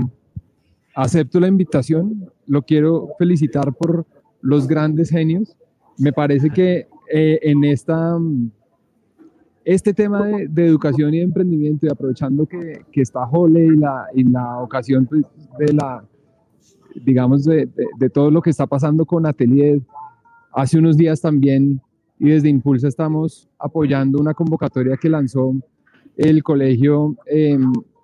acepto 0.95 1.39
la 1.39 1.47
invitación. 1.47 2.29
Lo 2.47 2.61
quiero 2.63 3.09
felicitar 3.17 3.73
por 3.73 4.05
los 4.41 4.67
grandes 4.67 5.09
genios. 5.09 5.55
Me 5.97 6.13
parece 6.13 6.49
que 6.49 6.87
eh, 7.11 7.39
en 7.41 7.63
esta, 7.63 8.17
este 9.65 9.93
tema 9.93 10.25
de, 10.25 10.47
de, 10.47 10.65
educación 10.65 11.13
y 11.13 11.17
de 11.17 11.23
emprendimiento 11.23 11.85
y 11.85 11.89
aprovechando 11.89 12.45
que, 12.45 12.85
que 12.91 13.01
está 13.01 13.25
Jole 13.25 13.65
y 13.65 13.77
la, 13.77 14.05
y 14.13 14.23
la 14.23 14.59
ocasión 14.59 15.05
pues, 15.05 15.23
de 15.59 15.73
la, 15.73 16.03
digamos, 16.95 17.43
de, 17.43 17.67
de, 17.67 17.85
de, 17.97 18.09
todo 18.09 18.31
lo 18.31 18.41
que 18.41 18.49
está 18.49 18.65
pasando 18.65 19.05
con 19.05 19.25
Atelier, 19.25 19.81
hace 20.53 20.77
unos 20.77 20.97
días 20.97 21.21
también 21.21 21.81
y 22.19 22.29
desde 22.29 22.49
Impulsa 22.49 22.87
estamos 22.87 23.49
apoyando 23.57 24.19
una 24.19 24.35
convocatoria 24.35 24.95
que 24.95 25.09
lanzó 25.09 25.55
el 26.15 26.43
colegio 26.43 27.15
eh, 27.25 27.57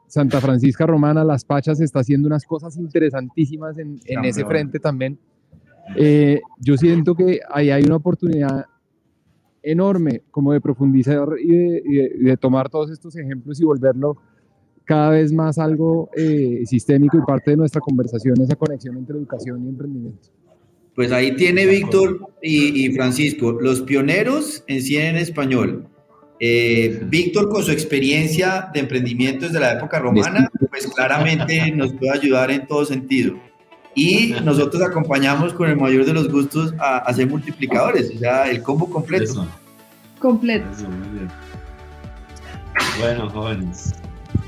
Santa 0.08 0.42
Francisca 0.42 0.86
Romana, 0.86 1.24
Las 1.24 1.46
Pachas, 1.46 1.80
está 1.82 2.00
haciendo 2.00 2.28
unas 2.28 2.46
cosas 2.46 2.78
interesantísimas 2.78 3.78
en, 3.78 4.00
en 4.06 4.26
ese 4.26 4.46
frente 4.46 4.80
también. 4.80 5.20
Eh, 5.96 6.42
yo 6.60 6.78
siento 6.78 7.16
que 7.16 7.40
ahí 7.50 7.70
hay 7.70 7.84
una 7.84 7.98
oportunidad 7.98 8.66
enorme 9.62 10.24
como 10.32 10.54
de 10.54 10.62
profundizar 10.62 11.28
y 11.42 11.48
de, 11.48 11.84
y 11.86 11.96
de, 11.96 12.12
y 12.20 12.24
de 12.24 12.38
tomar 12.38 12.70
todos 12.70 12.90
estos 12.90 13.16
ejemplos 13.16 13.60
y 13.60 13.66
volverlo 13.66 14.18
cada 14.86 15.10
vez 15.10 15.34
más 15.34 15.58
algo 15.58 16.10
eh, 16.16 16.64
sistémico 16.66 17.18
y 17.18 17.22
parte 17.22 17.52
de 17.52 17.58
nuestra 17.58 17.82
conversación, 17.82 18.40
esa 18.42 18.56
conexión 18.56 18.98
entre 18.98 19.18
educación 19.18 19.66
y 19.66 19.70
emprendimiento. 19.70 20.30
Pues 20.96 21.12
ahí 21.12 21.36
tiene 21.36 21.66
Víctor 21.66 22.32
y, 22.42 22.86
y 22.86 22.94
Francisco, 22.94 23.52
los 23.52 23.82
pioneros 23.82 24.64
en 24.68 24.82
cine 24.82 25.10
en 25.10 25.18
español. 25.18 25.88
Eh, 26.40 27.02
Víctor, 27.06 27.50
con 27.50 27.64
su 27.64 27.72
experiencia 27.72 28.70
de 28.74 28.82
emprendimiento 28.82 29.46
desde 29.46 29.60
la 29.60 29.74
época 29.74 30.00
romana, 30.00 30.50
pues 30.70 30.88
claramente 30.88 31.72
nos 31.72 31.94
puede 31.94 32.12
ayudar 32.12 32.52
en 32.52 32.68
todo 32.68 32.86
sentido. 32.86 33.36
Y 33.96 34.36
nosotros 34.44 34.84
acompañamos 34.84 35.54
con 35.54 35.70
el 35.70 35.78
mayor 35.78 36.06
de 36.06 36.14
los 36.14 36.32
gustos 36.32 36.74
a, 36.78 36.98
a 36.98 37.14
ser 37.14 37.28
multiplicadores, 37.28 38.12
o 38.16 38.20
sea, 38.20 38.48
el 38.50 38.62
combo 38.62 38.88
completo. 38.88 39.24
Eso. 39.24 39.48
Completo. 40.20 40.68
Eso, 40.72 40.88
bueno, 43.00 43.30
jóvenes. 43.30 43.96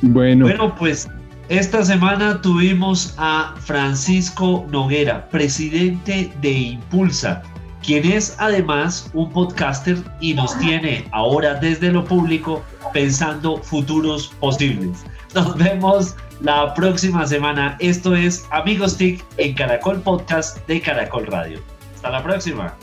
Bueno. 0.02 0.46
Bueno, 0.46 0.76
pues 0.76 1.10
esta 1.50 1.84
semana 1.84 2.40
tuvimos 2.42 3.16
a 3.18 3.56
Francisco 3.60 4.68
Noguera, 4.70 5.28
presidente 5.30 6.32
de 6.42 6.52
Impulsa, 6.52 7.42
quien 7.90 8.06
es 8.06 8.36
además 8.38 9.10
un 9.16 9.32
podcaster 9.32 9.98
y 10.20 10.36
nos 10.36 10.56
tiene 10.60 11.08
ahora 11.12 11.56
desde 11.56 11.90
lo 11.92 12.06
público 12.06 12.62
pensando 12.94 13.58
futuros 13.58 14.28
posibles. 14.40 15.04
Nos 15.34 15.58
vemos 15.58 16.16
la 16.42 16.72
próxima 16.76 17.26
semana. 17.26 17.76
Esto 17.80 18.16
es 18.16 18.46
Amigos 18.52 18.96
TIC 18.96 19.26
en 19.38 19.56
Caracol 19.56 20.00
Podcast 20.02 20.64
de 20.68 20.80
Caracol 20.80 21.26
Radio. 21.26 21.64
Hasta 21.96 22.12
la 22.12 22.22
próxima. 22.22 22.76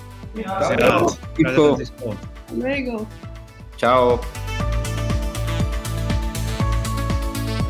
Chao. 0.76 1.16
Luego. 2.56 3.06
Chao. 3.76 4.20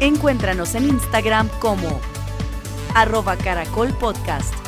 Encuéntranos 0.01 0.75
en 0.75 0.85
Instagram 0.89 1.51
como 1.61 2.01
arroba 2.95 3.37
caracol 3.37 3.93
podcast. 4.01 4.66